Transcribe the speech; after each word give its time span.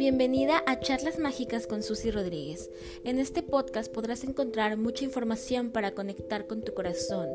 Bienvenida 0.00 0.62
a 0.64 0.80
Charlas 0.80 1.18
Mágicas 1.18 1.66
con 1.66 1.82
Susy 1.82 2.10
Rodríguez. 2.10 2.70
En 3.04 3.18
este 3.18 3.42
podcast 3.42 3.92
podrás 3.92 4.24
encontrar 4.24 4.78
mucha 4.78 5.04
información 5.04 5.72
para 5.72 5.90
conectar 5.90 6.46
con 6.46 6.62
tu 6.62 6.72
corazón, 6.72 7.28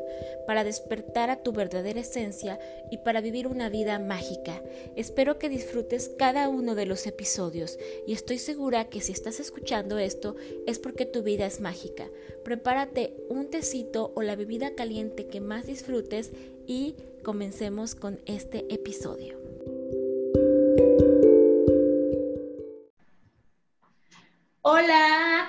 para 0.48 0.64
despertar 0.64 1.30
a 1.30 1.44
tu 1.44 1.52
verdadera 1.52 2.00
esencia 2.00 2.58
y 2.90 2.98
para 2.98 3.20
vivir 3.20 3.46
una 3.46 3.68
vida 3.68 4.00
mágica. 4.00 4.64
Espero 4.96 5.38
que 5.38 5.48
disfrutes 5.48 6.10
cada 6.18 6.48
uno 6.48 6.74
de 6.74 6.86
los 6.86 7.06
episodios 7.06 7.78
y 8.04 8.14
estoy 8.14 8.38
segura 8.38 8.88
que 8.88 9.00
si 9.00 9.12
estás 9.12 9.38
escuchando 9.38 9.98
esto 9.98 10.34
es 10.66 10.80
porque 10.80 11.06
tu 11.06 11.22
vida 11.22 11.46
es 11.46 11.60
mágica. 11.60 12.10
Prepárate 12.42 13.14
un 13.28 13.48
tecito 13.48 14.10
o 14.16 14.22
la 14.22 14.34
bebida 14.34 14.74
caliente 14.74 15.28
que 15.28 15.40
más 15.40 15.66
disfrutes 15.66 16.32
y 16.66 16.96
comencemos 17.22 17.94
con 17.94 18.18
este 18.26 18.66
episodio. 18.74 19.38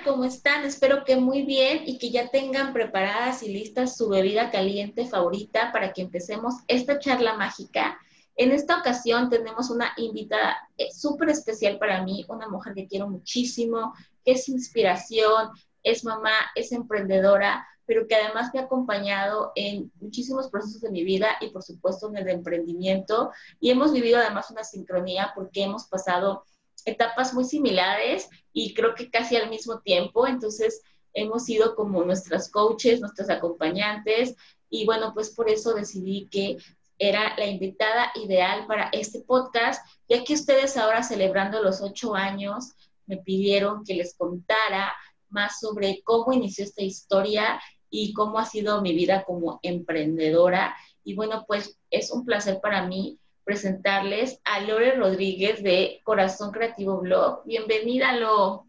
¿Cómo 0.08 0.24
están? 0.24 0.64
Espero 0.64 1.04
que 1.04 1.18
muy 1.18 1.44
bien 1.44 1.84
y 1.86 1.98
que 1.98 2.10
ya 2.10 2.30
tengan 2.30 2.72
preparadas 2.72 3.44
y 3.44 3.50
listas 3.50 3.98
su 3.98 4.08
bebida 4.08 4.50
caliente 4.52 5.06
favorita 5.06 5.74
para 5.74 5.92
que 5.92 6.02
empecemos 6.02 6.56
esta 6.68 6.98
charla 6.98 7.36
mágica. 7.36 8.00
En 8.38 8.54
esta 8.54 8.80
ocasión 8.80 9.30
tenemos 9.30 9.70
una 9.70 9.92
invitada 9.98 10.56
eh, 10.78 10.88
súper 10.94 11.30
especial 11.30 11.78
para 11.78 12.04
mí, 12.04 12.26
una 12.30 12.48
mujer 12.48 12.74
que 12.74 12.88
quiero 12.88 13.10
muchísimo, 13.10 13.94
que 14.24 14.32
es 14.32 14.48
inspiración, 14.48 15.50
es 15.84 16.06
mamá, 16.06 16.34
es 16.56 16.72
emprendedora, 16.72 17.68
pero 17.86 18.08
que 18.08 18.16
además 18.16 18.52
me 18.54 18.62
ha 18.62 18.64
acompañado 18.64 19.52
en 19.56 19.92
muchísimos 20.00 20.50
procesos 20.50 20.82
de 20.82 20.92
mi 20.92 21.04
vida 21.04 21.32
y 21.42 21.50
por 21.50 21.64
supuesto 21.64 22.08
en 22.10 22.18
el 22.18 22.30
emprendimiento. 22.30 23.32
Y 23.60 23.72
hemos 23.72 23.92
vivido 23.92 24.20
además 24.20 24.52
una 24.52 24.64
sincronía 24.64 25.34
porque 25.36 25.64
hemos 25.64 25.86
pasado 25.88 26.46
etapas 26.86 27.34
muy 27.34 27.46
similares 27.46 28.30
y 28.54 28.74
creo 28.74 28.96
que 28.96 29.10
casi 29.10 29.36
al 29.36 29.50
mismo 29.50 29.80
tiempo. 29.80 30.28
Entonces, 30.28 30.82
hemos 31.14 31.46
sido 31.46 31.76
como 31.76 32.04
nuestras 32.04 32.50
coaches, 32.50 33.00
nuestras 33.00 33.30
acompañantes 33.30 34.36
y 34.70 34.86
bueno, 34.86 35.14
pues 35.14 35.32
por 35.32 35.50
eso 35.50 35.74
decidí 35.74 36.28
que 36.30 36.58
era 37.00 37.36
la 37.38 37.46
invitada 37.46 38.12
ideal 38.16 38.66
para 38.68 38.90
este 38.90 39.22
podcast, 39.22 39.86
ya 40.10 40.24
que 40.24 40.34
ustedes 40.34 40.78
ahora 40.78 41.04
celebrando 41.04 41.62
los 41.62 41.82
ocho 41.82 42.16
años 42.16 42.74
me 43.06 43.18
pidieron 43.18 43.84
que 43.84 43.94
les 43.94 44.16
contara 44.16 44.94
más 45.30 45.60
sobre 45.60 46.02
cómo 46.04 46.34
inició 46.34 46.64
esta 46.66 46.82
historia 46.82 47.62
y 47.90 48.14
cómo 48.14 48.40
ha 48.40 48.46
sido 48.46 48.82
mi 48.82 48.94
vida 48.94 49.24
como 49.24 49.60
emprendedora. 49.62 50.76
Y 51.04 51.16
bueno, 51.16 51.46
pues 51.48 51.78
es 51.90 52.12
un 52.12 52.26
placer 52.26 52.60
para 52.62 52.86
mí 52.86 53.20
presentarles 53.48 54.42
a 54.44 54.60
Lore 54.60 54.92
Rodríguez 54.98 55.64
de 55.64 56.02
Corazón 56.04 56.52
Creativo 56.52 57.00
Blog. 57.00 57.46
Bienvenida, 57.46 58.12
Lo. 58.12 58.68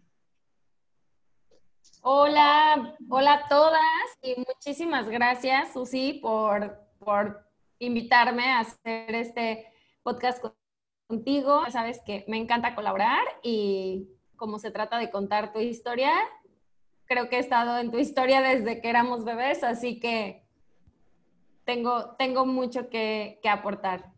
Hola, 2.03 2.97
hola 3.11 3.35
a 3.35 3.49
todas 3.49 3.83
y 4.23 4.37
muchísimas 4.37 5.09
gracias, 5.09 5.73
Susi, 5.73 6.21
por, 6.23 6.79
por 7.01 7.45
invitarme 7.81 8.45
a 8.45 8.61
hacer 8.61 9.17
este 9.17 9.67
podcast 10.05 10.45
contigo. 11.09 11.65
Sabes 11.71 12.01
que 12.07 12.25
me 12.29 12.37
encanta 12.37 12.77
colaborar 12.77 13.25
y 13.43 14.07
como 14.37 14.61
se 14.61 14.71
trata 14.71 14.97
de 14.99 15.11
contar 15.11 15.53
tu 15.53 15.59
historia, 15.59 16.13
creo 17.07 17.29
que 17.29 17.35
he 17.35 17.41
estado 17.41 17.79
en 17.79 17.91
tu 17.91 17.99
historia 17.99 18.43
desde 18.43 18.81
que 18.81 18.89
éramos 18.89 19.25
bebés, 19.25 19.65
así 19.65 19.99
que 19.99 20.47
tengo, 21.65 22.15
tengo 22.15 22.47
mucho 22.47 22.89
que, 22.89 23.41
que 23.43 23.49
aportar. 23.49 24.17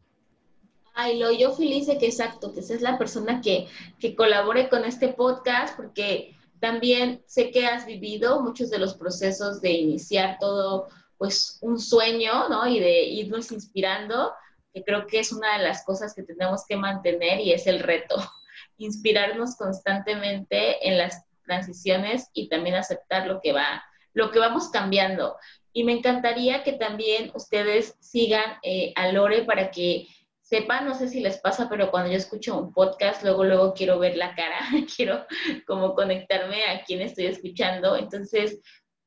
Ay, 0.94 1.19
lo 1.19 1.30
yo 1.33 1.52
feliz 1.52 1.86
de 1.86 1.98
que 1.98 2.06
exacto, 2.06 2.52
que 2.52 2.62
seas 2.62 2.83
la 2.83 2.98
persona 2.98 3.41
que, 3.41 3.69
que 3.98 4.14
colabore 4.14 4.69
con 4.69 4.84
este 4.84 5.08
podcast, 5.08 5.77
porque 5.77 6.36
también 6.60 7.22
sé 7.27 7.50
que 7.50 7.66
has 7.66 7.87
vivido 7.87 8.42
muchos 8.42 8.70
de 8.70 8.78
los 8.78 8.94
procesos 8.94 9.60
de 9.60 9.72
iniciar 9.72 10.37
todo, 10.38 10.88
pues 11.16 11.59
un 11.62 11.78
sueño, 11.78 12.48
¿no? 12.48 12.66
Y 12.66 12.81
de 12.81 13.04
irnos 13.04 13.50
inspirando, 13.50 14.32
que 14.72 14.84
creo 14.84 15.06
que 15.06 15.20
es 15.20 15.32
una 15.32 15.59
de 15.59 15.64
las 15.64 15.84
cosas 15.84 16.14
que 16.14 16.22
tenemos 16.22 16.64
que 16.66 16.76
mantener 16.76 17.41
y 17.41 17.53
es 17.53 17.66
el 17.66 17.81
reto, 17.81 18.16
inspirarnos 18.78 19.56
constantemente 19.56 20.87
en 20.87 20.98
las 20.98 21.25
transiciones 21.44 22.28
y 22.32 22.48
también 22.48 22.76
aceptar 22.76 23.26
lo 23.26 23.41
que 23.41 23.53
va, 23.53 23.82
lo 24.12 24.31
que 24.31 24.38
vamos 24.38 24.69
cambiando. 24.69 25.37
Y 25.72 25.84
me 25.84 25.93
encantaría 25.93 26.62
que 26.62 26.72
también 26.72 27.31
ustedes 27.34 27.97
sigan 28.00 28.59
eh, 28.62 28.93
a 28.97 29.12
Lore 29.12 29.44
para 29.44 29.70
que 29.70 30.09
sepan, 30.50 30.84
no 30.84 30.94
sé 30.94 31.09
si 31.09 31.21
les 31.21 31.38
pasa, 31.38 31.69
pero 31.69 31.93
cuando 31.93 32.11
yo 32.11 32.16
escucho 32.16 32.59
un 32.59 32.72
podcast, 32.72 33.22
luego, 33.22 33.44
luego 33.44 33.72
quiero 33.72 34.00
ver 34.00 34.16
la 34.16 34.34
cara, 34.34 34.59
quiero 34.97 35.25
como 35.65 35.94
conectarme 35.94 36.65
a 36.65 36.83
quien 36.83 37.03
estoy 37.03 37.27
escuchando. 37.27 37.97
Entonces, 37.97 38.61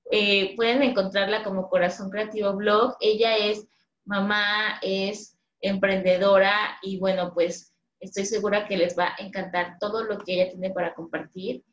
eh, 0.09 0.55
pueden 0.55 0.81
encontrarla 0.83 1.43
como 1.43 1.67
Corazón 1.67 2.09
Creativo 2.09 2.53
Blog. 2.53 2.95
Ella 3.01 3.35
es 3.35 3.67
mamá, 4.05 4.79
es 4.81 5.37
emprendedora 5.59 6.77
y 6.81 6.97
bueno, 6.97 7.33
pues 7.33 7.73
estoy 7.99 8.25
segura 8.25 8.65
que 8.65 8.77
les 8.77 8.97
va 8.97 9.07
a 9.07 9.21
encantar 9.21 9.75
todo 9.81 10.05
lo 10.05 10.19
que 10.19 10.35
ella 10.35 10.49
tiene 10.49 10.69
para 10.69 10.93
compartir. 10.93 11.65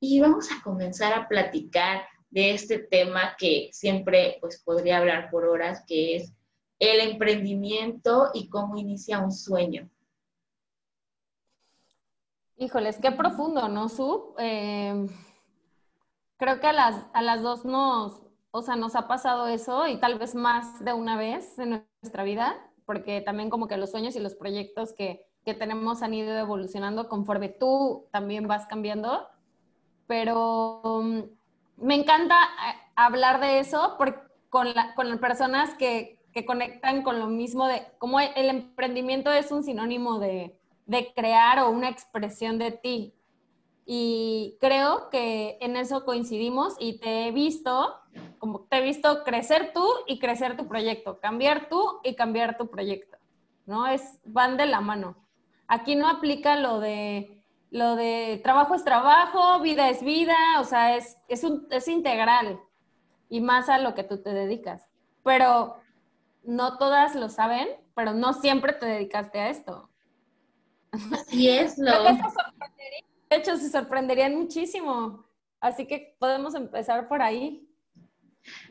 Y 0.00 0.20
vamos 0.20 0.50
a 0.50 0.62
comenzar 0.62 1.12
a 1.12 1.28
platicar 1.28 2.06
de 2.30 2.52
este 2.52 2.78
tema 2.78 3.36
que 3.38 3.68
siempre 3.72 4.38
pues 4.40 4.62
podría 4.64 4.98
hablar 4.98 5.28
por 5.30 5.44
horas, 5.44 5.84
que 5.86 6.16
es 6.16 6.32
el 6.78 7.10
emprendimiento 7.10 8.30
y 8.34 8.48
cómo 8.48 8.76
inicia 8.76 9.18
un 9.18 9.32
sueño. 9.32 9.88
Híjoles, 12.56 12.98
qué 12.98 13.12
profundo, 13.12 13.68
¿no, 13.68 13.88
Su? 13.88 14.34
Eh, 14.38 15.06
creo 16.36 16.60
que 16.60 16.66
a 16.66 16.72
las, 16.72 17.06
a 17.12 17.22
las 17.22 17.42
dos 17.42 17.64
nos, 17.64 18.22
o 18.50 18.62
sea, 18.62 18.76
nos 18.76 18.96
ha 18.96 19.06
pasado 19.06 19.46
eso 19.46 19.86
y 19.86 19.98
tal 19.98 20.18
vez 20.18 20.34
más 20.34 20.84
de 20.84 20.92
una 20.92 21.16
vez 21.16 21.58
en 21.58 21.86
nuestra 22.02 22.24
vida, 22.24 22.56
porque 22.84 23.20
también 23.20 23.50
como 23.50 23.68
que 23.68 23.76
los 23.76 23.90
sueños 23.90 24.16
y 24.16 24.20
los 24.20 24.34
proyectos 24.34 24.92
que, 24.92 25.26
que 25.44 25.54
tenemos 25.54 26.02
han 26.02 26.14
ido 26.14 26.36
evolucionando 26.36 27.08
conforme 27.08 27.48
tú 27.48 28.08
también 28.10 28.48
vas 28.48 28.66
cambiando. 28.66 29.28
Pero 30.06 30.80
um, 30.82 31.24
me 31.76 31.94
encanta 31.94 32.34
eh, 32.34 32.74
hablar 32.96 33.40
de 33.40 33.60
eso 33.60 33.96
con, 34.48 34.74
la, 34.74 34.94
con 34.94 35.18
personas 35.18 35.74
que, 35.74 36.17
que 36.32 36.44
conectan 36.44 37.02
con 37.02 37.18
lo 37.18 37.26
mismo 37.26 37.66
de 37.66 37.86
cómo 37.98 38.20
el 38.20 38.48
emprendimiento 38.48 39.32
es 39.32 39.50
un 39.50 39.64
sinónimo 39.64 40.18
de, 40.18 40.58
de 40.88 41.12
crear 41.14 41.60
o 41.60 41.70
una 41.70 41.88
expresión 41.88 42.58
de 42.58 42.72
ti. 42.72 43.14
Y 43.84 44.56
creo 44.60 45.08
que 45.10 45.56
en 45.60 45.76
eso 45.76 46.04
coincidimos 46.04 46.76
y 46.78 46.98
te 46.98 47.26
he 47.28 47.32
visto, 47.32 47.94
como 48.38 48.60
te 48.60 48.78
he 48.78 48.82
visto 48.82 49.22
crecer 49.24 49.72
tú 49.72 49.86
y 50.06 50.18
crecer 50.18 50.56
tu 50.56 50.66
proyecto, 50.66 51.20
cambiar 51.20 51.68
tú 51.68 52.00
y 52.04 52.14
cambiar 52.14 52.58
tu 52.58 52.68
proyecto, 52.68 53.16
¿no? 53.64 53.86
Es, 53.86 54.18
van 54.24 54.56
de 54.56 54.66
la 54.66 54.80
mano. 54.80 55.16
Aquí 55.68 55.96
no 55.96 56.08
aplica 56.08 56.56
lo 56.56 56.80
de, 56.80 57.42
lo 57.70 57.96
de 57.96 58.40
trabajo 58.42 58.74
es 58.74 58.84
trabajo, 58.84 59.60
vida 59.60 59.88
es 59.90 60.02
vida, 60.02 60.36
o 60.60 60.64
sea, 60.64 60.96
es, 60.96 61.16
es, 61.28 61.44
un, 61.44 61.66
es 61.70 61.88
integral 61.88 62.60
y 63.28 63.40
más 63.40 63.68
a 63.68 63.78
lo 63.78 63.94
que 63.94 64.04
tú 64.04 64.22
te 64.22 64.32
dedicas. 64.32 64.86
Pero 65.22 65.76
no 66.48 66.78
todas 66.78 67.14
lo 67.14 67.28
saben, 67.28 67.68
pero 67.94 68.14
no 68.14 68.32
siempre 68.32 68.72
te 68.72 68.86
dedicaste 68.86 69.38
a 69.38 69.50
esto. 69.50 69.90
Así 71.12 71.50
es, 71.50 71.76
lo. 71.78 72.04
De 73.28 73.36
hecho, 73.36 73.58
se 73.58 73.68
sorprenderían 73.68 74.34
muchísimo. 74.34 75.26
Así 75.60 75.86
que 75.86 76.16
podemos 76.18 76.54
empezar 76.54 77.06
por 77.06 77.20
ahí. 77.20 77.68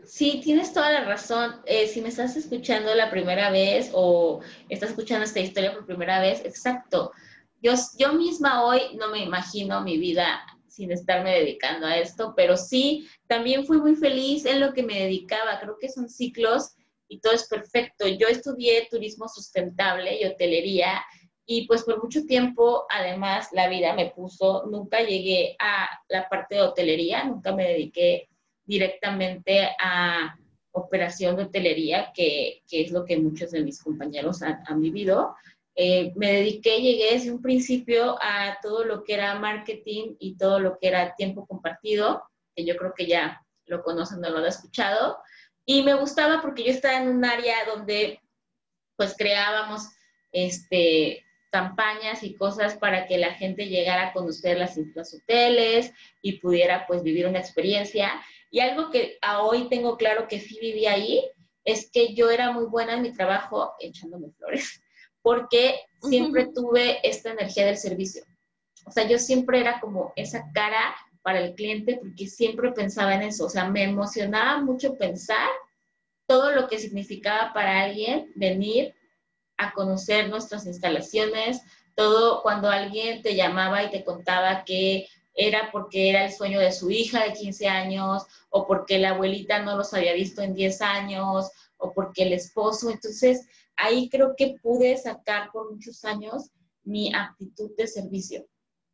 Sí, 0.03 0.41
tienes 0.43 0.73
toda 0.73 0.89
la 0.89 1.03
razón. 1.03 1.61
Eh, 1.65 1.87
si 1.87 2.01
me 2.01 2.09
estás 2.09 2.35
escuchando 2.35 2.95
la 2.95 3.11
primera 3.11 3.51
vez 3.51 3.91
o 3.93 4.39
estás 4.69 4.89
escuchando 4.89 5.25
esta 5.25 5.39
historia 5.39 5.73
por 5.73 5.85
primera 5.85 6.19
vez, 6.19 6.43
exacto. 6.45 7.11
Yo, 7.61 7.73
yo 7.99 8.13
misma 8.13 8.65
hoy 8.65 8.81
no 8.95 9.09
me 9.09 9.23
imagino 9.23 9.83
mi 9.83 9.99
vida 9.99 10.41
sin 10.67 10.91
estarme 10.91 11.31
dedicando 11.31 11.85
a 11.85 11.97
esto, 11.97 12.33
pero 12.35 12.57
sí, 12.57 13.07
también 13.27 13.67
fui 13.67 13.77
muy 13.77 13.95
feliz 13.95 14.45
en 14.45 14.61
lo 14.61 14.73
que 14.73 14.81
me 14.81 14.99
dedicaba. 14.99 15.59
Creo 15.59 15.77
que 15.79 15.89
son 15.89 16.09
ciclos 16.09 16.76
y 17.07 17.19
todo 17.19 17.33
es 17.33 17.47
perfecto. 17.47 18.07
Yo 18.07 18.27
estudié 18.27 18.87
turismo 18.89 19.27
sustentable 19.27 20.19
y 20.19 20.25
hotelería 20.25 21.03
y 21.45 21.65
pues 21.65 21.83
por 21.83 22.03
mucho 22.03 22.25
tiempo 22.25 22.85
además 22.89 23.49
la 23.53 23.69
vida 23.69 23.93
me 23.93 24.11
puso, 24.11 24.65
nunca 24.69 24.99
llegué 24.99 25.55
a 25.59 25.87
la 26.09 26.27
parte 26.27 26.55
de 26.55 26.61
hotelería, 26.61 27.23
nunca 27.23 27.55
me 27.55 27.67
dediqué 27.69 28.27
directamente 28.65 29.69
a 29.79 30.35
operación 30.77 31.35
de 31.35 31.43
hotelería, 31.43 32.11
que, 32.13 32.63
que 32.67 32.81
es 32.81 32.91
lo 32.91 33.05
que 33.05 33.17
muchos 33.17 33.51
de 33.51 33.63
mis 33.63 33.81
compañeros 33.81 34.41
han, 34.41 34.81
vivido. 34.81 35.35
Eh, 35.73 36.11
me 36.15 36.33
dediqué, 36.33 36.81
llegué 36.81 37.13
desde 37.13 37.31
un 37.31 37.41
principio 37.41 38.17
a 38.21 38.57
todo 38.61 38.83
lo 38.83 39.03
que 39.03 39.13
era 39.13 39.39
marketing 39.39 40.15
y 40.19 40.35
todo 40.35 40.59
lo 40.59 40.77
que 40.77 40.87
era 40.87 41.15
tiempo 41.15 41.45
compartido, 41.47 42.23
que 42.55 42.65
yo 42.65 42.75
creo 42.75 42.93
que 42.95 43.07
ya 43.07 43.41
lo 43.65 43.83
conocen 43.83 44.23
o 44.23 44.29
lo 44.29 44.39
han 44.39 44.45
escuchado. 44.45 45.17
Y 45.69 45.83
me 45.83 45.95
gustaba 45.95 46.41
porque 46.41 46.63
yo 46.63 46.71
estaba 46.71 46.97
en 46.97 47.09
un 47.09 47.25
área 47.25 47.65
donde 47.65 48.21
pues 48.95 49.13
creábamos 49.17 49.89
este, 50.31 51.25
campañas 51.51 52.23
y 52.23 52.35
cosas 52.35 52.77
para 52.77 53.05
que 53.05 53.17
la 53.17 53.33
gente 53.33 53.67
llegara 53.67 54.07
a 54.07 54.13
conocer 54.13 54.57
las, 54.57 54.77
los 54.77 55.13
hoteles 55.13 55.91
y 56.21 56.39
pudiera 56.39 56.87
pues 56.87 57.03
vivir 57.03 57.27
una 57.27 57.39
experiencia. 57.39 58.13
Y 58.49 58.61
algo 58.61 58.91
que 58.91 59.17
a 59.21 59.41
hoy 59.41 59.67
tengo 59.67 59.97
claro 59.97 60.29
que 60.29 60.39
sí 60.39 60.57
viví 60.61 60.85
ahí 60.85 61.29
es 61.65 61.91
que 61.91 62.13
yo 62.13 62.29
era 62.29 62.53
muy 62.53 62.65
buena 62.65 62.93
en 62.93 63.01
mi 63.01 63.11
trabajo 63.11 63.75
echándome 63.81 64.31
flores, 64.37 64.81
porque 65.21 65.81
siempre 66.01 66.47
tuve 66.55 67.05
esta 67.05 67.31
energía 67.31 67.65
del 67.65 67.77
servicio. 67.77 68.23
O 68.85 68.91
sea, 68.91 69.05
yo 69.05 69.19
siempre 69.19 69.59
era 69.59 69.81
como 69.81 70.13
esa 70.15 70.49
cara 70.53 70.95
para 71.27 71.41
el 71.41 71.55
cliente 71.55 71.97
porque 72.01 72.25
siempre 72.25 72.71
pensaba 72.71 73.13
en 73.13 73.23
eso. 73.23 73.47
O 73.47 73.49
sea, 73.49 73.67
me 73.67 73.83
emocionaba 73.83 74.61
mucho 74.61 74.97
pensar 74.97 75.49
todo 76.25 76.53
lo 76.53 76.69
que 76.69 76.79
significaba 76.79 77.51
para 77.53 77.81
alguien 77.81 78.31
venir 78.35 78.95
a 79.57 79.73
conocer 79.73 80.29
nuestras 80.29 80.65
instalaciones, 80.65 81.61
todo 81.95 82.41
cuando 82.43 82.69
alguien 82.69 83.21
te 83.23 83.35
llamaba 83.35 83.83
y 83.83 83.91
te 83.91 84.05
contaba 84.05 84.63
que 84.63 85.09
era 85.33 85.69
porque 85.73 86.09
era 86.09 86.23
el 86.23 86.31
sueño 86.31 86.61
de 86.61 86.71
su 86.71 86.89
hija 86.91 87.25
de 87.25 87.33
15 87.33 87.67
años 87.67 88.23
o 88.49 88.65
porque 88.65 88.97
la 88.97 89.09
abuelita 89.09 89.59
no 89.59 89.75
los 89.75 89.93
había 89.93 90.13
visto 90.13 90.41
en 90.41 90.53
10 90.53 90.81
años 90.81 91.51
o 91.75 91.91
porque 91.91 92.23
el 92.23 92.31
esposo. 92.31 92.89
Entonces, 92.89 93.49
ahí 93.75 94.07
creo 94.07 94.33
que 94.37 94.55
pude 94.63 94.95
sacar 94.95 95.51
por 95.51 95.73
muchos 95.73 96.05
años 96.05 96.51
mi 96.85 97.13
actitud 97.13 97.71
de 97.75 97.85
servicio. 97.85 98.47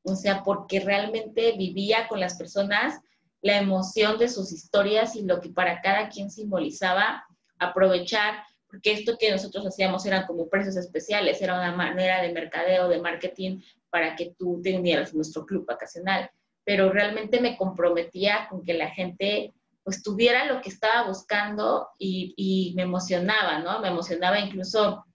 O 0.04 0.16
sea, 0.16 0.44
porque 0.44 0.80
realmente 0.82 1.54
vivía 1.58 2.08
con 2.08 2.20
las 2.20 2.36
personas 2.36 3.00
la 3.42 3.58
emoción 3.58 4.18
de 4.18 4.30
sus 4.30 4.52
historias 4.52 5.16
y 5.16 5.24
lo 5.24 5.42
que 5.42 5.50
para 5.50 5.82
cada 5.82 6.08
quien 6.10 6.32
simbolizaba, 6.32 7.26
aprovechar, 7.60 8.44
porque 8.68 8.94
esto 8.94 9.18
que 9.20 9.32
nosotros 9.32 9.66
hacíamos 9.68 10.06
eran 10.06 10.26
como 10.26 10.50
precios 10.50 10.78
especiales, 10.78 11.42
era 11.42 11.56
una 11.56 11.76
manera 11.76 12.22
de 12.22 12.32
mercadeo, 12.32 12.88
de 12.88 13.02
marketing 13.02 13.62
para 13.90 14.16
que 14.16 14.34
tú 14.38 14.62
te 14.64 14.76
unieras 14.76 15.12
a 15.12 15.16
nuestro 15.16 15.46
club 15.46 15.66
vacacional, 15.66 16.32
pero 16.64 16.92
realmente 16.92 17.42
me 17.42 17.58
comprometía 17.58 18.48
con 18.50 18.64
que 18.64 18.74
la 18.74 18.90
gente 18.90 19.54
pues 19.84 20.02
tuviera 20.02 20.46
lo 20.46 20.62
que 20.62 20.70
estaba 20.70 21.06
buscando 21.08 21.90
y, 22.00 22.34
y, 22.38 22.74
me 22.76 22.84
emocionaba, 22.84 23.60
¿no? 23.60 23.82
Me 23.82 23.90
emocionaba 23.90 24.40
incluso 24.40 25.06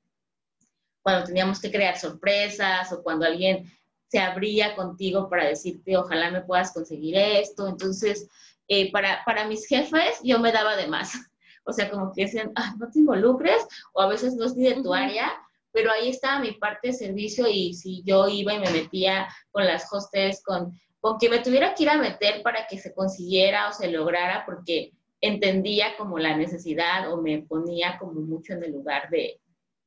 cuando 1.00 1.24
teníamos 1.24 1.58
que 1.58 1.70
crear 1.70 1.98
sorpresas 1.98 2.92
o 2.92 3.02
cuando 3.02 3.24
alguien 3.24 3.64
se 4.08 4.18
abría 4.18 4.74
contigo 4.74 5.28
para 5.28 5.46
decirte, 5.46 5.96
ojalá 5.96 6.30
me 6.30 6.42
puedas 6.42 6.72
conseguir 6.72 7.16
esto. 7.16 7.68
Entonces, 7.68 8.28
eh, 8.68 8.90
para, 8.92 9.22
para 9.24 9.46
mis 9.46 9.66
jefes, 9.66 10.20
yo 10.22 10.38
me 10.38 10.52
daba 10.52 10.76
de 10.76 10.86
más. 10.86 11.12
O 11.64 11.72
sea, 11.74 11.90
como 11.90 12.14
que 12.14 12.22
decían, 12.22 12.50
ah, 12.54 12.74
no 12.78 12.90
te 12.90 13.00
involucres, 13.00 13.62
o 13.92 14.00
a 14.00 14.08
veces 14.08 14.34
no 14.36 14.46
es 14.46 14.56
ni 14.56 14.70
de 14.70 14.82
tu 14.82 14.94
área, 14.94 15.30
pero 15.70 15.92
ahí 15.92 16.08
estaba 16.08 16.40
mi 16.40 16.52
parte 16.52 16.88
de 16.88 16.94
servicio 16.94 17.46
y 17.46 17.74
si 17.74 18.02
yo 18.06 18.26
iba 18.26 18.54
y 18.54 18.58
me 18.58 18.70
metía 18.70 19.28
con 19.50 19.66
las 19.66 19.86
hostes, 19.92 20.42
con 20.42 20.72
con 21.00 21.18
que 21.18 21.28
me 21.28 21.38
tuviera 21.40 21.74
que 21.74 21.84
ir 21.84 21.90
a 21.90 21.98
meter 21.98 22.42
para 22.42 22.66
que 22.66 22.78
se 22.78 22.92
consiguiera 22.92 23.68
o 23.68 23.72
se 23.72 23.88
lograra, 23.88 24.44
porque 24.44 24.92
entendía 25.20 25.96
como 25.96 26.18
la 26.18 26.36
necesidad 26.36 27.12
o 27.12 27.20
me 27.20 27.42
ponía 27.42 27.98
como 27.98 28.20
mucho 28.20 28.54
en 28.54 28.64
el 28.64 28.72
lugar 28.72 29.08
de, 29.10 29.40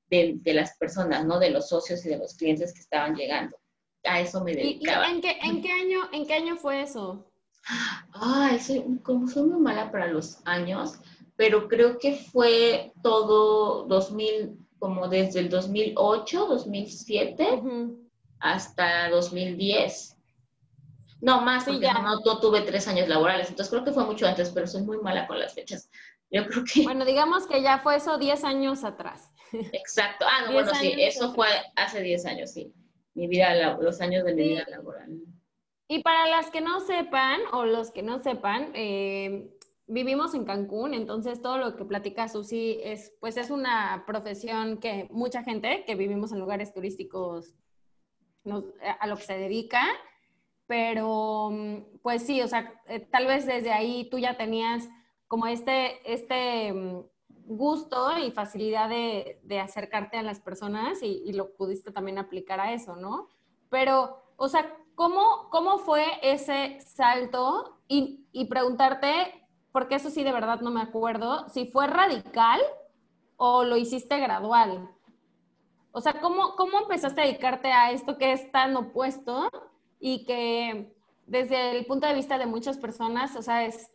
de, 0.10 0.54
las 0.54 0.78
personas, 0.78 1.26
¿no? 1.26 1.40
De 1.40 1.50
los 1.50 1.70
socios 1.70 2.06
y 2.06 2.10
de 2.10 2.18
los 2.18 2.36
clientes 2.36 2.74
que 2.74 2.82
estaban 2.82 3.16
llegando. 3.16 3.58
A 4.04 4.20
eso 4.20 4.44
me 4.44 4.54
dedicaba. 4.54 5.08
¿Y, 5.08 5.12
en, 5.12 5.22
qué, 5.22 5.38
en, 5.44 5.62
qué, 5.62 5.72
año, 5.72 6.00
en 6.12 6.26
qué 6.26 6.34
año 6.34 6.56
fue 6.56 6.82
eso? 6.82 7.26
Ay, 8.14 8.60
soy, 8.60 8.84
como 9.04 9.28
soy 9.28 9.44
muy 9.44 9.62
mala 9.62 9.92
para 9.92 10.08
los 10.08 10.40
años, 10.46 11.00
pero 11.36 11.68
creo 11.68 12.00
que 12.00 12.16
fue 12.16 12.94
todo 13.04 13.86
2000, 13.86 14.58
como 14.80 15.08
desde 15.08 15.42
el 15.42 15.50
2008, 15.50 16.48
2007 16.48 17.62
hasta 18.40 19.10
2010. 19.10 20.18
No, 21.22 21.42
más, 21.42 21.66
porque 21.66 21.82
ya. 21.82 21.94
no, 21.94 22.40
tuve 22.40 22.62
tres 22.62 22.88
años 22.88 23.08
laborales, 23.08 23.50
entonces 23.50 23.70
creo 23.70 23.86
que 23.86 23.92
fue 23.92 24.06
mucho 24.06 24.28
antes, 24.28 24.50
pero 24.50 24.66
soy 24.66 24.82
muy 24.82 24.98
mala 24.98 25.28
con 25.28 25.40
las 25.40 25.54
fechas. 25.54 25.88
Yo 26.32 26.48
creo 26.48 26.64
que... 26.64 26.84
Bueno, 26.84 27.06
digamos 27.06 27.46
que 27.46 27.62
ya 27.62 27.78
fue 27.78 27.98
eso 27.98 28.18
diez 28.18 28.44
años 28.44 28.84
atrás. 28.84 29.30
Exacto. 29.52 30.26
Ah, 30.28 30.46
no, 30.48 30.52
bueno, 30.54 30.74
sí, 30.74 30.96
eso 30.98 31.34
fue 31.34 31.48
hace 31.76 32.02
diez 32.02 32.26
años, 32.26 32.52
sí. 32.52 32.74
Mi 33.14 33.28
vida, 33.28 33.78
los 33.78 34.02
años 34.02 34.24
de 34.24 34.34
mi 34.34 34.50
vida 34.50 34.66
laboral. 34.70 35.20
Y 35.88 36.02
para 36.04 36.28
las 36.28 36.50
que 36.50 36.62
no 36.62 36.80
sepan, 36.80 37.42
o 37.52 37.66
los 37.66 37.92
que 37.92 38.02
no 38.02 38.24
sepan, 38.24 38.72
eh, 38.74 39.52
vivimos 39.88 40.34
en 40.34 40.46
Cancún, 40.46 40.94
entonces 40.94 41.42
todo 41.42 41.58
lo 41.58 41.76
que 41.76 41.84
platica 41.84 42.30
Susi 42.30 42.80
es, 42.82 43.14
pues 43.20 43.36
es 43.36 43.50
una 43.50 44.06
profesión 44.08 44.78
que 44.78 45.10
mucha 45.12 45.44
gente 45.44 45.84
que 45.86 45.96
vivimos 45.96 46.32
en 46.32 46.40
lugares 46.40 46.74
turísticos 46.74 47.54
a 49.00 49.08
lo 49.08 49.18
que 49.18 49.24
se 49.24 49.38
dedica, 49.38 49.84
pero 50.66 51.50
mm, 51.52 52.00
pues 52.02 52.24
sí, 52.24 52.42
o 52.42 52.48
sea, 52.48 52.82
eh, 52.88 53.02
tal 53.02 53.28
vez 53.28 53.46
desde 53.46 53.74
ahí 53.74 54.08
tú 54.10 54.18
ya 54.18 54.38
tenías 54.38 54.88
como 55.28 55.48
este, 55.48 56.00
este 56.12 56.72
mm, 56.72 57.04
gusto 57.58 58.18
y 58.18 58.32
facilidad 58.32 58.90
de, 58.90 59.40
de 59.44 59.60
acercarte 59.60 60.18
a 60.18 60.24
las 60.24 60.40
personas 60.40 61.02
y, 61.04 61.22
y, 61.26 61.34
lo 61.34 61.54
pudiste 61.54 61.92
también 61.92 62.18
aplicar 62.18 62.60
a 62.60 62.74
eso, 62.74 62.96
¿no? 62.96 63.28
Pero, 63.70 64.24
o 64.38 64.48
sea, 64.48 64.76
¿cómo, 64.96 65.50
cómo 65.50 65.78
fue 65.80 66.06
ese 66.22 66.80
salto? 66.82 67.80
Y, 67.88 68.26
y 68.32 68.46
preguntarte, 68.46 69.48
porque 69.72 69.96
eso 69.96 70.10
sí 70.10 70.24
de 70.24 70.32
verdad 70.32 70.62
no 70.62 70.72
me 70.72 70.82
acuerdo, 70.82 71.48
si 71.50 71.66
fue 71.66 71.88
radical 71.88 72.62
o 73.38 73.64
lo 73.64 73.78
hiciste 73.78 74.20
gradual. 74.20 74.90
O 75.92 76.02
sea, 76.02 76.20
¿cómo, 76.22 76.56
¿cómo 76.56 76.80
empezaste 76.80 77.22
a 77.22 77.26
dedicarte 77.26 77.72
a 77.72 77.92
esto 77.92 78.18
que 78.18 78.32
es 78.32 78.52
tan 78.52 78.76
opuesto 78.78 79.50
y 80.00 80.26
que 80.26 80.96
desde 81.26 81.78
el 81.78 81.86
punto 81.86 82.08
de 82.08 82.14
vista 82.14 82.38
de 82.38 82.46
muchas 82.46 82.78
personas, 82.78 83.36
o 83.36 83.42
sea, 83.42 83.66
es 83.66 83.92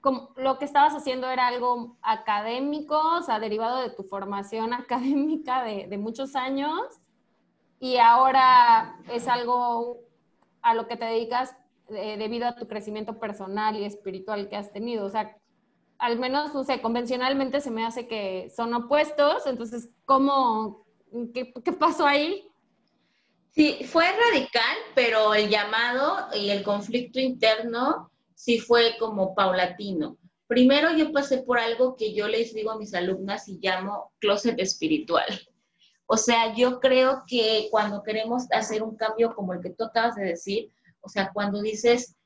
como 0.00 0.30
lo 0.36 0.58
que 0.58 0.64
estabas 0.64 0.94
haciendo 0.94 1.28
era 1.28 1.48
algo 1.48 1.96
académico, 2.02 2.98
o 2.98 3.22
sea, 3.22 3.40
derivado 3.40 3.78
de 3.78 3.90
tu 3.90 4.04
formación 4.04 4.72
académica 4.74 5.62
de, 5.62 5.86
de 5.88 5.98
muchos 5.98 6.36
años 6.36 6.80
y 7.80 7.98
ahora 7.98 8.96
es 9.12 9.28
algo 9.28 10.00
a 10.62 10.74
lo 10.74 10.88
que 10.88 10.96
te 10.96 11.04
dedicas 11.04 11.54
eh, 11.90 12.16
debido 12.18 12.46
a 12.46 12.56
tu 12.56 12.66
crecimiento 12.66 13.18
personal 13.18 13.76
y 13.76 13.84
espiritual 13.84 14.48
que 14.48 14.56
has 14.56 14.72
tenido. 14.72 15.06
O 15.06 15.10
sea, 15.10 15.36
al 15.98 16.18
menos, 16.18 16.52
no 16.54 16.64
sé, 16.64 16.80
convencionalmente 16.80 17.60
se 17.60 17.70
me 17.70 17.86
hace 17.86 18.06
que 18.06 18.52
son 18.54 18.74
opuestos, 18.74 19.46
entonces, 19.46 19.88
¿cómo, 20.04 20.84
qué, 21.32 21.52
qué 21.64 21.72
pasó 21.72 22.06
ahí? 22.06 22.48
Sí, 23.50 23.84
fue 23.84 24.04
radical, 24.04 24.76
pero 24.94 25.34
el 25.34 25.48
llamado 25.48 26.28
y 26.34 26.50
el 26.50 26.62
conflicto 26.62 27.18
interno 27.20 28.10
sí 28.38 28.60
fue 28.60 28.96
como 28.98 29.34
paulatino. 29.34 30.16
Primero 30.46 30.92
yo 30.96 31.12
pasé 31.12 31.38
por 31.38 31.58
algo 31.58 31.96
que 31.96 32.14
yo 32.14 32.28
les 32.28 32.54
digo 32.54 32.70
a 32.70 32.78
mis 32.78 32.94
alumnas 32.94 33.48
y 33.48 33.58
llamo 33.60 34.12
closet 34.20 34.58
espiritual. 34.60 35.26
O 36.06 36.16
sea, 36.16 36.54
yo 36.54 36.80
creo 36.80 37.24
que 37.26 37.68
cuando 37.70 38.02
queremos 38.02 38.44
hacer 38.50 38.82
un 38.82 38.96
cambio 38.96 39.34
como 39.34 39.52
el 39.52 39.60
que 39.60 39.70
tú 39.70 39.84
acabas 39.84 40.14
de 40.14 40.24
decir, 40.24 40.72
o 41.00 41.08
sea, 41.08 41.32
cuando 41.34 41.60
dices, 41.60 42.16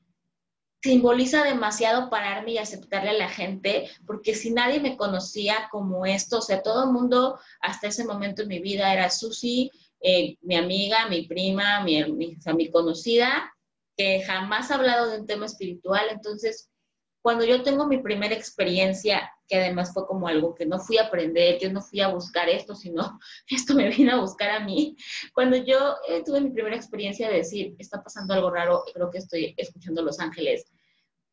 simboliza 0.81 1.43
demasiado 1.43 2.09
pararme 2.09 2.51
y 2.51 2.57
aceptarle 2.59 3.09
a 3.09 3.13
la 3.13 3.29
gente, 3.29 3.89
porque 4.05 4.35
si 4.35 4.51
nadie 4.51 4.79
me 4.79 4.95
conocía 4.95 5.67
como 5.71 6.05
esto, 6.05 6.37
o 6.37 6.41
sea, 6.41 6.61
todo 6.61 6.85
el 6.85 6.91
mundo 6.91 7.39
hasta 7.59 7.87
ese 7.87 8.05
momento 8.05 8.43
en 8.43 8.49
mi 8.49 8.59
vida 8.59 8.93
era 8.93 9.09
Susi, 9.09 9.71
eh, 9.99 10.37
mi 10.41 10.55
amiga, 10.55 11.07
mi 11.09 11.25
prima, 11.27 11.83
mi, 11.83 12.03
mi, 12.13 12.71
conocida, 12.71 13.52
que 13.95 14.21
jamás 14.23 14.71
ha 14.71 14.75
hablado 14.75 15.09
de 15.09 15.19
un 15.19 15.27
tema 15.27 15.45
espiritual. 15.45 16.07
Entonces, 16.11 16.69
cuando 17.21 17.45
yo 17.45 17.63
tengo 17.63 17.87
mi 17.87 17.99
primera 17.99 18.35
experiencia, 18.35 19.31
que 19.47 19.55
además 19.55 19.93
fue 19.93 20.05
como 20.05 20.27
algo 20.27 20.53
que 20.53 20.65
no 20.65 20.79
fui 20.79 20.97
a 20.97 21.05
aprender, 21.05 21.57
yo 21.59 21.71
no 21.71 21.81
fui 21.81 22.01
a 22.01 22.09
buscar 22.09 22.49
esto, 22.49 22.75
sino 22.75 23.19
esto 23.49 23.75
me 23.75 23.89
vino 23.89 24.13
a 24.13 24.21
buscar 24.21 24.49
a 24.49 24.59
mí. 24.59 24.97
Cuando 25.33 25.55
yo 25.57 25.95
eh, 26.07 26.23
tuve 26.25 26.41
mi 26.41 26.51
primera 26.51 26.75
experiencia 26.75 27.29
de 27.29 27.37
decir, 27.37 27.75
está 27.79 28.03
pasando 28.03 28.33
algo 28.33 28.49
raro, 28.49 28.83
creo 28.93 29.09
que 29.09 29.19
estoy 29.19 29.53
escuchando 29.57 30.01
Los 30.01 30.19
Ángeles, 30.19 30.65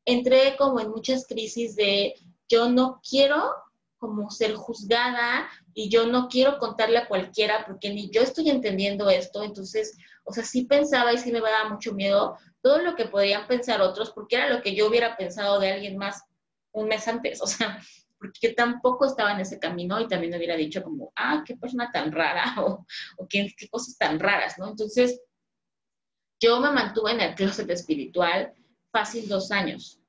entré 0.05 0.57
como 0.57 0.81
en 0.81 0.91
muchas 0.91 1.27
crisis 1.27 1.77
de 1.77 2.15
yo 2.49 2.69
no 2.69 3.01
quiero 3.09 3.53
como 3.99 4.31
ser 4.31 4.55
juzgada 4.55 5.49
y 5.75 5.91
yo 5.91 6.07
no 6.07 6.29
quiero 6.29 6.59
contarle 6.59 6.99
a 6.99 7.07
cualquiera 7.07 7.65
porque 7.67 7.91
ni 7.91 8.11
yo 8.11 8.23
estoy 8.23 8.49
entendiendo 8.49 9.11
esto, 9.11 9.43
entonces, 9.43 9.97
o 10.31 10.33
sea, 10.33 10.45
sí 10.45 10.65
pensaba 10.65 11.13
y 11.13 11.19
sí 11.19 11.33
me 11.33 11.41
daba 11.41 11.69
mucho 11.69 11.93
miedo 11.93 12.39
todo 12.63 12.79
lo 12.79 12.95
que 12.95 13.07
podían 13.07 13.49
pensar 13.49 13.81
otros 13.81 14.11
porque 14.13 14.37
era 14.37 14.49
lo 14.49 14.63
que 14.63 14.77
yo 14.77 14.87
hubiera 14.87 15.17
pensado 15.17 15.59
de 15.59 15.73
alguien 15.73 15.97
más 15.97 16.23
un 16.73 16.87
mes 16.87 17.09
antes, 17.09 17.43
o 17.43 17.49
sea, 17.49 17.81
porque 18.17 18.39
yo 18.41 18.55
tampoco 18.55 19.07
estaba 19.07 19.33
en 19.33 19.41
ese 19.41 19.59
camino 19.59 20.01
y 20.01 20.07
también 20.07 20.33
hubiera 20.37 20.55
dicho 20.55 20.85
como, 20.85 21.13
ah, 21.17 21.43
qué 21.45 21.57
persona 21.57 21.91
tan 21.93 22.13
rara 22.13 22.55
o, 22.59 22.87
qué, 23.29 23.53
cosas 23.71 23.99
tan 23.99 24.21
raras, 24.21 24.57
¿no? 24.57 24.69
Entonces, 24.69 25.21
yo 26.41 26.61
me 26.61 26.71
mantuve 26.71 27.11
en 27.11 27.21
el 27.21 27.35
closet 27.35 27.69
espiritual 27.71 28.55
fácil 28.93 29.29
dos 29.29 29.51
años, 29.51 30.01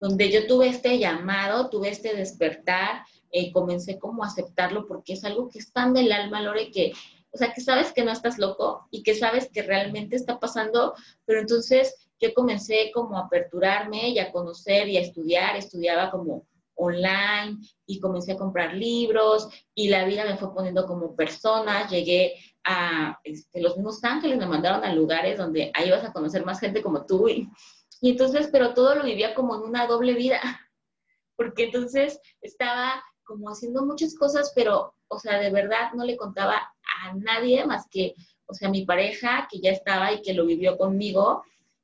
donde 0.00 0.30
yo 0.30 0.46
tuve 0.46 0.68
este 0.68 0.98
llamado, 0.98 1.68
tuve 1.68 1.90
este 1.90 2.16
despertar, 2.16 3.04
eh, 3.32 3.52
comencé 3.52 3.98
como 3.98 4.24
a 4.24 4.28
aceptarlo 4.28 4.86
porque 4.86 5.12
es 5.12 5.24
algo 5.24 5.50
que 5.50 5.58
es 5.58 5.70
tan 5.72 5.92
del 5.92 6.10
alma, 6.10 6.40
Lore, 6.40 6.70
que 6.70 6.92
o 7.30 7.36
sea, 7.38 7.52
que 7.52 7.60
sabes 7.60 7.92
que 7.92 8.04
no 8.04 8.12
estás 8.12 8.38
loco 8.38 8.86
y 8.90 9.02
que 9.02 9.14
sabes 9.14 9.50
que 9.52 9.62
realmente 9.62 10.16
está 10.16 10.38
pasando, 10.38 10.94
pero 11.24 11.40
entonces 11.40 12.08
yo 12.20 12.34
comencé 12.34 12.90
como 12.92 13.16
a 13.16 13.22
aperturarme 13.22 14.10
y 14.10 14.18
a 14.18 14.32
conocer 14.32 14.88
y 14.88 14.96
a 14.96 15.00
estudiar, 15.00 15.56
estudiaba 15.56 16.10
como 16.10 16.46
online 16.74 17.58
y 17.86 18.00
comencé 18.00 18.32
a 18.32 18.36
comprar 18.36 18.74
libros 18.74 19.48
y 19.74 19.88
la 19.88 20.04
vida 20.04 20.24
me 20.24 20.36
fue 20.36 20.54
poniendo 20.54 20.86
como 20.86 21.14
persona, 21.14 21.88
llegué 21.88 22.34
a 22.64 23.18
este, 23.24 23.60
los 23.60 23.76
mismos 23.76 24.02
ángeles, 24.04 24.38
me 24.38 24.46
mandaron 24.46 24.84
a 24.84 24.92
lugares 24.92 25.38
donde 25.38 25.70
ahí 25.74 25.90
vas 25.90 26.04
a 26.04 26.12
conocer 26.12 26.44
más 26.44 26.60
gente 26.60 26.82
como 26.82 27.04
tú 27.04 27.28
y, 27.28 27.48
y 28.00 28.10
entonces, 28.10 28.48
pero 28.50 28.74
todo 28.74 28.94
lo 28.94 29.04
vivía 29.04 29.34
como 29.34 29.56
en 29.56 29.62
una 29.62 29.86
doble 29.86 30.14
vida, 30.14 30.40
porque 31.36 31.64
entonces 31.64 32.20
estaba 32.40 33.02
como 33.24 33.50
haciendo 33.50 33.84
muchas 33.84 34.14
cosas, 34.14 34.52
pero, 34.54 34.94
o 35.08 35.18
sea, 35.18 35.38
de 35.38 35.50
verdad 35.50 35.92
no 35.94 36.04
le 36.04 36.16
contaba 36.16 36.74
a 37.04 37.14
nadie 37.14 37.64
más 37.64 37.86
que, 37.90 38.14
o 38.46 38.54
sea, 38.54 38.68
mi 38.68 38.84
pareja 38.84 39.48
que 39.50 39.60
ya 39.60 39.70
estaba 39.70 40.12
y 40.12 40.22
que 40.22 40.34
lo 40.34 40.46
vivió 40.46 40.76
conmigo 40.76 41.42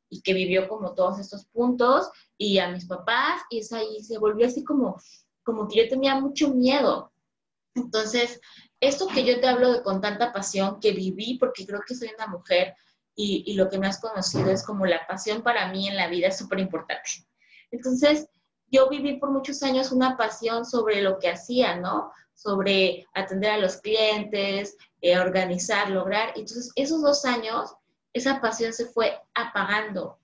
y 0.09 0.21
que 0.23 0.33
vivió 0.33 0.69
como 0.69 0.95
todos 0.95 1.19
estos 1.19 1.47
puntos 1.47 2.11
y 2.39 2.59
a 2.59 2.69
mis 2.69 2.87
papás 2.87 3.43
y, 3.51 3.59
es 3.59 3.73
ahí 3.73 4.03
se 4.03 4.19
volvió 4.19 4.47
así 4.47 4.65
como, 4.65 5.01
como 5.43 5.69
que 5.69 5.83
yo 5.83 5.89
tenía 5.89 6.15
mucho 6.21 6.51
miedo. 6.51 7.13
Entonces, 7.75 8.41
esto 8.81 9.09
que 9.09 9.25
yo 9.25 9.41
te 9.41 9.49
hablo 9.49 9.73
de 9.73 9.83
con 9.83 10.01
tanta 10.01 10.33
pasión 10.33 10.79
que 10.79 10.93
viví, 10.93 11.39
porque 11.39 11.67
creo 11.67 11.81
que 11.87 11.95
soy 11.95 12.11
una 12.15 12.29
mujer 12.29 12.75
y, 13.17 13.45
y 13.47 13.55
lo 13.55 13.69
que 13.69 13.79
me 13.79 13.87
has 13.87 14.01
conocido 14.01 14.51
es 14.51 14.65
como 14.65 14.87
la 14.87 15.07
pasión 15.07 15.43
para 15.43 15.71
mí 15.73 15.89
en 15.89 15.97
la 15.97 16.09
vida 16.09 16.29
es 16.29 16.39
súper 16.39 16.61
importante. 16.61 17.27
Entonces, 17.71 18.29
yo 18.71 18.89
viví 18.89 19.19
por 19.19 19.31
muchos 19.31 19.63
años 19.63 19.93
una 19.93 20.17
pasión 20.17 20.65
sobre 20.65 21.01
lo 21.03 21.19
que 21.19 21.31
hacía, 21.31 21.77
¿no? 21.77 22.13
Sobre 22.35 23.07
atender 23.15 23.53
a 23.53 23.59
los 23.59 23.77
clientes, 23.77 24.77
eh, 25.05 25.19
organizar, 25.19 25.91
lograr. 25.91 26.31
Entonces, 26.35 26.73
esos 26.77 27.03
dos 27.03 27.25
años, 27.25 27.75
esa 28.13 28.41
pasión 28.41 28.73
se 28.73 28.87
fue 28.87 29.19
apagando 29.35 30.19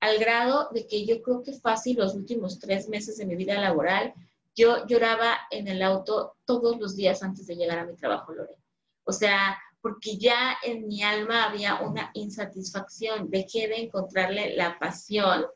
al 0.00 0.18
grado 0.18 0.68
de 0.72 0.86
que 0.86 1.06
yo 1.06 1.22
creo 1.22 1.42
que 1.42 1.54
fácil 1.54 1.96
los 1.96 2.14
últimos 2.14 2.58
tres 2.58 2.88
meses 2.88 3.16
de 3.16 3.26
mi 3.26 3.34
vida 3.34 3.58
laboral, 3.60 4.14
yo 4.54 4.86
lloraba 4.86 5.36
en 5.50 5.68
el 5.68 5.82
auto 5.82 6.36
todos 6.44 6.78
los 6.78 6.96
días 6.96 7.22
antes 7.22 7.46
de 7.46 7.56
llegar 7.56 7.78
a 7.78 7.86
mi 7.86 7.94
trabajo, 7.94 8.32
Lore. 8.32 8.56
O 9.04 9.12
sea, 9.12 9.58
porque 9.80 10.16
ya 10.16 10.56
en 10.62 10.86
mi 10.86 11.02
alma 11.02 11.44
había 11.44 11.76
una 11.76 12.10
insatisfacción, 12.14 13.30
dejé 13.30 13.68
de 13.68 13.76
encontrarle 13.76 14.56
la 14.56 14.78
pasión 14.78 15.46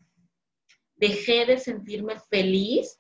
dejé 1.01 1.47
de 1.47 1.59
sentirme 1.59 2.21
feliz 2.21 3.00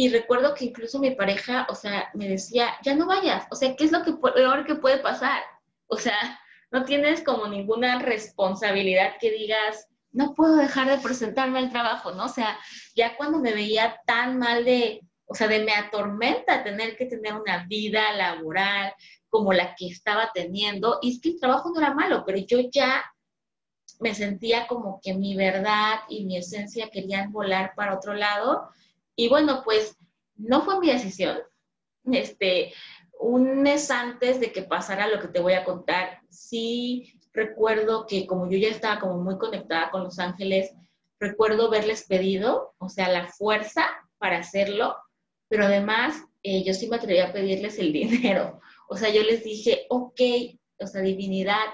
y 0.00 0.08
recuerdo 0.08 0.54
que 0.54 0.64
incluso 0.64 0.98
mi 0.98 1.10
pareja, 1.10 1.66
o 1.68 1.74
sea, 1.74 2.10
me 2.14 2.26
decía, 2.26 2.74
ya 2.82 2.94
no 2.94 3.06
vayas, 3.06 3.46
o 3.50 3.54
sea, 3.54 3.76
¿qué 3.76 3.84
es 3.84 3.92
lo 3.92 4.02
que 4.02 4.14
peor 4.14 4.64
que 4.64 4.76
puede 4.76 4.96
pasar? 4.96 5.42
O 5.88 5.98
sea, 5.98 6.40
no 6.70 6.86
tienes 6.86 7.22
como 7.22 7.46
ninguna 7.48 7.98
responsabilidad 7.98 9.16
que 9.20 9.30
digas, 9.30 9.88
no 10.10 10.34
puedo 10.34 10.56
dejar 10.56 10.88
de 10.88 11.02
presentarme 11.02 11.58
al 11.58 11.70
trabajo, 11.70 12.12
¿no? 12.12 12.24
O 12.24 12.28
sea, 12.30 12.58
ya 12.96 13.14
cuando 13.18 13.40
me 13.40 13.52
veía 13.52 14.00
tan 14.06 14.38
mal 14.38 14.64
de, 14.64 15.02
o 15.26 15.34
sea, 15.34 15.48
de 15.48 15.64
me 15.64 15.72
atormenta 15.72 16.64
tener 16.64 16.96
que 16.96 17.04
tener 17.04 17.34
una 17.34 17.66
vida 17.66 18.10
laboral 18.14 18.94
como 19.28 19.52
la 19.52 19.74
que 19.74 19.88
estaba 19.88 20.30
teniendo, 20.32 20.98
y 21.02 21.12
es 21.12 21.20
que 21.20 21.28
el 21.28 21.40
trabajo 21.40 21.72
no 21.74 21.78
era 21.78 21.92
malo, 21.92 22.24
pero 22.24 22.38
yo 22.38 22.58
ya 22.72 23.04
me 23.98 24.14
sentía 24.14 24.66
como 24.66 24.98
que 25.02 25.12
mi 25.12 25.36
verdad 25.36 26.00
y 26.08 26.24
mi 26.24 26.38
esencia 26.38 26.88
querían 26.88 27.32
volar 27.32 27.74
para 27.76 27.94
otro 27.94 28.14
lado. 28.14 28.70
Y 29.20 29.28
bueno, 29.28 29.60
pues 29.62 29.98
no 30.36 30.62
fue 30.62 30.80
mi 30.80 30.86
decisión. 30.90 31.36
Este, 32.10 32.72
un 33.18 33.60
mes 33.60 33.90
antes 33.90 34.40
de 34.40 34.50
que 34.50 34.62
pasara 34.62 35.08
lo 35.08 35.20
que 35.20 35.28
te 35.28 35.40
voy 35.40 35.52
a 35.52 35.64
contar, 35.64 36.22
sí 36.30 37.20
recuerdo 37.34 38.06
que 38.06 38.26
como 38.26 38.50
yo 38.50 38.56
ya 38.56 38.68
estaba 38.68 38.98
como 38.98 39.18
muy 39.22 39.36
conectada 39.36 39.90
con 39.90 40.04
los 40.04 40.18
ángeles, 40.18 40.72
recuerdo 41.18 41.68
verles 41.68 42.06
pedido, 42.08 42.74
o 42.78 42.88
sea, 42.88 43.10
la 43.10 43.26
fuerza 43.26 43.84
para 44.16 44.38
hacerlo, 44.38 44.96
pero 45.48 45.66
además 45.66 46.24
eh, 46.42 46.64
yo 46.64 46.72
sí 46.72 46.88
me 46.88 46.96
atreví 46.96 47.18
a 47.18 47.34
pedirles 47.34 47.78
el 47.78 47.92
dinero. 47.92 48.58
O 48.88 48.96
sea, 48.96 49.10
yo 49.10 49.22
les 49.22 49.44
dije, 49.44 49.84
ok, 49.90 50.20
o 50.78 50.86
sea, 50.86 51.02
divinidad, 51.02 51.66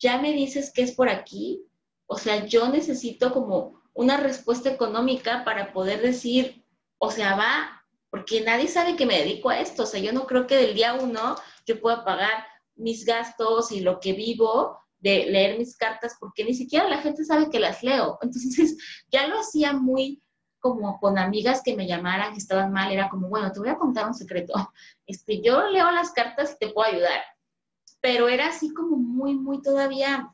ya 0.00 0.20
me 0.20 0.32
dices 0.32 0.72
que 0.72 0.82
es 0.82 0.90
por 0.90 1.08
aquí, 1.08 1.62
o 2.08 2.18
sea, 2.18 2.46
yo 2.46 2.68
necesito 2.68 3.32
como 3.32 3.80
una 3.94 4.16
respuesta 4.16 4.70
económica 4.70 5.44
para 5.44 5.72
poder 5.72 6.02
decir, 6.02 6.59
o 7.00 7.10
sea, 7.10 7.34
va, 7.34 7.84
porque 8.10 8.40
nadie 8.42 8.68
sabe 8.68 8.96
que 8.96 9.06
me 9.06 9.18
dedico 9.18 9.50
a 9.50 9.58
esto, 9.58 9.82
o 9.82 9.86
sea, 9.86 10.00
yo 10.00 10.12
no 10.12 10.26
creo 10.26 10.46
que 10.46 10.56
del 10.56 10.74
día 10.74 10.94
uno 10.94 11.36
yo 11.66 11.80
pueda 11.80 12.04
pagar 12.04 12.44
mis 12.76 13.04
gastos 13.04 13.72
y 13.72 13.80
lo 13.80 14.00
que 14.00 14.12
vivo 14.12 14.78
de 14.98 15.26
leer 15.26 15.58
mis 15.58 15.76
cartas, 15.76 16.16
porque 16.20 16.44
ni 16.44 16.54
siquiera 16.54 16.88
la 16.88 16.98
gente 16.98 17.24
sabe 17.24 17.50
que 17.50 17.58
las 17.58 17.82
leo. 17.82 18.18
Entonces, 18.22 18.76
ya 19.10 19.26
lo 19.26 19.40
hacía 19.40 19.72
muy 19.72 20.22
como 20.60 21.00
con 21.00 21.18
amigas 21.18 21.62
que 21.64 21.74
me 21.74 21.86
llamaran, 21.86 22.32
que 22.32 22.38
estaban 22.38 22.70
mal, 22.70 22.92
era 22.92 23.08
como, 23.08 23.28
bueno, 23.28 23.50
te 23.50 23.60
voy 23.60 23.70
a 23.70 23.78
contar 23.78 24.06
un 24.06 24.14
secreto. 24.14 24.54
Este, 25.06 25.40
yo 25.42 25.66
leo 25.66 25.90
las 25.90 26.12
cartas 26.12 26.52
y 26.52 26.66
te 26.66 26.72
puedo 26.72 26.88
ayudar 26.88 27.20
pero 28.00 28.28
era 28.28 28.48
así 28.48 28.72
como 28.72 28.96
muy, 28.96 29.34
muy 29.34 29.62
todavía, 29.62 30.32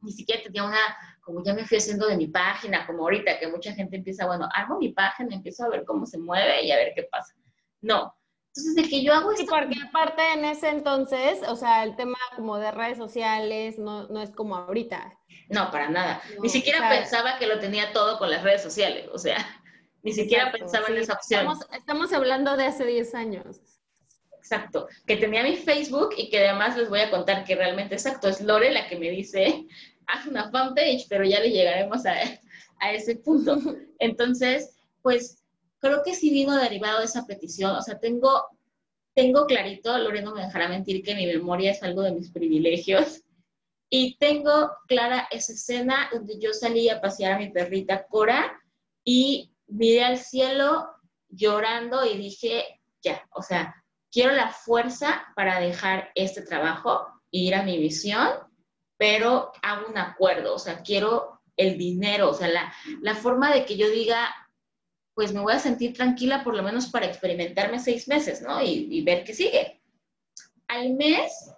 ni 0.00 0.12
siquiera 0.12 0.42
tenía 0.42 0.64
una, 0.64 0.78
como 1.22 1.42
ya 1.44 1.54
me 1.54 1.64
fui 1.64 1.78
haciendo 1.78 2.06
de 2.06 2.16
mi 2.16 2.26
página, 2.26 2.86
como 2.86 3.04
ahorita 3.04 3.38
que 3.38 3.46
mucha 3.46 3.72
gente 3.72 3.96
empieza, 3.96 4.26
bueno, 4.26 4.48
armo 4.52 4.78
mi 4.78 4.90
página, 4.90 5.34
empiezo 5.34 5.64
a 5.64 5.68
ver 5.68 5.84
cómo 5.84 6.04
se 6.04 6.18
mueve 6.18 6.64
y 6.64 6.72
a 6.72 6.76
ver 6.76 6.92
qué 6.94 7.04
pasa. 7.04 7.34
No. 7.80 8.14
Entonces, 8.48 8.74
de 8.74 8.88
que 8.88 9.02
yo 9.02 9.14
hago 9.14 9.30
esto... 9.32 9.44
Sí, 9.44 9.48
porque 9.48 9.76
aparte 9.88 10.22
en 10.34 10.44
ese 10.44 10.68
entonces, 10.68 11.40
o 11.48 11.56
sea, 11.56 11.84
el 11.84 11.96
tema 11.96 12.18
como 12.36 12.58
de 12.58 12.70
redes 12.70 12.98
sociales 12.98 13.78
no, 13.78 14.08
no 14.08 14.20
es 14.20 14.30
como 14.30 14.56
ahorita. 14.56 15.18
No, 15.48 15.70
para 15.70 15.88
nada. 15.88 16.20
ni 16.42 16.48
siquiera 16.48 16.88
pensaba 16.88 17.38
que 17.38 17.46
lo 17.46 17.58
tenía 17.60 17.92
todo 17.92 18.18
con 18.18 18.28
las 18.28 18.42
redes 18.42 18.62
sociales, 18.62 19.08
o 19.12 19.18
sea, 19.18 19.36
ni 20.02 20.12
siquiera 20.12 20.52
pensaba 20.52 20.88
en 20.88 20.98
esa 20.98 21.14
opción. 21.14 21.40
Estamos, 21.40 21.66
estamos 21.72 22.12
hablando 22.12 22.56
de 22.56 22.66
hace 22.66 22.84
10 22.84 23.14
años. 23.14 23.60
Exacto, 24.36 24.88
que 25.06 25.16
tenía 25.16 25.44
mi 25.44 25.56
Facebook 25.56 26.10
y 26.16 26.28
que 26.28 26.46
además 26.46 26.76
les 26.76 26.88
voy 26.88 27.00
a 27.00 27.10
contar 27.10 27.44
que 27.44 27.54
realmente 27.54 27.94
exacto, 27.94 28.28
es 28.28 28.40
Lore 28.40 28.72
la 28.72 28.88
que 28.88 28.98
me 28.98 29.08
dice, 29.08 29.66
haz 30.12 30.26
una 30.28 30.50
fanpage, 30.50 31.06
pero 31.08 31.24
ya 31.24 31.40
le 31.40 31.50
llegaremos 31.50 32.06
a, 32.06 32.14
a 32.80 32.92
ese 32.92 33.16
punto. 33.16 33.58
Entonces, 33.98 34.76
pues 35.02 35.42
creo 35.80 36.02
que 36.04 36.14
sí 36.14 36.30
vino 36.30 36.56
derivado 36.56 37.00
de 37.00 37.06
esa 37.06 37.26
petición, 37.26 37.74
o 37.74 37.82
sea, 37.82 37.98
tengo, 37.98 38.44
tengo 39.14 39.46
clarito, 39.46 39.96
Lore 39.98 40.22
no 40.22 40.34
me 40.34 40.44
dejará 40.44 40.68
mentir 40.68 41.02
que 41.02 41.14
mi 41.14 41.26
memoria 41.26 41.72
es 41.72 41.82
algo 41.82 42.02
de 42.02 42.12
mis 42.12 42.30
privilegios, 42.30 43.22
y 43.94 44.16
tengo 44.16 44.70
clara 44.86 45.28
esa 45.30 45.52
escena 45.52 46.08
donde 46.10 46.38
yo 46.38 46.54
salí 46.54 46.88
a 46.88 47.02
pasear 47.02 47.32
a 47.32 47.38
mi 47.38 47.50
perrita 47.50 48.06
Cora 48.06 48.58
y 49.04 49.52
miré 49.66 50.02
al 50.02 50.16
cielo 50.16 50.88
llorando 51.28 52.02
y 52.06 52.16
dije, 52.16 52.80
ya, 53.02 53.28
o 53.32 53.42
sea, 53.42 53.84
quiero 54.10 54.32
la 54.32 54.48
fuerza 54.48 55.22
para 55.36 55.60
dejar 55.60 56.10
este 56.14 56.40
trabajo 56.40 57.06
e 57.30 57.40
ir 57.40 57.54
a 57.54 57.64
mi 57.64 57.76
visión, 57.76 58.30
pero 59.02 59.50
hago 59.62 59.88
un 59.88 59.98
acuerdo, 59.98 60.54
o 60.54 60.58
sea, 60.60 60.80
quiero 60.80 61.40
el 61.56 61.76
dinero, 61.76 62.30
o 62.30 62.34
sea, 62.34 62.48
la, 63.00 63.14
forma 63.16 63.52
de 63.52 63.64
que 63.64 63.76
yo 63.76 63.90
diga, 63.90 64.32
pues 65.12 65.32
me 65.34 65.40
voy 65.40 65.54
a 65.54 65.58
sentir 65.58 65.92
tranquila 65.92 66.44
por 66.44 66.54
lo 66.54 66.62
menos 66.62 66.86
para 66.86 67.06
experimentarme 67.06 67.80
seis 67.80 68.06
meses, 68.06 68.42
¿no? 68.42 68.62
Y, 68.62 68.86
y 68.92 69.02
ver 69.02 69.24
qué 69.24 69.34
sigue. 69.34 69.82
Al 70.68 70.94
mes 70.94 71.50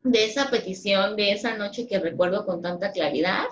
de 0.00 0.24
esa 0.24 0.48
petición, 0.48 1.16
de 1.16 1.32
esa 1.32 1.54
noche 1.54 1.86
que 1.86 1.98
recuerdo 1.98 2.46
con 2.46 2.62
tanta 2.62 2.92
claridad, 2.92 3.44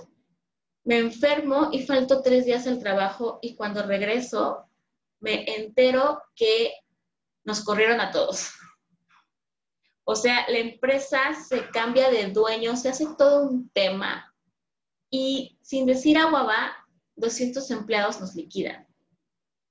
me 0.85 0.97
enfermo 0.97 1.69
y 1.71 1.85
falto 1.85 2.23
tres 2.23 2.47
días 2.47 2.67
al 2.67 2.79
trabajo 2.79 3.41
y 3.43 3.57
cuando 3.57 3.83
regreso 3.83 4.71
me 5.21 5.45
entero 5.55 6.23
que 6.35 6.73
nos 7.45 7.63
corrieron 7.63 8.01
a 8.01 8.11
todos. 8.11 8.53
O 10.11 10.17
sea, 10.17 10.47
la 10.49 10.57
empresa 10.57 11.35
se 11.35 11.69
cambia 11.69 12.09
de 12.09 12.29
dueño, 12.29 12.75
se 12.77 12.89
hace 12.89 13.07
todo 13.19 13.47
un 13.47 13.69
tema 13.69 14.35
y 15.11 15.59
sin 15.61 15.85
decir 15.85 16.17
agua 16.17 16.45
va, 16.45 16.89
200 17.17 17.71
empleados 17.73 18.19
nos 18.19 18.35
liquidan. 18.35 18.87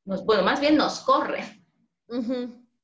Nos, 0.05 0.23
bueno, 0.25 0.43
más 0.43 0.59
bien 0.59 0.77
nos 0.77 0.99
corren. 0.99 1.43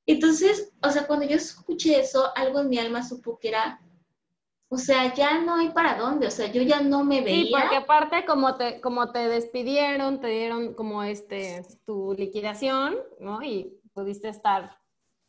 Entonces, 0.07 0.74
o 0.81 0.89
sea, 0.89 1.05
cuando 1.05 1.27
yo 1.27 1.36
escuché 1.36 2.00
eso, 2.00 2.36
algo 2.36 2.60
en 2.60 2.69
mi 2.69 2.79
alma 2.79 3.07
supo 3.07 3.38
que 3.38 3.50
era, 3.50 3.79
o 4.67 4.79
sea, 4.79 5.13
ya 5.13 5.38
no 5.38 5.57
hay 5.57 5.69
para 5.69 5.95
dónde, 5.95 6.25
o 6.25 6.31
sea, 6.31 6.51
yo 6.51 6.63
ya 6.63 6.81
no 6.81 7.03
me 7.03 7.22
veía. 7.22 7.45
Sí, 7.45 7.51
porque 7.51 7.75
aparte 7.75 8.25
como 8.25 8.55
te, 8.55 8.81
como 8.81 9.12
te 9.12 9.29
despidieron, 9.29 10.19
te 10.19 10.27
dieron 10.29 10.74
como 10.74 11.03
este, 11.03 11.63
tu 11.86 12.15
liquidación, 12.17 12.98
¿no? 13.19 13.43
Y 13.43 13.79
pudiste 13.93 14.29
estar 14.29 14.82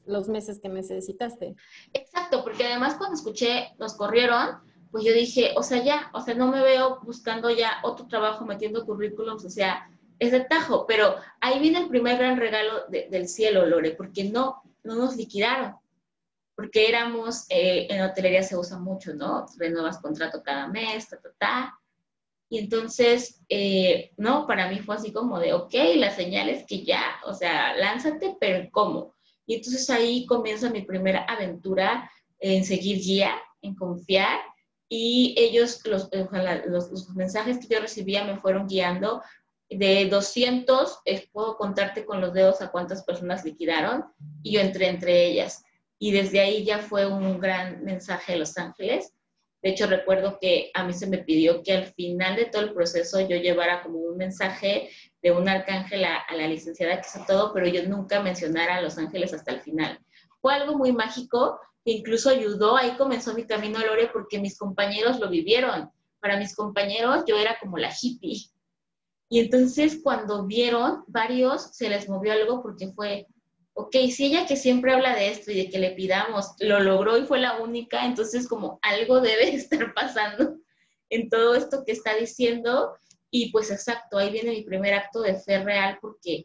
los 0.06 0.28
meses 0.28 0.60
que 0.60 0.68
necesitaste. 0.68 1.54
Exacto, 1.92 2.42
porque 2.44 2.64
además 2.66 2.94
cuando 2.96 3.16
escuché, 3.16 3.74
nos 3.78 3.94
corrieron, 3.94 4.58
pues 4.90 5.04
yo 5.04 5.12
dije, 5.12 5.52
o 5.56 5.62
sea, 5.62 5.82
ya, 5.82 6.10
o 6.12 6.20
sea, 6.20 6.34
no 6.34 6.48
me 6.48 6.62
veo 6.62 7.00
buscando 7.02 7.50
ya 7.50 7.80
otro 7.82 8.06
trabajo 8.06 8.44
metiendo 8.44 8.84
currículums, 8.86 9.44
o 9.44 9.50
sea, 9.50 9.90
es 10.20 10.30
de 10.30 10.40
tajo, 10.40 10.86
pero 10.86 11.16
ahí 11.40 11.58
viene 11.58 11.80
el 11.80 11.88
primer 11.88 12.16
gran 12.18 12.36
regalo 12.38 12.84
del 12.88 13.28
cielo, 13.28 13.66
Lore, 13.66 13.90
porque 13.92 14.24
no, 14.24 14.62
no 14.84 14.94
nos 14.94 15.16
liquidaron. 15.16 15.74
porque 16.54 16.88
éramos, 16.88 17.46
eh, 17.48 17.88
en 17.90 18.02
hotelería 18.02 18.42
se 18.42 18.56
usa 18.56 18.78
mucho, 18.78 19.12
¿no? 19.14 19.46
Renuevas 19.58 19.98
contrato 19.98 20.42
cada 20.42 20.68
mes, 20.68 21.08
ta, 21.08 21.20
ta, 21.20 21.30
ta. 21.38 21.78
Y 22.48 22.58
entonces, 22.58 23.40
eh, 23.48 24.12
no, 24.16 24.46
para 24.46 24.68
mí 24.68 24.78
fue 24.78 24.94
así 24.94 25.12
como 25.12 25.40
de, 25.40 25.52
ok, 25.52 25.74
la 25.96 26.10
señal 26.10 26.48
es 26.48 26.64
que 26.66 26.84
ya, 26.84 27.16
o 27.24 27.34
sea, 27.34 27.74
lánzate, 27.76 28.36
pero 28.38 28.68
¿cómo? 28.70 29.13
Y 29.46 29.56
entonces 29.56 29.88
ahí 29.90 30.26
comienza 30.26 30.70
mi 30.70 30.82
primera 30.82 31.24
aventura 31.24 32.10
en 32.38 32.64
seguir 32.64 32.98
guía, 32.98 33.34
en 33.62 33.74
confiar. 33.74 34.40
Y 34.88 35.34
ellos, 35.38 35.80
los, 35.86 36.08
los, 36.66 36.90
los 36.90 37.08
mensajes 37.10 37.58
que 37.58 37.74
yo 37.74 37.80
recibía 37.80 38.24
me 38.24 38.38
fueron 38.38 38.66
guiando 38.66 39.22
de 39.70 40.06
200, 40.08 41.00
puedo 41.32 41.56
contarte 41.56 42.04
con 42.04 42.20
los 42.20 42.32
dedos 42.32 42.60
a 42.60 42.70
cuántas 42.70 43.02
personas 43.04 43.44
liquidaron 43.44 44.04
y 44.42 44.52
yo 44.52 44.60
entré 44.60 44.88
entre 44.88 45.26
ellas. 45.26 45.64
Y 45.98 46.12
desde 46.12 46.40
ahí 46.40 46.64
ya 46.64 46.78
fue 46.78 47.06
un 47.06 47.40
gran 47.40 47.84
mensaje 47.84 48.32
de 48.32 48.38
Los 48.38 48.56
Ángeles. 48.58 49.14
De 49.64 49.70
hecho, 49.70 49.86
recuerdo 49.86 50.38
que 50.38 50.70
a 50.74 50.84
mí 50.84 50.92
se 50.92 51.06
me 51.06 51.16
pidió 51.16 51.62
que 51.62 51.72
al 51.72 51.86
final 51.86 52.36
de 52.36 52.44
todo 52.44 52.60
el 52.60 52.74
proceso 52.74 53.18
yo 53.20 53.38
llevara 53.38 53.82
como 53.82 53.98
un 53.98 54.18
mensaje 54.18 54.90
de 55.22 55.32
un 55.32 55.48
arcángel 55.48 56.04
a, 56.04 56.22
la 56.36 56.46
licenciada 56.46 57.00
que 57.00 57.08
hizo 57.08 57.24
todo, 57.26 57.50
pero 57.54 57.66
yo 57.66 57.88
nunca 57.88 58.22
mencionara 58.22 58.76
a 58.76 58.82
Los 58.82 58.98
Ángeles 58.98 59.32
hasta 59.32 59.52
el 59.52 59.62
final. 59.62 59.98
Fue 60.42 60.52
algo 60.52 60.76
muy 60.76 60.92
mágico 60.92 61.58
que 61.82 61.92
incluso 61.92 62.28
ayudó, 62.28 62.76
ahí 62.76 62.94
comenzó 62.98 63.32
mi 63.32 63.46
camino 63.46 63.78
a 63.78 63.86
Lore 63.86 64.10
porque 64.12 64.38
mis 64.38 64.58
compañeros 64.58 65.18
lo 65.18 65.30
vivieron. 65.30 65.90
Para 66.20 66.36
mis 66.36 66.54
compañeros 66.54 67.24
yo 67.26 67.38
era 67.38 67.56
como 67.58 67.78
la 67.78 67.90
hippie, 67.90 68.50
y 69.30 69.40
entonces 69.40 70.00
cuando 70.02 70.46
vieron, 70.46 71.04
varios 71.06 71.74
se 71.74 71.88
les 71.88 72.06
movió 72.06 72.34
algo 72.34 72.62
porque 72.62 72.92
fue, 72.92 73.26
ok, 73.74 73.96
si 74.10 74.26
ella 74.26 74.46
que 74.46 74.56
siempre 74.56 74.92
habla 74.92 75.14
de 75.14 75.30
esto 75.30 75.50
y 75.50 75.56
de 75.56 75.68
que 75.68 75.78
le 75.78 75.90
pidamos, 75.90 76.54
lo 76.60 76.80
logró 76.80 77.18
y 77.18 77.26
fue 77.26 77.38
la 77.38 77.60
única, 77.60 78.06
entonces 78.06 78.48
como 78.48 78.78
algo 78.82 79.20
debe 79.20 79.48
estar 79.54 79.92
pasando 79.94 80.56
en 81.10 81.28
todo 81.28 81.54
esto 81.54 81.84
que 81.84 81.92
está 81.92 82.14
diciendo. 82.14 82.96
Y 83.30 83.50
pues 83.50 83.70
exacto, 83.72 84.16
ahí 84.16 84.30
viene 84.30 84.52
mi 84.52 84.62
primer 84.62 84.94
acto 84.94 85.20
de 85.20 85.34
fe 85.34 85.62
real 85.62 85.98
porque 86.00 86.44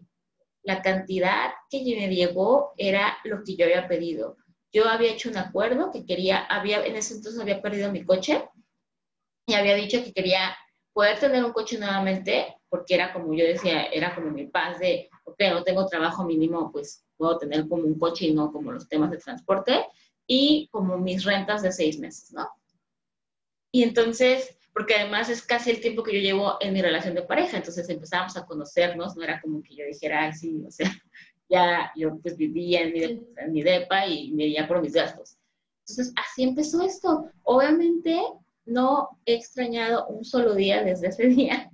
la 0.63 0.81
cantidad 0.81 1.51
que 1.69 1.83
me 1.83 2.13
llegó 2.13 2.73
era 2.77 3.17
lo 3.23 3.43
que 3.43 3.55
yo 3.55 3.65
había 3.65 3.87
pedido. 3.87 4.37
Yo 4.71 4.87
había 4.87 5.11
hecho 5.11 5.29
un 5.29 5.37
acuerdo 5.37 5.91
que 5.91 6.05
quería, 6.05 6.39
había, 6.45 6.83
en 6.83 6.95
ese 6.95 7.15
entonces 7.15 7.39
había 7.39 7.61
perdido 7.61 7.91
mi 7.91 8.03
coche 8.03 8.43
y 9.45 9.53
había 9.53 9.75
dicho 9.75 10.03
que 10.03 10.13
quería 10.13 10.55
poder 10.93 11.19
tener 11.19 11.43
un 11.43 11.53
coche 11.53 11.77
nuevamente 11.77 12.55
porque 12.69 12.95
era 12.95 13.13
como 13.13 13.33
yo 13.33 13.45
decía, 13.45 13.85
era 13.85 14.13
como 14.15 14.31
mi 14.31 14.47
paz 14.47 14.79
de, 14.79 15.09
ok, 15.25 15.39
no 15.51 15.63
tengo 15.63 15.87
trabajo 15.87 16.23
mínimo, 16.23 16.71
pues 16.71 17.03
puedo 17.19 17.37
tener 17.37 17.67
como 17.67 17.83
un 17.83 17.99
coche 17.99 18.27
y 18.27 18.33
no 18.33 18.51
como 18.51 18.71
los 18.71 18.87
temas 18.87 19.11
de 19.11 19.17
transporte, 19.17 19.85
y 20.25 20.69
como 20.71 20.97
mis 20.97 21.25
rentas 21.25 21.61
de 21.61 21.71
seis 21.71 21.99
meses, 21.99 22.31
¿no? 22.31 22.49
Y 23.71 23.83
entonces, 23.83 24.57
porque 24.73 24.95
además 24.95 25.29
es 25.29 25.41
casi 25.41 25.69
el 25.71 25.81
tiempo 25.81 26.01
que 26.01 26.13
yo 26.13 26.21
llevo 26.21 26.57
en 26.61 26.73
mi 26.73 26.81
relación 26.81 27.13
de 27.15 27.23
pareja, 27.23 27.57
entonces 27.57 27.89
empezamos 27.89 28.37
a 28.37 28.45
conocernos, 28.45 29.17
no 29.17 29.23
era 29.23 29.41
como 29.41 29.61
que 29.61 29.75
yo 29.75 29.85
dijera, 29.85 30.23
Ay, 30.23 30.33
sí, 30.33 30.63
o 30.65 30.71
sea, 30.71 30.89
ya 31.49 31.91
yo 31.95 32.17
pues 32.19 32.37
vivía 32.37 32.81
en 32.81 32.93
mi, 32.93 33.03
en 33.03 33.51
mi 33.51 33.61
depa 33.61 34.07
y 34.07 34.31
me 34.31 34.47
iba 34.47 34.67
por 34.67 34.81
mis 34.81 34.93
gastos. 34.93 35.37
Entonces, 35.87 36.13
así 36.15 36.43
empezó 36.43 36.83
esto. 36.83 37.25
Obviamente, 37.43 38.19
no 38.65 39.09
he 39.25 39.33
extrañado 39.33 40.07
un 40.07 40.23
solo 40.23 40.53
día 40.53 40.83
desde 40.83 41.07
ese 41.07 41.27
día 41.27 41.71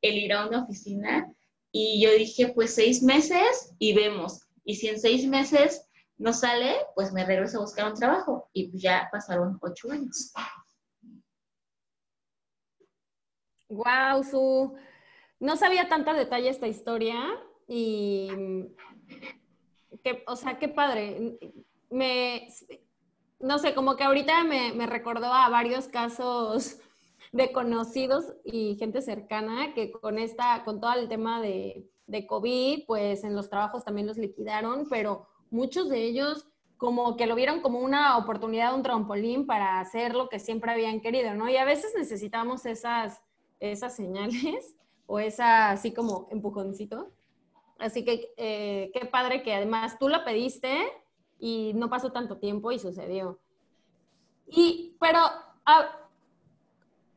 el 0.00 0.16
ir 0.16 0.32
a 0.32 0.46
una 0.46 0.62
oficina 0.62 1.32
y 1.72 2.00
yo 2.00 2.12
dije, 2.12 2.52
pues 2.54 2.74
seis 2.74 3.02
meses 3.02 3.74
y 3.78 3.92
vemos. 3.92 4.45
Y 4.66 4.74
si 4.74 4.88
en 4.88 5.00
seis 5.00 5.26
meses 5.26 5.88
no 6.18 6.32
sale, 6.32 6.76
pues 6.96 7.12
me 7.12 7.24
regreso 7.24 7.58
a 7.58 7.60
buscar 7.62 7.90
un 7.90 7.96
trabajo. 7.96 8.50
Y 8.52 8.76
ya 8.76 9.08
pasaron 9.12 9.58
ocho 9.62 9.90
años. 9.90 10.32
Wow, 13.68 14.22
Su. 14.24 14.76
No 15.38 15.56
sabía 15.56 15.88
tanto 15.88 16.12
detalle 16.12 16.48
esta 16.48 16.66
historia 16.66 17.16
y 17.68 18.28
que, 20.02 20.24
o 20.26 20.34
sea, 20.34 20.58
qué 20.58 20.68
padre. 20.68 21.38
Me, 21.90 22.48
no 23.38 23.58
sé, 23.58 23.74
como 23.74 23.96
que 23.96 24.02
ahorita 24.02 24.42
me, 24.44 24.72
me 24.72 24.86
recordó 24.86 25.32
a 25.32 25.48
varios 25.48 25.86
casos 25.86 26.80
de 27.32 27.52
conocidos 27.52 28.32
y 28.44 28.76
gente 28.76 29.00
cercana 29.00 29.74
que 29.74 29.92
con 29.92 30.18
esta, 30.18 30.64
con 30.64 30.80
todo 30.80 30.94
el 30.94 31.08
tema 31.08 31.40
de, 31.40 31.86
de 32.06 32.26
COVID, 32.26 32.84
pues 32.86 33.24
en 33.24 33.34
los 33.34 33.50
trabajos 33.50 33.84
también 33.84 34.06
los 34.06 34.16
liquidaron, 34.16 34.86
pero 34.88 35.26
muchos 35.50 35.88
de 35.88 36.04
ellos 36.04 36.46
como 36.76 37.16
que 37.16 37.26
lo 37.26 37.34
vieron 37.34 37.60
como 37.60 37.80
una 37.80 38.18
oportunidad, 38.18 38.74
un 38.74 38.82
trampolín 38.82 39.46
para 39.46 39.80
hacer 39.80 40.14
lo 40.14 40.28
que 40.28 40.38
siempre 40.38 40.70
habían 40.70 41.00
querido, 41.00 41.34
¿no? 41.34 41.48
Y 41.48 41.56
a 41.56 41.64
veces 41.64 41.92
necesitamos 41.96 42.66
esas, 42.66 43.22
esas 43.60 43.96
señales 43.96 44.76
o 45.06 45.18
esa 45.18 45.70
así 45.70 45.92
como 45.92 46.28
empujoncito. 46.30 47.12
Así 47.78 48.04
que 48.04 48.32
eh, 48.36 48.90
qué 48.92 49.06
padre 49.06 49.42
que 49.42 49.54
además 49.54 49.98
tú 49.98 50.08
lo 50.08 50.24
pediste 50.24 50.86
y 51.38 51.72
no 51.74 51.90
pasó 51.90 52.12
tanto 52.12 52.38
tiempo 52.38 52.72
y 52.72 52.78
sucedió. 52.78 53.38
Y, 54.46 54.96
pero, 55.00 55.20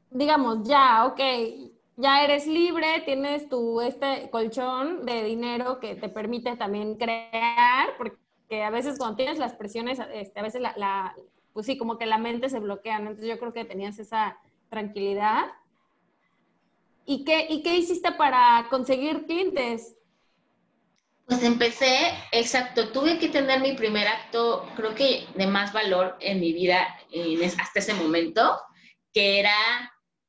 digamos, 0.09 0.67
ya, 0.67 1.05
ok, 1.05 1.19
ya 1.99 2.23
eres 2.23 2.47
libre, 2.47 3.01
tienes 3.03 3.49
tu 3.49 3.81
este 3.81 4.29
colchón 4.31 5.05
de 5.05 5.21
dinero 5.25 5.81
que 5.81 5.95
te 5.95 6.07
permite 6.07 6.55
también 6.55 6.95
crear, 6.95 7.89
porque 7.97 8.63
a 8.63 8.69
veces 8.69 8.97
cuando 8.97 9.17
tienes 9.17 9.37
las 9.37 9.53
presiones, 9.53 9.99
este, 10.13 10.39
a 10.39 10.43
veces 10.43 10.61
la, 10.61 11.13
pues 11.51 11.65
sí, 11.65 11.77
como 11.77 11.97
que 11.97 12.05
la 12.05 12.17
mente 12.17 12.49
se 12.49 12.59
bloquea, 12.59 12.99
Entonces 12.99 13.27
yo 13.27 13.37
creo 13.37 13.51
que 13.51 13.65
tenías 13.65 13.99
esa 13.99 14.37
tranquilidad. 14.69 15.47
¿Y 17.05 17.25
qué, 17.25 17.47
¿Y 17.49 17.63
qué 17.63 17.75
hiciste 17.75 18.13
para 18.13 18.67
conseguir 18.69 19.25
clientes? 19.25 19.97
Pues 21.25 21.43
empecé, 21.43 22.13
exacto, 22.31 22.93
tuve 22.93 23.19
que 23.19 23.27
tener 23.27 23.59
mi 23.59 23.73
primer 23.73 24.07
acto, 24.07 24.65
creo 24.77 24.95
que 24.95 25.27
de 25.35 25.47
más 25.47 25.73
valor 25.73 26.15
en 26.21 26.39
mi 26.39 26.53
vida 26.53 26.97
hasta 27.59 27.79
ese 27.79 27.93
momento, 27.93 28.57
que 29.13 29.41
era 29.41 29.51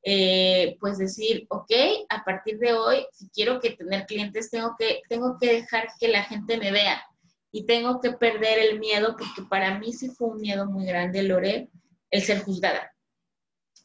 eh, 0.03 0.77
pues 0.79 0.97
decir, 0.97 1.45
ok, 1.49 1.71
a 2.09 2.23
partir 2.23 2.57
de 2.59 2.73
hoy, 2.73 3.05
si 3.11 3.29
quiero 3.29 3.59
que 3.59 3.71
tener 3.71 4.05
clientes, 4.05 4.49
tengo 4.49 4.75
que, 4.77 5.01
tengo 5.07 5.37
que 5.39 5.53
dejar 5.53 5.87
que 5.99 6.07
la 6.07 6.23
gente 6.23 6.57
me 6.57 6.71
vea 6.71 7.03
y 7.51 7.65
tengo 7.65 7.99
que 7.99 8.11
perder 8.11 8.59
el 8.59 8.79
miedo, 8.79 9.15
porque 9.17 9.43
para 9.49 9.77
mí 9.77 9.93
sí 9.93 10.09
fue 10.09 10.29
un 10.29 10.41
miedo 10.41 10.65
muy 10.65 10.85
grande, 10.85 11.23
Lore, 11.23 11.69
el 12.09 12.21
ser 12.23 12.41
juzgada. 12.43 12.91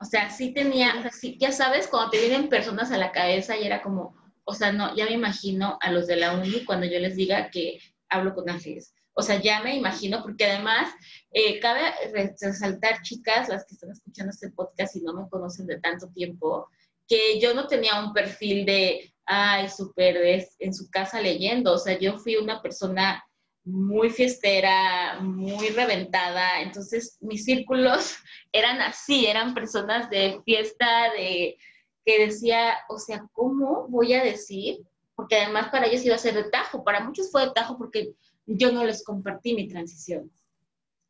O 0.00 0.04
sea, 0.04 0.30
sí 0.30 0.52
tenía, 0.52 0.92
ya 1.38 1.52
sabes, 1.52 1.88
cuando 1.88 2.10
te 2.10 2.20
vienen 2.20 2.48
personas 2.48 2.92
a 2.92 2.98
la 2.98 3.12
cabeza 3.12 3.56
y 3.56 3.64
era 3.64 3.82
como, 3.82 4.14
o 4.44 4.54
sea, 4.54 4.72
no, 4.72 4.94
ya 4.94 5.06
me 5.06 5.12
imagino 5.12 5.78
a 5.80 5.90
los 5.90 6.06
de 6.06 6.16
la 6.16 6.34
uni 6.34 6.64
cuando 6.64 6.86
yo 6.86 6.98
les 6.98 7.16
diga 7.16 7.50
que 7.50 7.78
hablo 8.08 8.34
con 8.34 8.48
ángeles. 8.48 8.94
O 9.18 9.22
sea, 9.22 9.40
ya 9.40 9.62
me 9.62 9.74
imagino, 9.74 10.22
porque 10.22 10.44
además 10.44 10.92
eh, 11.30 11.58
cabe 11.58 11.80
resaltar, 12.12 13.00
chicas, 13.00 13.48
las 13.48 13.64
que 13.64 13.74
están 13.74 13.90
escuchando 13.90 14.30
este 14.30 14.50
podcast 14.50 14.94
y 14.94 15.00
no 15.00 15.14
me 15.14 15.28
conocen 15.30 15.66
de 15.66 15.80
tanto 15.80 16.08
tiempo, 16.12 16.68
que 17.08 17.40
yo 17.40 17.54
no 17.54 17.66
tenía 17.66 17.98
un 17.98 18.12
perfil 18.12 18.66
de, 18.66 19.14
ay, 19.24 19.70
súper 19.70 20.18
en 20.58 20.74
su 20.74 20.90
casa 20.90 21.22
leyendo. 21.22 21.72
O 21.72 21.78
sea, 21.78 21.98
yo 21.98 22.18
fui 22.18 22.36
una 22.36 22.60
persona 22.60 23.24
muy 23.64 24.10
fiestera, 24.10 25.18
muy 25.20 25.70
reventada. 25.70 26.60
Entonces, 26.60 27.16
mis 27.22 27.44
círculos 27.44 28.16
eran 28.52 28.82
así, 28.82 29.26
eran 29.26 29.54
personas 29.54 30.10
de 30.10 30.42
fiesta, 30.44 31.10
de 31.16 31.56
que 32.04 32.26
decía, 32.26 32.76
o 32.88 32.98
sea, 32.98 33.26
¿cómo 33.32 33.88
voy 33.88 34.12
a 34.12 34.22
decir? 34.22 34.86
Porque 35.14 35.36
además 35.36 35.70
para 35.70 35.86
ellos 35.86 36.04
iba 36.04 36.14
a 36.14 36.18
ser 36.18 36.34
de 36.34 36.50
tajo, 36.50 36.84
para 36.84 37.00
muchos 37.00 37.32
fue 37.32 37.46
de 37.46 37.52
tajo 37.52 37.76
porque 37.78 38.12
yo 38.46 38.72
no 38.72 38.84
les 38.84 39.04
compartí 39.04 39.54
mi 39.54 39.68
transición. 39.68 40.30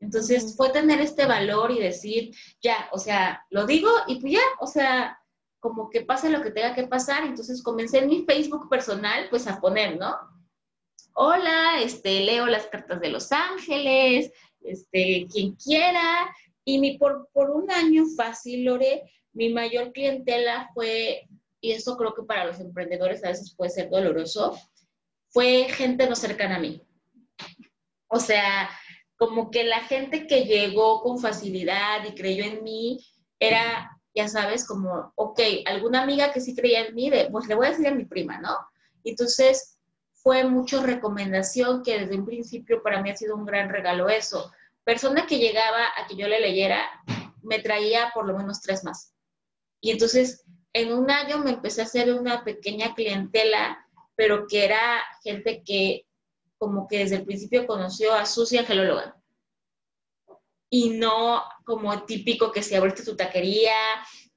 Entonces 0.00 0.56
fue 0.56 0.70
tener 0.70 1.00
este 1.00 1.26
valor 1.26 1.70
y 1.70 1.80
decir, 1.80 2.34
ya, 2.60 2.88
o 2.92 2.98
sea, 2.98 3.44
lo 3.50 3.66
digo 3.66 3.90
y 4.08 4.20
pues 4.20 4.34
ya, 4.34 4.42
o 4.60 4.66
sea, 4.66 5.18
como 5.58 5.88
que 5.90 6.02
pase 6.02 6.30
lo 6.30 6.42
que 6.42 6.50
tenga 6.50 6.74
que 6.74 6.86
pasar. 6.86 7.24
Entonces 7.24 7.62
comencé 7.62 7.98
en 7.98 8.08
mi 8.08 8.24
Facebook 8.24 8.68
personal, 8.68 9.28
pues 9.30 9.46
a 9.46 9.60
poner, 9.60 9.98
¿no? 9.98 10.14
Hola, 11.14 11.80
este, 11.80 12.20
leo 12.20 12.46
las 12.46 12.66
cartas 12.66 13.00
de 13.00 13.08
Los 13.08 13.32
Ángeles, 13.32 14.32
este, 14.62 15.26
quien 15.32 15.52
quiera. 15.54 16.34
Y 16.64 16.78
mi, 16.78 16.98
por, 16.98 17.28
por 17.32 17.50
un 17.50 17.70
año 17.70 18.04
fácil, 18.16 18.64
Lore, 18.64 19.02
mi 19.32 19.52
mayor 19.52 19.92
clientela 19.92 20.70
fue, 20.74 21.28
y 21.60 21.72
eso 21.72 21.96
creo 21.96 22.14
que 22.14 22.22
para 22.22 22.44
los 22.44 22.60
emprendedores 22.60 23.24
a 23.24 23.28
veces 23.28 23.54
puede 23.54 23.70
ser 23.70 23.88
doloroso, 23.88 24.58
fue 25.28 25.64
gente 25.68 26.08
no 26.08 26.16
cercana 26.16 26.56
a 26.56 26.60
mí. 26.60 26.82
O 28.08 28.20
sea, 28.20 28.70
como 29.16 29.50
que 29.50 29.64
la 29.64 29.80
gente 29.80 30.26
que 30.26 30.44
llegó 30.44 31.02
con 31.02 31.18
facilidad 31.18 32.04
y 32.04 32.14
creyó 32.14 32.44
en 32.44 32.62
mí 32.62 33.04
era, 33.38 33.98
ya 34.14 34.28
sabes, 34.28 34.66
como, 34.66 35.12
ok, 35.16 35.40
alguna 35.66 36.02
amiga 36.02 36.32
que 36.32 36.40
sí 36.40 36.54
creía 36.54 36.86
en 36.86 36.94
mí, 36.94 37.10
pues 37.30 37.46
le 37.46 37.54
voy 37.54 37.66
a 37.66 37.70
decir 37.70 37.88
a 37.88 37.94
mi 37.94 38.04
prima, 38.04 38.38
¿no? 38.38 38.56
Entonces, 39.04 39.78
fue 40.12 40.44
mucho 40.44 40.82
recomendación 40.82 41.82
que 41.82 42.00
desde 42.00 42.16
un 42.16 42.26
principio 42.26 42.82
para 42.82 43.00
mí 43.02 43.10
ha 43.10 43.16
sido 43.16 43.36
un 43.36 43.46
gran 43.46 43.68
regalo 43.68 44.08
eso, 44.08 44.52
persona 44.84 45.26
que 45.26 45.38
llegaba 45.38 45.84
a 45.96 46.06
que 46.06 46.16
yo 46.16 46.28
le 46.28 46.40
leyera, 46.40 46.82
me 47.42 47.60
traía 47.60 48.10
por 48.14 48.26
lo 48.26 48.36
menos 48.36 48.60
tres 48.60 48.84
más. 48.84 49.12
Y 49.80 49.90
entonces, 49.92 50.44
en 50.72 50.92
un 50.92 51.10
año 51.10 51.38
me 51.38 51.52
empecé 51.52 51.80
a 51.80 51.84
hacer 51.84 52.12
una 52.12 52.44
pequeña 52.44 52.94
clientela, 52.94 53.86
pero 54.14 54.46
que 54.48 54.64
era 54.64 55.02
gente 55.22 55.62
que 55.64 56.05
como 56.58 56.88
que 56.88 56.98
desde 56.98 57.16
el 57.16 57.24
principio 57.24 57.66
conoció 57.66 58.14
a 58.14 58.26
Susi 58.26 58.58
Angelóloga. 58.58 59.16
Y 60.70 60.90
no 60.90 61.44
como 61.64 62.04
típico 62.04 62.52
que 62.52 62.62
si 62.62 62.74
abriste 62.74 63.04
tu 63.04 63.16
taquería 63.16 63.76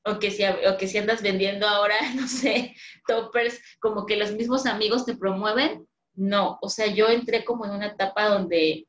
o 0.06 0.20
que 0.20 0.32
si, 0.32 0.44
o 0.46 0.78
que 0.78 0.88
si 0.88 0.98
andas 0.98 1.22
vendiendo 1.22 1.68
ahora, 1.68 1.96
no 2.16 2.28
sé, 2.28 2.76
toppers, 3.08 3.60
como 3.80 4.06
que 4.06 4.16
los 4.16 4.32
mismos 4.32 4.66
amigos 4.66 5.06
te 5.06 5.16
promueven. 5.16 5.88
No, 6.16 6.60
o 6.62 6.70
sea, 6.70 6.88
yo 6.88 7.08
entré 7.08 7.46
como 7.46 7.66
en 7.66 7.72
una 7.72 7.88
etapa 7.88 8.28
donde 8.28 8.88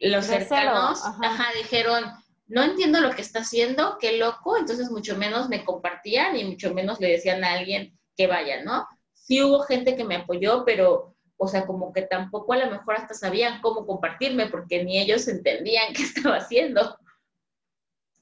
los 0.00 0.26
cercanos 0.26 1.00
dijeron, 1.56 2.04
no 2.46 2.62
entiendo 2.62 3.00
lo 3.00 3.12
que 3.12 3.22
está 3.22 3.40
haciendo, 3.40 3.96
qué 4.00 4.18
loco, 4.18 4.56
entonces 4.56 4.90
mucho 4.90 5.16
menos 5.16 5.48
me 5.48 5.64
compartían 5.64 6.36
y 6.36 6.44
mucho 6.44 6.74
menos 6.74 7.00
le 7.00 7.08
decían 7.08 7.44
a 7.44 7.52
alguien 7.52 7.98
que 8.16 8.26
vaya, 8.26 8.62
¿no? 8.64 8.86
Sí 9.14 9.42
hubo 9.42 9.60
gente 9.62 9.96
que 9.96 10.04
me 10.04 10.16
apoyó, 10.16 10.64
pero, 10.64 11.11
o 11.42 11.48
sea, 11.48 11.66
como 11.66 11.92
que 11.92 12.02
tampoco 12.02 12.52
a 12.52 12.58
lo 12.58 12.70
mejor 12.70 12.94
hasta 12.94 13.14
sabían 13.14 13.60
cómo 13.60 13.84
compartirme, 13.84 14.46
porque 14.46 14.84
ni 14.84 14.98
ellos 14.98 15.26
entendían 15.26 15.92
qué 15.96 16.02
estaba 16.02 16.36
haciendo. 16.36 16.96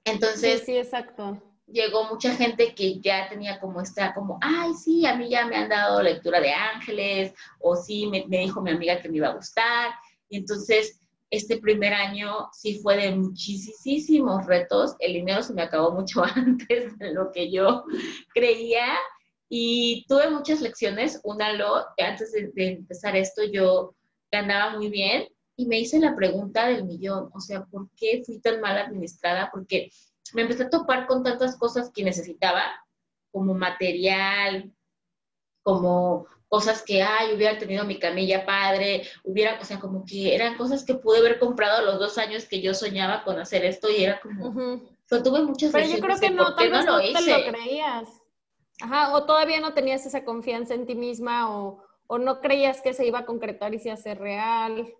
Entonces, 0.07 0.63
sí, 0.65 0.79
exacto. 0.79 1.39
Llegó 1.67 2.05
mucha 2.05 2.35
gente 2.35 2.75
que 2.75 2.99
ya 2.99 3.29
tenía 3.29 3.61
como 3.61 3.83
esta, 3.83 4.15
como, 4.15 4.39
ay, 4.41 4.73
sí, 4.73 5.05
a 5.05 5.15
mí 5.17 5.29
ya 5.29 5.45
me 5.45 5.57
han 5.57 5.69
dado 5.69 6.03
lectura 6.03 6.41
de 6.41 6.51
ángeles, 6.51 7.35
o 7.59 7.77
sí, 7.77 8.07
me, 8.07 8.25
me 8.27 8.39
dijo 8.39 8.63
mi 8.63 8.71
amiga 8.71 9.03
que 9.03 9.11
me 9.11 9.19
iba 9.19 9.29
a 9.29 9.35
gustar. 9.35 9.91
Y 10.31 10.39
entonces, 10.39 10.99
este 11.29 11.59
primer 11.59 11.93
año 11.93 12.49
sí 12.55 12.81
fue 12.83 12.97
de 12.97 13.11
muchísimos 13.11 14.47
retos. 14.47 14.97
El 14.99 15.13
dinero 15.13 15.43
se 15.43 15.53
me 15.53 15.61
acabó 15.61 15.93
mucho 15.93 16.25
antes 16.35 16.97
de 16.99 17.13
lo 17.13 17.31
que 17.33 17.53
yo 17.53 17.85
creía. 18.33 18.97
Y 19.51 20.07
tuve 20.09 20.31
muchas 20.31 20.63
lecciones. 20.63 21.21
Una, 21.25 21.53
lo, 21.53 21.85
antes 21.99 22.33
de, 22.33 22.51
de 22.55 22.69
empezar 22.69 23.17
esto, 23.17 23.43
yo 23.45 23.95
ganaba 24.33 24.77
muy 24.77 24.89
bien 24.89 25.29
y 25.61 25.67
me 25.67 25.79
hice 25.79 25.99
la 25.99 26.17
pregunta 26.17 26.67
del 26.67 26.85
millón, 26.85 27.31
o 27.35 27.41
sea, 27.41 27.65
¿por 27.67 27.91
qué 27.95 28.23
fui 28.25 28.41
tan 28.41 28.63
mal 28.63 28.79
administrada? 28.79 29.51
Porque 29.53 29.91
me 30.33 30.43
empecé 30.43 30.63
a 30.63 30.71
topar 30.71 31.07
con 31.07 31.23
tantas 31.23 31.57
cosas 31.59 31.91
que 31.93 32.03
necesitaba, 32.03 32.63
como 33.31 33.53
material, 33.53 34.73
como 35.63 36.27
cosas 36.49 36.83
que, 36.83 37.03
ay, 37.03 37.35
hubiera 37.35 37.59
tenido 37.59 37.85
mi 37.85 37.99
camilla 37.99 38.47
padre, 38.47 39.07
hubiera, 39.23 39.61
o 39.61 39.65
sea, 39.65 39.79
como 39.79 40.05
que 40.05 40.35
eran 40.35 40.57
cosas 40.57 40.85
que 40.85 40.95
pude 40.95 41.19
haber 41.19 41.39
comprado 41.39 41.79
a 41.79 41.83
los 41.83 41.99
dos 41.99 42.17
años 42.17 42.47
que 42.47 42.63
yo 42.63 42.73
soñaba 42.73 43.23
con 43.23 43.39
hacer 43.39 43.65
esto 43.65 43.91
y 43.91 44.03
era 44.03 44.21
como, 44.21 44.49
uh 44.49 44.81
tuve 45.25 45.43
muchas 45.43 45.73
Pero 45.73 45.89
yo 45.89 45.99
creo 45.99 46.21
que 46.21 46.31
no, 46.31 46.55
tal 46.55 46.71
vez 46.71 46.85
no, 46.85 46.99
lo 46.99 47.03
te 47.03 47.11
lo 47.11 47.53
creías. 47.53 48.20
Ajá, 48.83 49.15
o 49.15 49.25
todavía 49.25 49.61
no 49.61 49.75
tenías 49.75 50.07
esa 50.07 50.25
confianza 50.25 50.75
en 50.75 50.87
ti 50.87 50.95
misma 50.95 51.55
o, 51.55 51.83
o 52.07 52.19
no 52.19 52.41
creías 52.41 52.81
que 52.81 52.95
se 52.95 53.07
iba 53.07 53.21
a 53.21 53.27
concretar 53.27 53.75
y 53.75 53.79
se 53.79 53.91
hace 53.91 54.15
real. 54.15 54.95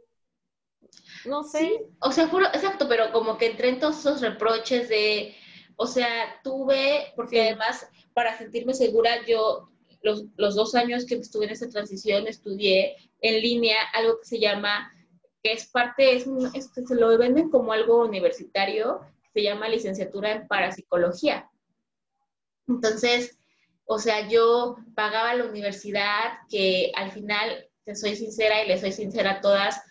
No 1.25 1.43
sé. 1.43 1.87
o 2.01 2.13
sea, 2.13 2.29
juro, 2.29 2.47
exacto, 2.47 2.89
pero 2.89 3.13
como 3.13 3.39
que 3.39 3.47
entré 3.47 3.69
en 3.69 3.81
todos 3.81 3.99
esos 3.99 4.21
reproches 4.21 4.89
de, 4.89 5.35
o 5.77 5.87
sea, 5.87 6.41
tuve, 6.43 7.13
porque 7.17 7.43
además, 7.43 7.89
para 8.15 8.37
sentirme 8.39 8.75
segura, 8.75 9.25
yo 9.27 9.71
los, 10.03 10.25
los, 10.37 10.55
dos 10.55 10.75
años 10.75 11.05
que 11.07 11.17
estuve 11.17 11.47
en 11.47 11.53
esa 11.53 11.69
transición 11.69 12.27
estudié 12.27 12.97
en 13.21 13.43
línea 13.43 13.77
algo 13.93 14.19
que 14.21 14.27
se 14.27 14.41
llama, 14.41 14.91
que 15.43 15.53
es 15.53 15.67
parte, 15.69 16.17
es, 16.17 16.25
se 16.25 16.95
lo 16.95 17.17
venden 17.19 17.51
como 17.51 17.73
algo 17.73 18.05
universitario, 18.05 19.01
se 19.33 19.43
llama 19.43 19.69
licenciatura 19.69 20.33
en 20.33 20.49
parapsicología. 20.49 21.51
Entonces, 22.67 23.40
o 23.93 23.99
sea, 23.99 24.29
yo 24.29 24.77
pagaba 24.95 25.35
la 25.35 25.47
universidad 25.47 26.39
que 26.49 26.93
al 26.95 27.11
final, 27.11 27.67
te 27.85 27.97
soy 27.97 28.15
sincera 28.15 28.63
y 28.63 28.69
le 28.69 28.79
soy 28.79 28.93
sincera 28.93 29.33
a 29.33 29.41
todas, 29.41 29.83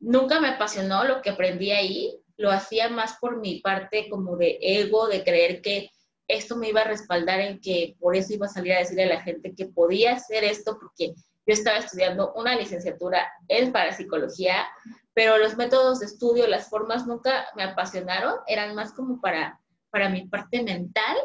nunca 0.00 0.40
me 0.40 0.48
apasionó 0.48 1.04
lo 1.04 1.22
que 1.22 1.30
aprendí 1.30 1.70
ahí, 1.70 2.18
lo 2.36 2.50
hacía 2.50 2.88
más 2.88 3.16
por 3.20 3.38
mi 3.38 3.60
parte 3.60 4.08
como 4.10 4.36
de 4.36 4.58
ego, 4.60 5.06
de 5.06 5.22
creer 5.22 5.62
que 5.62 5.88
esto 6.26 6.56
me 6.56 6.70
iba 6.70 6.80
a 6.80 6.88
respaldar 6.88 7.38
en 7.38 7.60
que 7.60 7.94
por 8.00 8.16
eso 8.16 8.34
iba 8.34 8.46
a 8.46 8.48
salir 8.48 8.72
a 8.72 8.80
decirle 8.80 9.04
a 9.04 9.14
la 9.14 9.22
gente 9.22 9.54
que 9.54 9.66
podía 9.66 10.14
hacer 10.14 10.42
esto 10.42 10.76
porque 10.80 11.14
yo 11.46 11.54
estaba 11.54 11.78
estudiando 11.78 12.32
una 12.34 12.56
licenciatura 12.56 13.30
en 13.46 13.70
parapsicología, 13.70 14.66
pero 15.12 15.38
los 15.38 15.56
métodos 15.56 16.00
de 16.00 16.06
estudio, 16.06 16.48
las 16.48 16.68
formas 16.68 17.06
nunca 17.06 17.46
me 17.54 17.62
apasionaron, 17.62 18.34
eran 18.48 18.74
más 18.74 18.92
como 18.94 19.20
para, 19.20 19.60
para 19.90 20.08
mi 20.08 20.26
parte 20.26 20.60
mental. 20.64 21.16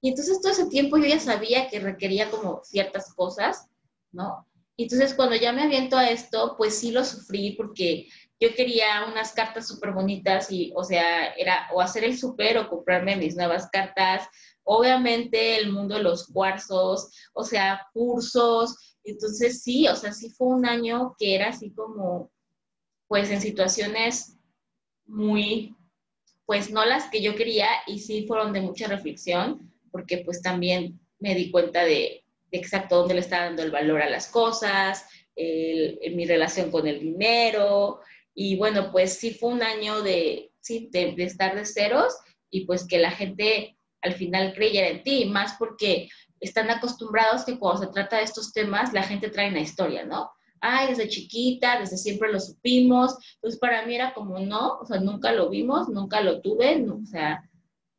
Y 0.00 0.10
entonces 0.10 0.40
todo 0.40 0.52
ese 0.52 0.66
tiempo 0.66 0.96
yo 0.96 1.06
ya 1.06 1.20
sabía 1.20 1.68
que 1.68 1.80
requería 1.80 2.30
como 2.30 2.62
ciertas 2.64 3.12
cosas, 3.14 3.68
¿no? 4.12 4.46
entonces 4.82 5.14
cuando 5.14 5.36
ya 5.36 5.52
me 5.52 5.62
aviento 5.62 5.96
a 5.96 6.08
esto, 6.08 6.54
pues 6.56 6.78
sí 6.78 6.90
lo 6.90 7.04
sufrí 7.04 7.52
porque 7.52 8.08
yo 8.40 8.54
quería 8.54 9.04
unas 9.10 9.32
cartas 9.32 9.68
súper 9.68 9.92
bonitas 9.92 10.50
y, 10.50 10.72
o 10.74 10.82
sea, 10.82 11.34
era 11.34 11.68
o 11.74 11.80
hacer 11.82 12.04
el 12.04 12.16
súper 12.16 12.56
o 12.56 12.68
comprarme 12.68 13.16
mis 13.16 13.36
nuevas 13.36 13.68
cartas. 13.70 14.26
Obviamente 14.64 15.58
el 15.58 15.70
mundo 15.70 15.96
de 15.96 16.02
los 16.02 16.26
cuarzos, 16.28 17.10
o 17.34 17.44
sea, 17.44 17.86
cursos. 17.92 18.96
Entonces 19.04 19.62
sí, 19.62 19.86
o 19.88 19.96
sea, 19.96 20.12
sí 20.12 20.30
fue 20.30 20.48
un 20.48 20.64
año 20.66 21.14
que 21.18 21.34
era 21.34 21.50
así 21.50 21.72
como, 21.72 22.30
pues 23.08 23.30
en 23.30 23.42
situaciones 23.42 24.38
muy, 25.04 25.76
pues 26.46 26.70
no 26.70 26.84
las 26.86 27.10
que 27.10 27.20
yo 27.20 27.34
quería 27.34 27.68
y 27.86 27.98
sí 27.98 28.24
fueron 28.26 28.54
de 28.54 28.62
mucha 28.62 28.86
reflexión, 28.86 29.69
porque 29.90 30.18
pues 30.18 30.42
también 30.42 31.00
me 31.18 31.34
di 31.34 31.50
cuenta 31.50 31.84
de, 31.84 32.24
exacto 32.50 32.96
dónde 32.96 33.14
le 33.14 33.20
estaba 33.20 33.44
dando 33.44 33.62
el 33.62 33.70
valor 33.70 34.02
a 34.02 34.10
las 34.10 34.28
cosas, 34.28 35.06
en 35.36 36.16
mi 36.16 36.26
relación 36.26 36.70
con 36.70 36.86
el 36.86 37.00
dinero, 37.00 38.00
y 38.34 38.56
bueno, 38.56 38.90
pues 38.92 39.14
sí 39.14 39.32
fue 39.32 39.50
un 39.50 39.62
año 39.62 40.02
de, 40.02 40.52
sí, 40.60 40.88
de, 40.92 41.14
estar 41.18 41.54
de 41.54 41.64
ceros 41.64 42.14
y 42.50 42.64
pues 42.64 42.86
que 42.86 42.98
la 42.98 43.10
gente 43.10 43.76
al 44.02 44.14
final 44.14 44.54
creyera 44.54 44.88
en 44.88 45.02
ti, 45.02 45.26
más 45.26 45.56
porque 45.58 46.08
están 46.40 46.70
acostumbrados 46.70 47.44
que 47.44 47.58
cuando 47.58 47.82
se 47.82 47.92
trata 47.92 48.16
de 48.16 48.24
estos 48.24 48.52
temas, 48.52 48.92
la 48.92 49.02
gente 49.02 49.28
trae 49.28 49.50
una 49.50 49.60
historia, 49.60 50.04
¿no? 50.04 50.30
Ay, 50.60 50.88
desde 50.88 51.08
chiquita, 51.08 51.80
desde 51.80 51.96
siempre 51.96 52.32
lo 52.32 52.40
supimos. 52.40 53.16
Entonces, 53.34 53.60
para 53.60 53.84
mí 53.84 53.94
era 53.94 54.14
como, 54.14 54.38
no, 54.38 54.78
o 54.78 54.86
sea, 54.86 55.00
nunca 55.00 55.32
lo 55.32 55.50
vimos, 55.50 55.88
nunca 55.88 56.20
lo 56.22 56.40
tuve, 56.40 56.82
o 56.82 57.04
sea, 57.06 57.42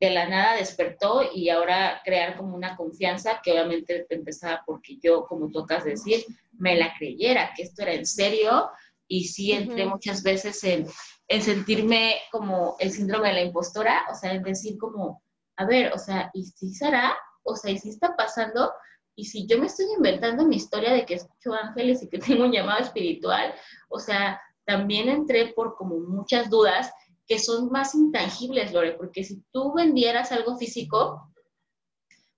de 0.01 0.09
la 0.09 0.27
nada 0.27 0.55
despertó 0.55 1.21
y 1.31 1.49
ahora 1.49 2.01
crear 2.03 2.35
como 2.35 2.55
una 2.55 2.75
confianza 2.75 3.39
que 3.43 3.51
obviamente 3.51 4.07
empezaba 4.09 4.63
porque 4.65 4.97
yo, 4.97 5.25
como 5.25 5.51
tocas 5.51 5.83
decir, 5.83 6.25
me 6.57 6.75
la 6.75 6.91
creyera, 6.97 7.53
que 7.55 7.61
esto 7.61 7.83
era 7.83 7.93
en 7.93 8.07
serio 8.07 8.71
y 9.07 9.25
sí 9.25 9.51
entré 9.51 9.85
muchas 9.85 10.23
veces 10.23 10.63
en, 10.63 10.87
en, 11.27 11.41
sentirme 11.43 12.15
como 12.31 12.77
el 12.79 12.91
síndrome 12.91 13.27
de 13.27 13.33
la 13.35 13.41
impostora, 13.43 14.01
o 14.11 14.15
sea, 14.15 14.33
en 14.33 14.41
decir 14.41 14.79
como, 14.79 15.21
a 15.55 15.65
ver, 15.65 15.93
o 15.93 15.99
sea, 15.99 16.31
¿y 16.33 16.45
si 16.45 16.73
será? 16.73 17.15
O 17.43 17.55
sea, 17.55 17.69
¿y 17.69 17.77
si 17.77 17.89
está 17.89 18.15
pasando? 18.15 18.73
Y 19.15 19.25
si 19.25 19.45
yo 19.45 19.59
me 19.59 19.67
estoy 19.67 19.85
inventando 19.95 20.47
mi 20.47 20.55
historia 20.55 20.93
de 20.93 21.05
que 21.05 21.15
escucho 21.15 21.53
ángeles 21.53 22.01
y 22.01 22.09
que 22.09 22.17
tengo 22.17 22.45
un 22.45 22.51
llamado 22.51 22.79
espiritual, 22.79 23.53
o 23.87 23.99
sea, 23.99 24.41
también 24.65 25.09
entré 25.09 25.53
por 25.53 25.75
como 25.75 25.99
muchas 25.99 26.49
dudas 26.49 26.91
que 27.27 27.39
son 27.39 27.69
más 27.69 27.95
intangibles, 27.95 28.73
Lore, 28.73 28.93
porque 28.93 29.23
si 29.23 29.41
tú 29.51 29.73
vendieras 29.73 30.31
algo 30.31 30.57
físico, 30.57 31.31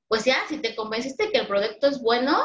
pues 0.08 0.26
ya, 0.26 0.38
si 0.48 0.60
te 0.60 0.76
convenciste 0.76 1.32
que 1.32 1.40
el 1.40 1.48
producto 1.48 1.88
es 1.88 2.02
bueno, 2.02 2.38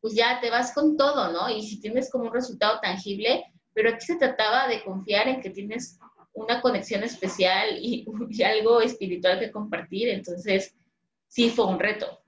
pues 0.00 0.14
ya 0.14 0.40
te 0.40 0.50
vas 0.50 0.74
con 0.74 0.96
todo, 0.96 1.32
¿no? 1.32 1.48
Y 1.48 1.62
si 1.62 1.80
tienes 1.80 2.10
como 2.10 2.24
un 2.24 2.32
resultado 2.32 2.80
tangible, 2.80 3.44
pero 3.72 3.90
aquí 3.90 4.04
se 4.04 4.16
trataba 4.16 4.66
de 4.66 4.82
confiar 4.82 5.28
en 5.28 5.40
que 5.40 5.50
tienes 5.50 5.98
una 6.34 6.60
conexión 6.60 7.02
especial 7.04 7.78
y, 7.80 8.06
algo 8.44 8.80
espiritual 8.80 9.38
que 9.38 9.52
compartir, 9.52 10.08
entonces 10.08 10.74
sí 11.28 11.50
fue 11.50 11.66
un 11.66 11.78
reto. 11.78 12.21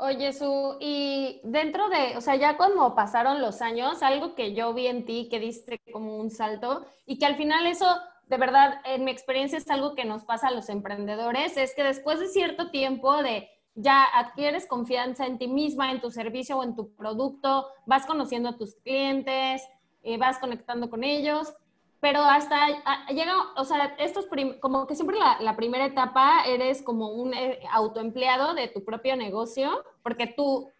Oye, 0.00 0.32
Su, 0.32 0.76
y 0.78 1.40
dentro 1.42 1.88
de, 1.88 2.16
o 2.16 2.20
sea, 2.20 2.36
ya 2.36 2.56
como 2.56 2.94
pasaron 2.94 3.40
los 3.42 3.60
años, 3.60 4.00
algo 4.04 4.36
que 4.36 4.54
yo 4.54 4.72
vi 4.72 4.86
en 4.86 5.04
ti 5.04 5.26
que 5.28 5.40
diste 5.40 5.80
como 5.92 6.18
un 6.18 6.30
salto 6.30 6.84
y 7.04 7.18
que 7.18 7.26
al 7.26 7.34
final 7.34 7.66
eso, 7.66 7.84
de 8.28 8.36
verdad, 8.36 8.80
en 8.84 9.04
mi 9.04 9.10
experiencia 9.10 9.58
es 9.58 9.68
algo 9.68 9.96
que 9.96 10.04
nos 10.04 10.22
pasa 10.22 10.48
a 10.48 10.50
los 10.52 10.68
emprendedores, 10.68 11.56
es 11.56 11.74
que 11.74 11.82
después 11.82 12.20
de 12.20 12.28
cierto 12.28 12.70
tiempo 12.70 13.16
de 13.24 13.48
ya 13.74 14.04
adquieres 14.04 14.66
confianza 14.66 15.26
en 15.26 15.36
ti 15.36 15.48
misma, 15.48 15.90
en 15.90 16.00
tu 16.00 16.12
servicio 16.12 16.58
o 16.58 16.62
en 16.62 16.76
tu 16.76 16.94
producto, 16.94 17.66
vas 17.84 18.06
conociendo 18.06 18.50
a 18.50 18.56
tus 18.56 18.76
clientes, 18.76 19.62
eh, 20.04 20.16
vas 20.16 20.38
conectando 20.38 20.90
con 20.90 21.02
ellos, 21.02 21.52
pero 22.00 22.20
hasta 22.20 22.66
llega, 23.08 23.34
o 23.56 23.64
sea, 23.64 23.96
estos 23.98 24.26
como 24.60 24.86
que 24.86 24.94
siempre 24.94 25.16
la, 25.40 25.56
primera 25.56 25.86
etapa 25.86 26.44
eres 26.46 26.82
como 26.82 27.08
un 27.08 27.34
eh, 27.34 27.60
autoempleado 27.72 28.54
de 28.54 28.68
tu 28.68 28.84
propio 28.84 29.16
negocio, 29.16 29.84
porque 30.02 30.26
tú 30.28 30.70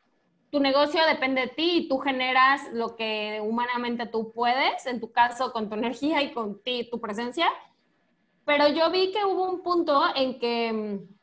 tu 0.50 0.60
negocio 0.60 1.00
depende 1.06 1.42
de 1.42 1.48
ti 1.48 1.70
y 1.76 1.88
tú 1.88 1.98
generas 1.98 2.72
lo 2.72 2.96
que 2.96 3.40
humanamente 3.44 4.06
tú 4.06 4.32
puedes, 4.32 4.86
en 4.86 5.00
tu 5.00 5.12
caso 5.12 5.52
con 5.52 5.68
tu 5.68 5.74
energía 5.82 6.22
y 6.22 6.32
con 6.32 6.62
ti, 6.62 6.88
tu 6.90 7.00
presencia. 7.00 7.48
Pero 8.44 8.68
yo 8.68 8.90
vi 8.90 9.12
que 9.12 9.24
hubo 9.24 9.48
un 9.48 9.62
punto 9.62 10.02
en 10.14 10.38
que 10.38 10.72
mm, 10.72 11.14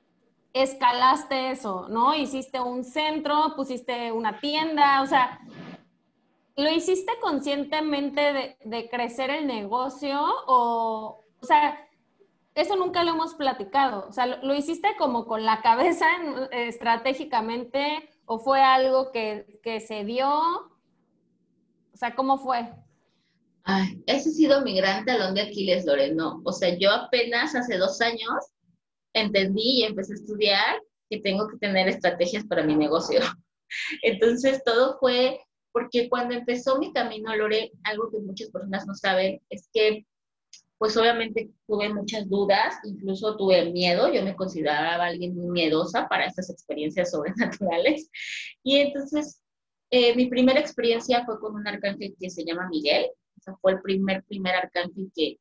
escalaste 0.53 1.51
eso, 1.51 1.87
¿no? 1.89 2.13
Hiciste 2.15 2.59
un 2.59 2.83
centro, 2.83 3.55
pusiste 3.55 4.11
una 4.11 4.39
tienda, 4.39 5.01
o 5.01 5.07
sea, 5.07 5.39
¿lo 6.55 6.71
hiciste 6.71 7.11
conscientemente 7.21 8.55
de, 8.63 8.89
crecer 8.89 9.29
el 9.29 9.47
negocio 9.47 10.19
o, 10.47 11.23
o 11.39 11.45
sea, 11.45 11.79
eso 12.55 12.75
nunca 12.77 13.03
lo 13.03 13.11
hemos 13.11 13.33
platicado, 13.33 14.07
o 14.07 14.11
sea, 14.13 14.25
¿lo, 14.25 14.55
hiciste 14.55 14.95
como 14.97 15.25
con 15.25 15.43
la 15.43 15.61
cabeza 15.61 16.05
estratégicamente 16.51 18.09
o 18.25 18.39
fue 18.39 18.61
algo 18.61 19.11
que, 19.11 19.59
que 19.61 19.81
se 19.81 20.05
dio? 20.05 20.29
O 20.29 21.97
sea, 21.97 22.15
¿cómo 22.15 22.37
fue? 22.37 22.71
Ay, 23.63 24.03
ese 24.05 24.29
ha 24.29 24.33
sido 24.33 24.61
mi 24.61 24.75
gran 24.77 25.05
talón 25.05 25.33
de 25.33 25.41
Aquiles, 25.41 25.85
Loreno. 25.85 26.41
O 26.45 26.51
sea, 26.51 26.77
yo 26.77 26.91
apenas 26.91 27.55
hace 27.55 27.77
dos 27.77 27.99
años 27.99 28.35
entendí 29.13 29.79
y 29.79 29.83
empecé 29.83 30.13
a 30.13 30.15
estudiar 30.15 30.81
que 31.09 31.19
tengo 31.19 31.47
que 31.47 31.57
tener 31.57 31.87
estrategias 31.87 32.45
para 32.45 32.63
mi 32.63 32.75
negocio. 32.75 33.19
Entonces, 34.03 34.61
todo 34.63 34.97
fue 34.99 35.39
porque 35.75 36.07
cuando 36.07 36.35
empezó 36.35 36.79
mi 36.79 36.93
camino, 36.93 37.35
Lore, 37.35 37.73
algo 37.83 38.09
que 38.09 38.19
muchas 38.19 38.49
personas 38.49 38.87
no 38.87 38.93
saben 38.93 39.41
es 39.49 39.67
que, 39.73 40.05
pues 40.77 40.95
obviamente 40.95 41.51
tuve 41.67 41.93
muchas 41.93 42.29
dudas, 42.29 42.75
incluso 42.85 43.35
tuve 43.35 43.73
miedo, 43.73 44.09
yo 44.09 44.23
me 44.23 44.37
consideraba 44.37 45.03
alguien 45.03 45.35
muy 45.35 45.49
miedosa 45.49 46.07
para 46.07 46.27
estas 46.27 46.49
experiencias 46.49 47.11
sobrenaturales. 47.67 48.09
Y 48.63 48.77
entonces, 48.77 49.41
eh, 49.91 50.15
mi 50.15 50.27
primera 50.27 50.61
experiencia 50.61 51.25
fue 51.25 51.41
con 51.41 51.55
un 51.55 51.67
arcángel 51.67 52.15
que 52.17 52.29
se 52.29 52.45
llama 52.45 52.69
Miguel, 52.69 53.07
o 53.37 53.41
sea, 53.41 53.57
fue 53.57 53.73
el 53.73 53.81
primer, 53.81 54.23
primer 54.23 54.55
arcángel 54.55 55.11
que, 55.13 55.39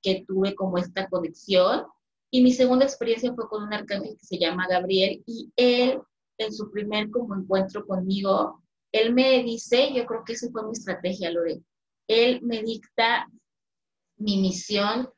que 0.00 0.24
tuve 0.26 0.54
como 0.54 0.78
esta 0.78 1.10
conexión. 1.10 1.84
Y 2.30 2.42
mi 2.42 2.52
segunda 2.52 2.86
experiencia 2.86 3.34
fue 3.34 3.46
con 3.50 3.62
un 3.62 3.74
arcángel 3.74 4.16
que 4.16 4.24
se 4.24 4.38
llama 4.38 4.66
Gabriel 4.66 5.22
y 5.26 5.52
él, 5.56 6.00
en 6.38 6.52
su 6.54 6.70
primer 6.70 7.10
como 7.10 7.36
encuentro 7.36 7.86
conmigo, 7.86 8.63
él 8.94 9.12
me 9.12 9.42
dice, 9.42 9.92
yo 9.92 10.06
creo 10.06 10.22
que 10.24 10.34
esa 10.34 10.48
fue 10.52 10.64
mi 10.64 10.70
estrategia, 10.70 11.28
Lore. 11.28 11.60
Él 12.06 12.40
me 12.42 12.62
dicta 12.62 13.26
mi 14.18 14.40
misión 14.40 15.10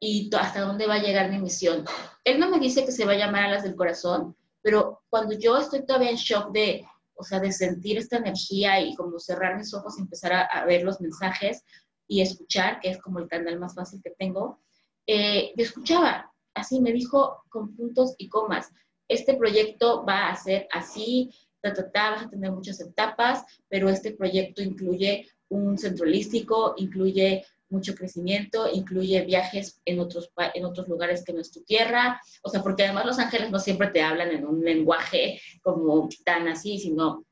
y 0.00 0.28
hasta 0.34 0.62
dónde 0.62 0.88
va 0.88 0.94
a 0.94 1.02
llegar 1.02 1.30
mi 1.30 1.38
misión. 1.38 1.84
Él 2.24 2.40
no 2.40 2.50
me 2.50 2.58
dice 2.58 2.84
que 2.84 2.90
se 2.90 3.04
va 3.04 3.12
a 3.12 3.18
llamar 3.18 3.44
a 3.44 3.50
las 3.50 3.62
del 3.62 3.76
corazón, 3.76 4.36
pero 4.62 5.04
cuando 5.08 5.38
yo 5.38 5.56
estoy 5.56 5.86
todavía 5.86 6.10
en 6.10 6.16
shock 6.16 6.50
de, 6.50 6.84
o 7.14 7.22
sea, 7.22 7.38
de 7.38 7.52
sentir 7.52 7.98
esta 7.98 8.16
energía 8.16 8.80
y 8.80 8.96
como 8.96 9.20
cerrar 9.20 9.56
mis 9.56 9.72
ojos 9.74 9.96
y 9.96 10.02
empezar 10.02 10.32
a, 10.32 10.64
ver 10.64 10.82
los 10.82 11.00
mensajes 11.00 11.62
y 12.08 12.22
escuchar, 12.22 12.80
que 12.80 12.90
es 12.90 13.00
como 13.00 13.20
el 13.20 13.28
canal 13.28 13.60
más 13.60 13.76
fácil 13.76 14.00
que 14.02 14.10
tengo, 14.10 14.58
eh, 15.06 15.52
yo 15.56 15.62
escuchaba, 15.62 16.32
así 16.52 16.80
me 16.80 16.92
dijo 16.92 17.44
con 17.48 17.76
puntos 17.76 18.16
y 18.18 18.28
comas, 18.28 18.72
este 19.06 19.34
proyecto 19.34 20.04
va 20.04 20.30
a 20.30 20.36
ser 20.36 20.66
así, 20.72 21.30
vas 21.62 21.78
a 22.24 22.30
tener 22.30 22.52
muchas 22.52 22.80
etapas, 22.80 23.44
pero 23.68 23.88
este 23.88 24.12
proyecto 24.12 24.62
incluye 24.62 25.28
un 25.48 25.76
centro 25.78 26.06
holístico, 26.06 26.74
incluye 26.76 27.44
mucho 27.70 27.94
crecimiento, 27.94 28.68
incluye 28.72 29.24
viajes 29.24 29.80
en 29.84 30.00
otros, 30.00 30.30
en 30.54 30.64
otros 30.64 30.88
lugares 30.88 31.24
que 31.24 31.32
no 31.32 31.40
es 31.40 31.50
tu 31.50 31.62
tierra, 31.62 32.20
o 32.42 32.50
sea, 32.50 32.62
porque 32.62 32.84
además 32.84 33.06
los 33.06 33.18
ángeles 33.18 33.50
no 33.50 33.58
siempre 33.58 33.88
te 33.88 34.02
hablan 34.02 34.30
en 34.30 34.44
un 34.44 34.62
lenguaje 34.62 35.40
como 35.62 36.08
tan 36.24 36.48
así, 36.48 36.78
sino, 36.78 37.24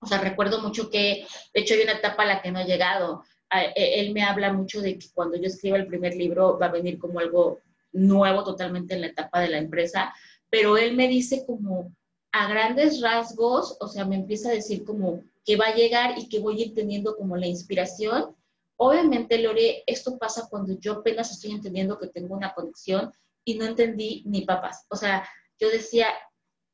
o 0.00 0.06
sea, 0.06 0.18
recuerdo 0.18 0.60
mucho 0.60 0.90
que, 0.90 1.26
de 1.54 1.60
hecho, 1.60 1.74
hay 1.74 1.82
una 1.82 1.92
etapa 1.92 2.24
a 2.24 2.26
la 2.26 2.42
que 2.42 2.50
no 2.50 2.60
he 2.60 2.66
llegado. 2.66 3.22
E, 3.50 4.00
él 4.00 4.12
me 4.12 4.22
habla 4.22 4.52
mucho 4.52 4.80
de 4.80 4.98
que 4.98 5.06
cuando 5.14 5.36
yo 5.36 5.46
escriba 5.46 5.76
el 5.76 5.86
primer 5.86 6.14
libro 6.14 6.58
va 6.58 6.66
a 6.66 6.72
venir 6.72 6.98
como 6.98 7.20
algo 7.20 7.60
nuevo 7.92 8.44
totalmente 8.44 8.94
en 8.94 9.00
la 9.00 9.06
etapa 9.08 9.40
de 9.40 9.48
la 9.48 9.58
empresa, 9.58 10.12
pero 10.50 10.76
él 10.76 10.94
me 10.96 11.08
dice 11.08 11.44
como, 11.46 11.92
a 12.32 12.48
grandes 12.48 13.00
rasgos, 13.00 13.76
o 13.80 13.88
sea, 13.88 14.04
me 14.04 14.16
empieza 14.16 14.50
a 14.50 14.52
decir 14.52 14.84
como 14.84 15.24
que 15.44 15.56
va 15.56 15.68
a 15.68 15.74
llegar 15.74 16.18
y 16.18 16.28
que 16.28 16.40
voy 16.40 16.62
entendiendo 16.62 17.16
como 17.16 17.36
la 17.36 17.46
inspiración. 17.46 18.36
Obviamente, 18.76 19.38
Lore, 19.38 19.82
esto 19.86 20.18
pasa 20.18 20.46
cuando 20.50 20.78
yo 20.78 20.94
apenas 20.94 21.30
estoy 21.30 21.52
entendiendo 21.52 21.98
que 21.98 22.08
tengo 22.08 22.34
una 22.34 22.52
conexión 22.54 23.12
y 23.44 23.54
no 23.54 23.64
entendí 23.64 24.22
ni 24.26 24.42
papas. 24.42 24.84
O 24.90 24.96
sea, 24.96 25.26
yo 25.58 25.70
decía, 25.70 26.08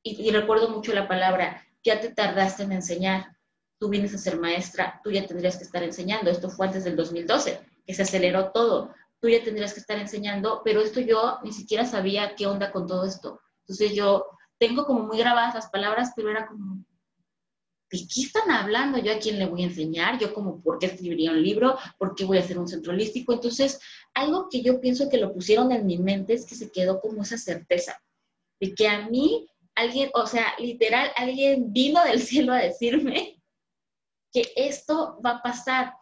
y, 0.03 0.31
recuerdo 0.31 0.69
mucho 0.69 0.93
la 0.93 1.09
palabra, 1.09 1.65
ya 1.83 2.01
te 2.01 2.11
tardaste 2.11 2.65
en 2.65 2.73
enseñar, 2.73 3.37
tú 3.79 3.89
vienes 3.89 4.15
a 4.15 4.19
ser 4.19 4.39
maestra, 4.39 5.01
tú 5.03 5.11
ya 5.11 5.27
tendrías 5.27 5.57
que 5.57 5.65
estar 5.65 5.83
enseñando. 5.83 6.31
Esto 6.31 6.51
fue 6.51 6.67
antes 6.67 6.85
del 6.85 6.97
2012, 6.97 7.61
que 7.87 7.95
se 7.95 8.03
aceleró 8.03 8.51
todo. 8.51 8.93
Tú 9.21 9.29
ya 9.29 9.43
tendrías 9.43 9.73
que 9.73 9.81
estar 9.81 9.99
enseñando, 9.99 10.63
pero 10.65 10.81
esto 10.81 11.01
yo 11.01 11.39
ni 11.43 11.53
siquiera 11.53 11.87
sabía 11.87 12.35
qué 12.35 12.47
onda 12.47 12.73
con 12.73 12.87
todo 12.87 13.07
esto. 13.07 13.41
Entonces 13.61 13.95
yo 13.95 14.27
tengo 14.59 14.87
como 14.87 15.05
muy 15.05 15.19
grabadas 15.19 15.55
las 15.55 15.71
palabras, 15.71 16.13
pero 16.15 16.31
era 16.31 16.47
como, 16.47 16.85
¿de 17.91 17.99
qué 17.99 18.23
están 18.23 18.51
hablando? 18.51 18.99
¿Yo 18.99 19.13
a 19.13 19.19
quién 19.19 19.39
le 19.39 19.47
voy 19.47 19.63
a 19.63 19.67
enseñar? 19.67 20.19
¿Yo 20.19 20.33
como 20.35 20.61
por 20.63 20.79
qué 20.79 20.87
escribiría 20.87 21.33
un 21.33 21.43
libro? 21.43 21.79
¿Por 21.99 22.15
qué 22.15 22.25
voy 22.25 22.39
a 22.39 22.41
hacer 22.41 22.59
un 22.59 22.69
centro? 22.69 22.93
Entonces, 22.93 23.81
algo 24.15 24.49
que 24.49 24.63
yo 24.63 24.81
pienso 24.81 25.09
que 25.09 25.19
lo 25.19 25.33
pusieron 25.33 25.73
en 25.73 25.87
mi 25.87 25.99
mente 25.99 26.35
es 26.35 26.47
que 26.47 26.55
se 26.55 26.71
quedó 26.71 27.01
como 27.01 27.23
esa 27.23 27.39
certeza 27.39 28.01
de 28.61 28.75
que 28.75 28.89
a 28.89 29.09
mí 29.09 29.47
alguien, 29.75 30.11
o 30.15 30.27
sea, 30.27 30.55
literal, 30.59 31.11
alguien 31.17 31.73
vino 31.73 32.03
del 32.05 32.21
cielo 32.23 32.53
a 32.53 32.59
decirme 32.59 33.41
que 34.33 34.53
esto 34.57 35.21
va 35.25 35.31
a 35.31 35.43
pasar. 35.43 35.95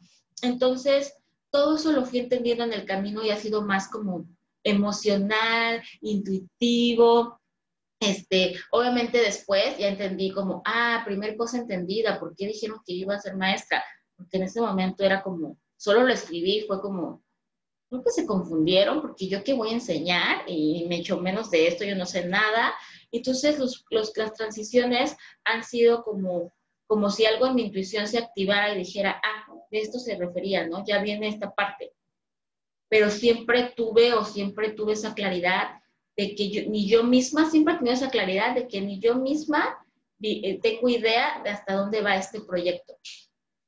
Entonces, 0.43 1.15
todo 1.51 1.77
eso 1.77 1.93
lo 1.93 2.05
fui 2.05 2.19
entendiendo 2.19 2.65
en 2.65 2.73
el 2.73 2.87
camino 2.87 3.23
y 3.23 3.31
ha 3.31 3.37
sido 3.37 3.62
más 3.62 3.88
como 3.88 4.27
emocional, 4.65 5.83
intuitivo, 6.01 7.41
este, 8.03 8.55
obviamente 8.71 9.19
después 9.19 9.77
ya 9.79 9.88
entendí 9.88 10.31
como, 10.31 10.62
ah, 10.65 11.03
primer 11.05 11.37
cosa 11.37 11.59
entendida, 11.59 12.19
¿por 12.19 12.35
qué 12.37 12.47
dijeron 12.47 12.81
que 12.87 12.93
iba 12.93 13.15
a 13.15 13.21
ser 13.21 13.37
maestra? 13.37 13.85
Porque 14.17 14.37
en 14.37 14.45
ese 14.45 14.61
momento 14.61 15.05
era 15.05 15.23
como, 15.23 15.59
solo 15.77 16.03
lo 16.03 16.12
escribí, 16.12 16.65
fue 16.67 16.81
como, 16.81 17.23
creo 17.88 18.03
que 18.03 18.11
se 18.11 18.27
confundieron 18.27 19.03
porque 19.03 19.29
yo 19.29 19.45
qué 19.45 19.53
voy 19.53 19.71
a 19.71 19.75
enseñar 19.75 20.45
y 20.47 20.87
me 20.88 20.97
echo 20.97 21.19
menos 21.19 21.51
de 21.51 21.69
esto, 21.69 21.85
yo 21.85 21.95
no 21.95 22.07
sé 22.07 22.27
nada. 22.27 22.75
Entonces 23.11 23.59
los, 23.59 23.85
los, 23.91 24.17
las 24.17 24.33
transiciones 24.33 25.17
han 25.45 25.62
sido 25.62 26.03
como, 26.03 26.55
como 26.87 27.11
si 27.11 27.27
algo 27.27 27.47
en 27.47 27.55
mi 27.55 27.62
intuición 27.62 28.09
se 28.09 28.19
activara 28.19 28.75
y 28.75 28.79
dijera, 28.79 29.21
ah, 29.23 29.53
de 29.71 29.81
esto 29.81 29.99
se 29.99 30.17
refería, 30.17 30.67
¿no? 30.67 30.85
Ya 30.87 31.03
viene 31.03 31.29
esta 31.29 31.55
parte. 31.55 31.93
Pero 32.88 33.11
siempre 33.11 33.73
tuve 33.77 34.15
o 34.15 34.25
siempre 34.25 34.71
tuve 34.71 34.93
esa 34.93 35.15
claridad 35.15 35.82
de 36.16 36.35
que 36.35 36.51
yo, 36.51 36.62
ni 36.68 36.88
yo 36.88 37.05
misma, 37.05 37.51
siempre 37.51 37.75
he 37.75 37.77
tenido 37.79 37.94
esa 37.94 38.11
claridad 38.11 38.55
de 38.55 38.68
que 38.68 38.81
ni 38.81 39.01
yo 39.01 39.14
misma 39.16 39.79
eh, 40.22 40.61
tengo 40.61 40.88
idea 40.88 41.40
de 41.42 41.51
hasta 41.51 41.75
dónde 41.75 42.01
va 42.01 42.16
este 42.16 42.40
proyecto. 42.40 42.94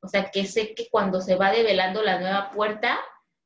O 0.00 0.08
sea, 0.08 0.30
que 0.30 0.44
sé 0.46 0.74
que 0.74 0.88
cuando 0.90 1.20
se 1.20 1.34
va 1.36 1.50
develando 1.50 2.02
la 2.02 2.20
nueva 2.20 2.50
puerta, 2.50 3.00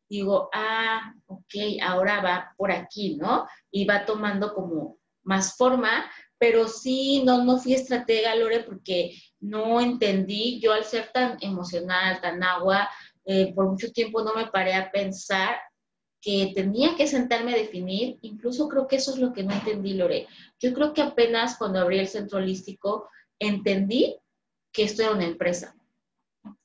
digo, 0.08 0.50
ah, 0.52 1.14
ok, 1.26 1.54
ahora 1.82 2.20
va 2.20 2.54
por 2.56 2.72
aquí, 2.72 3.16
¿no? 3.16 3.46
Y 3.70 3.84
va 3.84 4.04
tomando 4.04 4.54
como 4.54 4.98
más 5.22 5.56
forma, 5.56 6.10
pero 6.38 6.66
sí, 6.66 7.22
no, 7.24 7.44
no 7.44 7.58
fui 7.58 7.74
estratega, 7.74 8.34
Lore, 8.34 8.60
porque 8.60 9.14
no 9.40 9.80
entendí, 9.80 10.60
yo 10.60 10.72
al 10.72 10.84
ser 10.84 11.10
tan 11.12 11.36
emocional, 11.40 12.20
tan 12.20 12.42
agua, 12.42 12.88
eh, 13.24 13.52
por 13.54 13.68
mucho 13.68 13.92
tiempo 13.92 14.22
no 14.22 14.34
me 14.34 14.46
paré 14.46 14.74
a 14.74 14.90
pensar 14.90 15.60
que 16.20 16.52
tenía 16.54 16.96
que 16.96 17.06
sentarme 17.06 17.54
a 17.54 17.58
definir, 17.58 18.18
incluso 18.22 18.68
creo 18.68 18.88
que 18.88 18.96
eso 18.96 19.12
es 19.12 19.18
lo 19.18 19.32
que 19.32 19.44
no 19.44 19.52
entendí, 19.52 19.94
Lore. 19.94 20.26
Yo 20.58 20.74
creo 20.74 20.92
que 20.92 21.02
apenas 21.02 21.56
cuando 21.56 21.78
abrí 21.78 21.98
el 21.98 22.08
centro 22.08 22.38
holístico 22.38 23.08
entendí 23.38 24.16
que 24.72 24.84
esto 24.84 25.02
era 25.02 25.12
una 25.12 25.26
empresa 25.26 25.76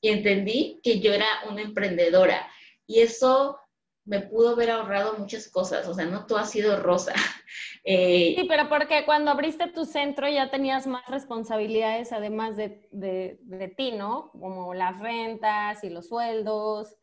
y 0.00 0.08
entendí 0.08 0.80
que 0.82 1.00
yo 1.00 1.12
era 1.12 1.26
una 1.48 1.62
emprendedora 1.62 2.46
y 2.86 3.00
eso 3.00 3.58
me 4.04 4.20
pudo 4.20 4.50
haber 4.50 4.70
ahorrado 4.70 5.16
muchas 5.18 5.48
cosas, 5.48 5.88
o 5.88 5.94
sea, 5.94 6.04
no 6.04 6.26
todo 6.26 6.38
ha 6.38 6.46
sido 6.46 6.80
rosa. 6.80 7.14
Eh, 7.86 8.34
sí, 8.38 8.46
pero 8.48 8.70
porque 8.70 9.04
cuando 9.04 9.30
abriste 9.30 9.66
tu 9.66 9.84
centro 9.84 10.26
ya 10.26 10.50
tenías 10.50 10.86
más 10.86 11.06
responsabilidades 11.06 12.12
además 12.12 12.56
de, 12.56 12.88
de, 12.90 13.38
de 13.42 13.68
ti, 13.68 13.92
¿no? 13.92 14.30
Como 14.32 14.72
las 14.72 14.98
rentas 14.98 15.84
y 15.84 15.90
los 15.90 16.08
sueldos 16.08 16.96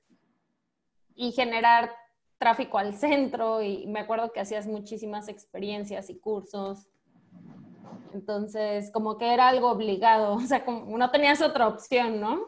y 1.14 1.34
generar 1.34 1.96
tráfico 2.42 2.80
al 2.80 2.96
centro 2.96 3.62
y 3.62 3.86
me 3.86 4.00
acuerdo 4.00 4.32
que 4.34 4.40
hacías 4.40 4.66
muchísimas 4.66 5.28
experiencias 5.30 6.10
y 6.10 6.18
cursos. 6.18 6.88
Entonces, 8.16 8.90
como 8.92 9.20
que 9.20 9.32
era 9.32 9.48
algo 9.48 9.70
obligado, 9.70 10.34
o 10.34 10.42
sea, 10.42 10.66
como 10.66 10.98
no 10.98 11.12
tenías 11.12 11.40
otra 11.42 11.68
opción, 11.68 12.20
¿no? 12.20 12.48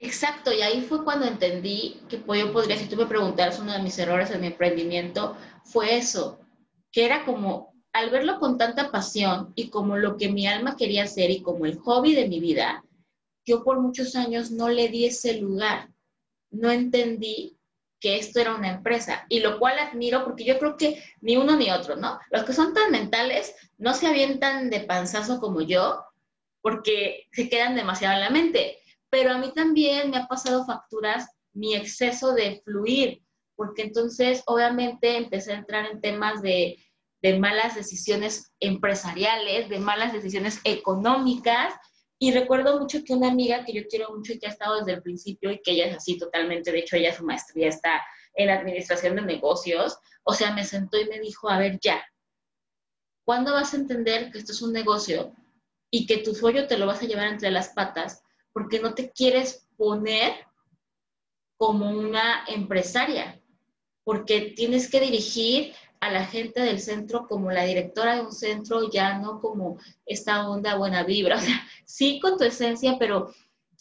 Exacto, 0.00 0.52
y 0.52 0.62
ahí 0.62 0.80
fue 0.80 1.04
cuando 1.04 1.26
entendí 1.26 2.00
que 2.08 2.16
yo 2.18 2.52
podría, 2.52 2.78
si 2.78 2.88
tú 2.88 2.96
me 2.96 3.04
preguntaras 3.04 3.60
uno 3.60 3.72
de 3.72 3.82
mis 3.82 3.98
errores 3.98 4.30
en 4.30 4.40
mi 4.40 4.46
emprendimiento, 4.46 5.36
fue 5.64 5.96
eso, 5.96 6.40
que 6.90 7.04
era 7.04 7.24
como 7.26 7.74
al 7.92 8.08
verlo 8.08 8.38
con 8.38 8.56
tanta 8.56 8.90
pasión 8.90 9.52
y 9.54 9.68
como 9.68 9.98
lo 9.98 10.16
que 10.16 10.30
mi 10.30 10.46
alma 10.46 10.76
quería 10.76 11.04
hacer 11.04 11.30
y 11.30 11.42
como 11.42 11.66
el 11.66 11.78
hobby 11.78 12.14
de 12.14 12.28
mi 12.28 12.40
vida, 12.40 12.84
yo 13.44 13.62
por 13.64 13.80
muchos 13.80 14.16
años 14.16 14.50
no 14.50 14.70
le 14.70 14.88
di 14.88 15.04
ese 15.04 15.40
lugar, 15.40 15.90
no 16.50 16.70
entendí 16.70 17.55
que 18.00 18.16
esto 18.16 18.40
era 18.40 18.54
una 18.54 18.70
empresa, 18.70 19.24
y 19.28 19.40
lo 19.40 19.58
cual 19.58 19.78
admiro 19.78 20.24
porque 20.24 20.44
yo 20.44 20.58
creo 20.58 20.76
que 20.76 21.02
ni 21.20 21.36
uno 21.36 21.56
ni 21.56 21.70
otro, 21.70 21.96
¿no? 21.96 22.18
Los 22.30 22.44
que 22.44 22.52
son 22.52 22.74
tan 22.74 22.90
mentales 22.90 23.54
no 23.78 23.94
se 23.94 24.06
avientan 24.06 24.70
de 24.70 24.80
panzazo 24.80 25.40
como 25.40 25.62
yo, 25.62 26.04
porque 26.60 27.26
se 27.32 27.48
quedan 27.48 27.74
demasiado 27.74 28.14
en 28.14 28.20
la 28.20 28.30
mente, 28.30 28.78
pero 29.08 29.32
a 29.32 29.38
mí 29.38 29.52
también 29.54 30.10
me 30.10 30.18
ha 30.18 30.26
pasado 30.26 30.66
facturas 30.66 31.28
mi 31.52 31.74
exceso 31.74 32.34
de 32.34 32.60
fluir, 32.64 33.22
porque 33.54 33.82
entonces 33.82 34.42
obviamente 34.46 35.16
empecé 35.16 35.52
a 35.52 35.58
entrar 35.58 35.86
en 35.86 36.00
temas 36.00 36.42
de, 36.42 36.76
de 37.22 37.38
malas 37.38 37.74
decisiones 37.74 38.52
empresariales, 38.60 39.68
de 39.68 39.78
malas 39.78 40.12
decisiones 40.12 40.60
económicas, 40.64 41.74
y 42.18 42.32
recuerdo 42.32 42.78
mucho 42.80 43.04
que 43.04 43.12
una 43.12 43.28
amiga 43.28 43.64
que 43.64 43.72
yo 43.72 43.86
quiero 43.88 44.14
mucho 44.14 44.32
y 44.32 44.38
que 44.38 44.46
ha 44.46 44.50
estado 44.50 44.78
desde 44.78 44.92
el 44.92 45.02
principio 45.02 45.50
y 45.50 45.60
que 45.60 45.72
ella 45.72 45.86
es 45.86 45.96
así 45.96 46.18
totalmente, 46.18 46.72
de 46.72 46.78
hecho 46.78 46.96
ella 46.96 47.14
su 47.14 47.24
maestría 47.24 47.68
está 47.68 48.02
en 48.34 48.50
administración 48.50 49.16
de 49.16 49.22
negocios, 49.22 49.98
o 50.22 50.32
sea, 50.32 50.52
me 50.52 50.64
sentó 50.64 50.98
y 50.98 51.08
me 51.08 51.20
dijo, 51.20 51.48
a 51.48 51.58
ver, 51.58 51.78
ya, 51.80 52.02
¿cuándo 53.24 53.52
vas 53.52 53.74
a 53.74 53.76
entender 53.76 54.30
que 54.30 54.38
esto 54.38 54.52
es 54.52 54.62
un 54.62 54.72
negocio 54.72 55.34
y 55.90 56.06
que 56.06 56.18
tu 56.18 56.34
sueño 56.34 56.66
te 56.66 56.78
lo 56.78 56.86
vas 56.86 57.02
a 57.02 57.06
llevar 57.06 57.28
entre 57.28 57.50
las 57.50 57.70
patas 57.70 58.22
porque 58.52 58.80
no 58.80 58.94
te 58.94 59.10
quieres 59.10 59.68
poner 59.76 60.32
como 61.58 61.90
una 61.90 62.44
empresaria? 62.48 63.40
Porque 64.04 64.52
tienes 64.56 64.90
que 64.90 65.00
dirigir 65.00 65.74
a 66.00 66.10
la 66.10 66.24
gente 66.24 66.60
del 66.60 66.80
centro 66.80 67.26
como 67.26 67.50
la 67.50 67.64
directora 67.64 68.16
de 68.16 68.22
un 68.22 68.32
centro, 68.32 68.90
ya 68.90 69.18
no 69.18 69.40
como 69.40 69.78
esta 70.04 70.48
onda 70.48 70.76
buena 70.76 71.04
vibra, 71.04 71.36
o 71.38 71.40
sea, 71.40 71.60
sí 71.84 72.20
con 72.20 72.36
tu 72.38 72.44
esencia, 72.44 72.96
pero 72.98 73.32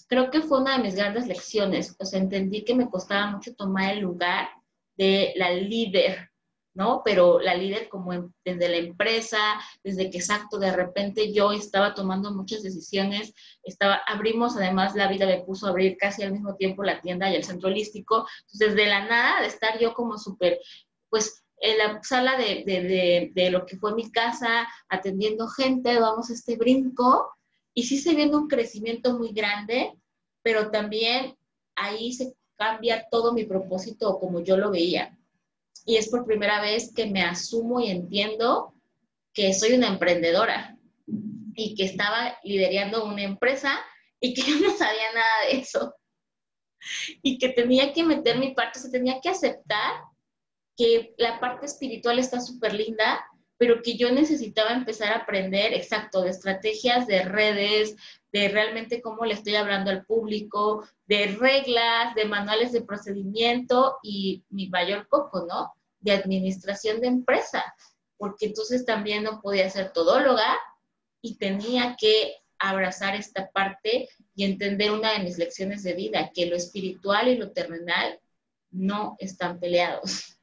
creo 0.08 0.30
que 0.30 0.42
fue 0.42 0.60
una 0.62 0.78
de 0.78 0.84
mis 0.84 0.96
grandes 0.96 1.28
lecciones, 1.28 1.96
o 2.00 2.06
sea, 2.06 2.20
entendí 2.20 2.64
que 2.64 2.76
me 2.76 2.90
costaba 2.90 3.32
mucho 3.32 3.56
tomar 3.56 3.94
el 3.94 4.00
lugar 4.00 4.50
de 4.98 5.34
la 5.36 5.52
líder, 5.52 6.30
¿no? 6.74 7.02
Pero 7.04 7.40
la 7.40 7.56
líder 7.56 7.90
como 7.90 8.12
desde 8.44 8.70
la 8.70 8.78
empresa, 8.78 9.40
desde 9.84 10.10
que 10.10 10.18
exacto, 10.18 10.60
de 10.60 10.72
repente 10.72 11.34
yo 11.34 11.52
estaba 11.52 11.94
tomando 11.94 12.34
muchas 12.34 12.64
decisiones, 12.64 13.34
estaba, 13.64 14.02
abrimos, 14.08 14.58
además 14.58 14.94
la 14.96 15.08
vida 15.08 15.26
me 15.26 15.42
puso 15.42 15.68
a 15.68 15.70
abrir 15.70 15.98
casi 15.98 16.24
al 16.24 16.34
mismo 16.34 16.56
tiempo 16.56 16.84
la 16.84 17.02
tienda 17.02 17.32
y 17.32 17.36
el 17.36 17.44
centro 17.44 17.70
holístico, 17.70 18.28
entonces 18.42 18.76
de 18.76 18.86
la 18.88 19.06
nada, 19.08 19.42
de 19.42 19.48
estar 19.48 19.80
yo 19.80 19.94
como 19.94 20.18
súper, 20.18 20.60
pues 21.10 21.45
en 21.58 21.78
la 21.78 22.02
sala 22.04 22.38
de, 22.38 23.32
de, 23.34 23.50
lo 23.50 23.66
que 23.66 23.78
fue 23.78 23.96
mi 23.96 24.12
casa, 24.12 24.68
atendiendo 24.90 25.48
gente, 25.48 26.00
vamos 26.00 26.30
a 26.30 26.34
este 26.34 26.56
brinco, 26.56 27.30
y 27.74 27.84
sí 27.84 27.98
se 27.98 28.16
viendo 28.16 28.38
un 28.38 28.48
crecimiento 28.48 29.18
muy 29.18 29.32
grande, 29.34 29.94
pero 30.42 30.72
también 30.72 31.36
ahí 31.76 32.14
se 32.14 32.36
cambia 32.58 33.08
todo 33.10 33.34
mi 33.34 33.46
propósito 33.46 34.20
como 34.20 34.42
yo 34.42 34.58
lo 34.58 34.72
veía. 34.72 35.18
Y 35.86 35.98
es 35.98 36.10
por 36.10 36.26
primera 36.26 36.62
vez 36.62 36.94
que 36.94 37.06
me 37.06 37.22
asumo 37.22 37.80
y 37.80 37.90
entiendo 37.90 38.74
que 39.34 39.54
soy 39.54 39.74
una 39.74 39.88
emprendedora 39.88 40.78
y 41.56 41.76
que 41.76 41.84
estaba 41.84 42.38
liderando 42.44 43.06
una 43.06 43.24
empresa 43.24 43.80
y 44.20 44.34
que 44.34 44.42
yo 44.50 44.60
no 44.60 44.76
sabía 44.76 45.14
nada 45.14 45.50
de 45.50 45.60
eso. 45.60 45.94
Y 47.22 47.38
que 47.38 47.50
tenía 47.50 47.94
que 47.94 48.04
meter 48.04 48.38
mi 48.38 48.54
parte, 48.54 48.80
se 48.80 48.90
tenía 48.90 49.20
que 49.20 49.30
aceptar 49.30 50.02
que 50.78 51.14
la 51.18 51.40
parte 51.40 51.66
espiritual 51.66 52.20
está 52.20 52.42
súper 52.42 52.74
linda, 52.74 53.26
pero 53.58 53.82
que 53.82 53.96
yo 53.96 54.12
necesitaba 54.12 54.72
empezar 54.72 55.14
a 55.14 55.20
aprender, 55.20 55.74
exacto, 55.74 56.22
de 56.22 56.30
estrategias, 56.30 57.08
de 57.08 57.24
redes, 57.24 57.96
de 58.34 58.50
realmente 58.50 59.02
cómo 59.02 59.24
le 59.26 59.34
estoy 59.34 59.56
hablando 59.56 59.92
al 59.92 60.06
público, 60.06 60.86
de 61.08 61.28
reglas, 61.28 62.14
de 62.16 62.26
manuales 62.26 62.74
de 62.74 62.82
procedimiento 62.82 63.98
y 64.04 64.44
mi 64.50 64.68
mayor 64.68 65.08
coco, 65.08 65.46
¿no? 65.48 65.74
De 66.02 66.12
administración 66.12 67.00
de 67.00 67.08
empresa, 67.08 67.64
porque 68.18 68.48
entonces 68.48 68.86
también 68.86 69.24
no 69.24 69.42
podía 69.42 69.70
ser 69.70 69.94
todóloga 69.94 70.58
y 71.22 71.38
tenía 71.38 71.96
que 71.98 72.36
abrazar 72.60 73.16
esta 73.16 73.50
parte 73.52 74.10
y 74.36 74.44
entender 74.44 74.92
una 74.92 75.14
de 75.14 75.20
mis 75.20 75.38
lecciones 75.38 75.84
de 75.84 75.94
vida, 75.94 76.32
que 76.34 76.46
lo 76.46 76.56
espiritual 76.56 77.30
y 77.30 77.38
lo 77.38 77.52
terrenal 77.52 78.20
no 78.72 79.16
están 79.20 79.60
peleados. 79.60 80.35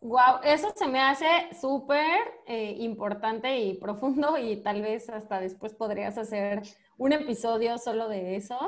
Wow, 0.00 0.42
eso 0.44 0.72
se 0.76 0.86
me 0.86 1.00
hace 1.00 1.26
súper 1.60 2.20
eh, 2.46 2.76
importante 2.78 3.58
y 3.58 3.74
profundo 3.74 4.38
y 4.38 4.56
tal 4.62 4.80
vez 4.80 5.10
hasta 5.10 5.40
después 5.40 5.74
podrías 5.74 6.16
hacer 6.16 6.62
un 6.98 7.12
episodio 7.12 7.78
solo 7.78 8.08
de 8.08 8.36
eso, 8.36 8.58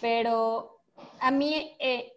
pero 0.00 0.80
a 1.20 1.30
mí, 1.30 1.76
eh, 1.78 2.12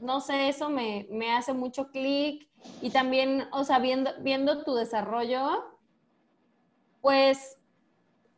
no 0.00 0.20
sé, 0.20 0.48
eso 0.48 0.70
me, 0.70 1.06
hace 1.36 1.52
mucho 1.52 1.92
clic 1.92 2.48
y 2.82 2.90
también, 2.90 3.44
o 3.52 3.62
sea, 3.62 3.78
viendo, 3.78 4.10
viendo 4.22 4.64
tu 4.64 4.74
desarrollo, 4.74 5.64
pues 7.00 7.58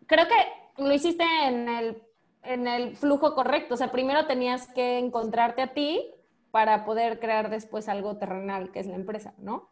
creo 0.07 0.27
que 0.29 0.83
lo 0.83 0.93
hiciste 0.93 1.25
en 1.45 1.71
el, 1.71 2.03
en 2.43 2.67
el 2.67 2.95
flujo 2.95 3.35
correcto, 3.35 3.73
o 3.73 3.79
sea, 3.79 3.91
primero 3.91 4.27
tenías 4.27 4.67
que 4.69 4.99
encontrarte 4.99 5.63
a 5.63 5.73
ti 5.73 6.13
para 6.51 6.85
poder 6.85 7.19
crear 7.21 7.51
después 7.51 7.89
algo 7.89 8.17
terrenal, 8.17 8.71
que 8.73 8.81
es 8.81 8.87
la 8.87 8.95
empresa, 8.95 9.35
¿no? 9.39 9.69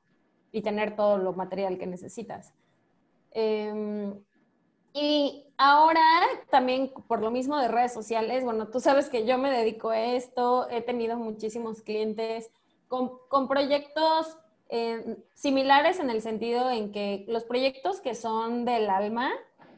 Y 0.53 0.63
tener 0.63 0.97
todo 0.97 1.19
lo 1.19 1.33
material 1.33 1.79
que 1.79 1.87
necesitas. 1.87 2.53
Em, 3.31 4.15
y 4.93 5.45
ahora 5.59 6.01
también 6.51 6.93
por 7.09 7.21
lo 7.21 7.31
mismo 7.31 7.59
de 7.59 7.69
redes 7.69 7.93
sociales, 7.93 8.45
bueno, 8.45 8.69
tú 8.69 8.79
sabes 8.79 9.09
que 9.09 9.27
yo 9.27 9.39
me 9.39 9.51
dedico 9.51 9.91
a 9.91 10.01
esto, 10.01 10.69
he 10.71 10.83
tenido 10.83 11.17
muchísimos 11.17 11.83
clientes 11.83 12.51
con, 12.89 13.49
proyectos 13.49 14.39
eh, 14.69 15.17
similares 15.35 15.99
en 15.99 16.11
el 16.11 16.23
sentido 16.23 16.71
en 16.71 16.93
que 16.93 17.25
los 17.29 17.45
proyectos 17.45 18.01
que 18.01 18.15
son 18.15 18.65
del 18.65 18.89
alma, 18.89 19.33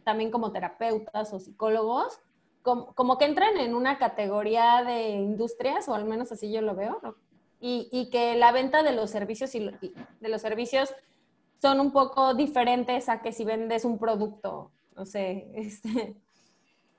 también 0.05 0.31
como 0.31 0.53
terapeutas 0.53 1.33
o 1.33 1.39
psicólogos, 1.39 2.21
como, 2.67 3.19
que 3.19 3.25
entran 3.25 3.57
en 3.59 3.75
una 3.75 3.97
categoría 3.97 4.83
de 4.85 5.11
industrias, 5.11 5.89
o 5.89 5.95
al 5.95 6.05
menos 6.05 6.33
así 6.33 6.53
yo 6.53 6.61
lo 6.61 6.75
veo, 6.75 7.01
y, 7.61 8.11
que 8.11 8.37
la 8.37 8.53
venta 8.53 8.83
de 8.83 8.93
los 8.93 9.11
servicios 9.11 9.55
y, 9.55 9.61
de 9.61 10.29
los 10.29 10.43
servicios 10.43 10.95
son 11.63 11.81
un 11.81 11.93
poco 11.93 12.35
diferentes 12.35 13.09
a 13.09 13.23
que 13.23 13.33
si 13.33 13.45
vendes 13.45 13.85
un 13.85 13.99
producto, 13.99 14.73
no 14.97 15.07
sé, 15.07 15.51
este, 15.55 16.17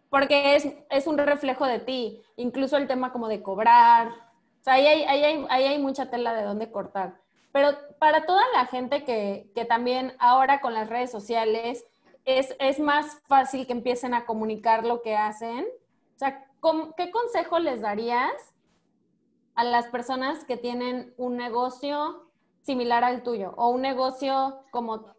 porque 0.09 0.55
es, 0.55 0.67
es 0.89 1.05
un 1.05 1.17
reflejo 1.17 1.65
de 1.65 1.79
ti, 1.79 2.21
incluso 2.37 2.77
el 2.77 2.87
tema 2.87 3.11
como 3.11 3.27
de 3.27 3.41
cobrar, 3.41 4.07
o 4.07 4.63
sea, 4.63 4.75
ahí 4.75 4.87
hay, 4.87 5.03
ahí 5.03 5.23
hay, 5.23 5.45
ahí 5.49 5.63
hay 5.65 5.79
mucha 5.79 6.09
tela 6.09 6.33
de 6.33 6.43
dónde 6.43 6.71
cortar. 6.71 7.19
Pero 7.51 7.69
para 7.99 8.25
toda 8.25 8.43
la 8.53 8.65
gente 8.65 9.03
que, 9.03 9.49
que 9.55 9.65
también 9.65 10.13
ahora 10.19 10.61
con 10.61 10.73
las 10.73 10.89
redes 10.89 11.09
sociales 11.09 11.85
es, 12.27 12.79
más 12.79 13.21
fácil 13.27 13.65
que 13.65 13.71
empiecen 13.71 14.13
a 14.13 14.25
comunicar 14.25 14.85
lo 14.85 15.01
que 15.01 15.15
hacen. 15.15 15.65
O 16.15 16.19
sea, 16.19 16.45
¿qué 16.97 17.09
consejo 17.09 17.57
les 17.59 17.81
darías 17.81 18.33
a 19.55 19.63
las 19.63 19.87
personas 19.87 20.43
que 20.43 20.57
tienen 20.57 21.13
un 21.17 21.37
negocio 21.37 22.29
similar 22.61 23.05
al 23.05 23.23
tuyo 23.23 23.53
o 23.55 23.69
un 23.69 23.81
negocio 23.81 24.59
como, 24.71 25.15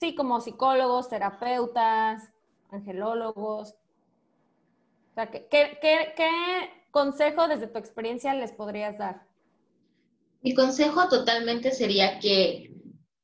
sí, 0.00 0.14
como 0.14 0.40
psicólogos, 0.40 1.10
terapeutas, 1.10 2.32
angelólogos? 2.70 3.74
O 5.10 5.14
sea, 5.14 5.30
¿qué, 5.30 5.46
qué 5.50 6.70
consejo 6.90 7.48
desde 7.48 7.66
tu 7.66 7.78
experiencia 7.78 8.32
les 8.32 8.52
podrías 8.52 8.96
dar? 8.96 9.26
Mi 10.40 10.54
consejo 10.54 11.06
totalmente 11.08 11.70
sería 11.72 12.18
que 12.18 12.72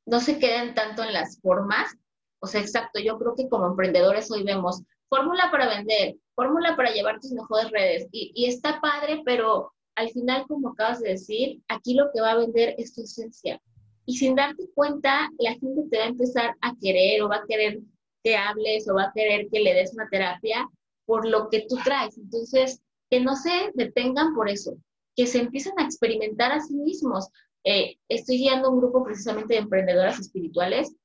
no 0.05 0.19
se 0.19 0.37
queden 0.37 0.75
tanto 0.75 1.03
en 1.03 1.13
las 1.13 1.41
formas, 1.41 1.97
o 2.39 2.47
sea, 2.47 2.61
exacto, 2.61 2.99
yo 2.99 3.17
creo 3.17 3.35
que 3.35 3.49
como 3.49 3.67
emprendedores 3.67 4.29
hoy 4.31 4.43
vemos 4.43 4.83
fórmula 5.09 5.49
para 5.51 5.69
vender, 5.69 6.15
fórmula 6.35 6.75
para 6.75 6.91
llevar 6.91 7.19
tus 7.19 7.31
mejores 7.31 7.71
redes 7.71 8.07
y, 8.11 8.45
está 8.45 8.79
padre, 8.81 9.21
pero 9.25 9.71
al 9.95 10.09
final, 10.09 10.45
como 10.47 10.69
acabas 10.69 10.99
de 10.99 11.09
decir, 11.09 11.61
aquí 11.67 11.95
lo 11.95 12.11
que 12.13 12.21
va 12.21 12.31
a 12.31 12.37
vender 12.37 12.75
es 12.77 12.93
tu 12.93 13.01
esencia. 13.01 13.59
Y 14.05 14.17
sin 14.17 14.35
darte 14.35 14.69
cuenta, 14.75 15.29
la 15.39 15.53
gente 15.53 15.83
te 15.89 15.97
va 15.97 16.03
a 16.05 16.09
empezar 16.09 16.55
a 16.61 16.73
querer 16.79 17.23
o 17.23 17.29
va 17.29 17.37
a 17.37 17.45
querer 17.47 17.79
que 18.23 18.35
hables 18.35 18.87
o 18.87 18.93
va 18.93 19.05
a 19.05 19.13
querer 19.13 19.47
que 19.51 19.59
le 19.59 19.73
des 19.73 19.93
una 19.93 20.07
terapia 20.09 20.69
por 21.05 21.27
lo 21.27 21.49
que 21.49 21.65
tú 21.67 21.77
traes. 21.83 22.17
Entonces, 22.17 22.81
que 23.09 23.19
no 23.19 23.35
se 23.35 23.71
detengan 23.73 24.35
por 24.35 24.49
eso, 24.49 24.77
que 25.15 25.25
se 25.25 25.39
empiecen 25.39 25.73
a 25.77 25.83
experimentar 25.83 26.51
a 26.51 26.59
sí 26.59 26.75
mismos. 26.75 27.27
Eh, 27.63 27.97
estoy 28.07 28.37
guiando 28.37 28.69
un 28.69 28.79
grupo 28.79 29.03
precisamente 29.03 29.55
de 29.55 29.61
emprendedoras 29.61 30.19
espirituales 30.19 30.95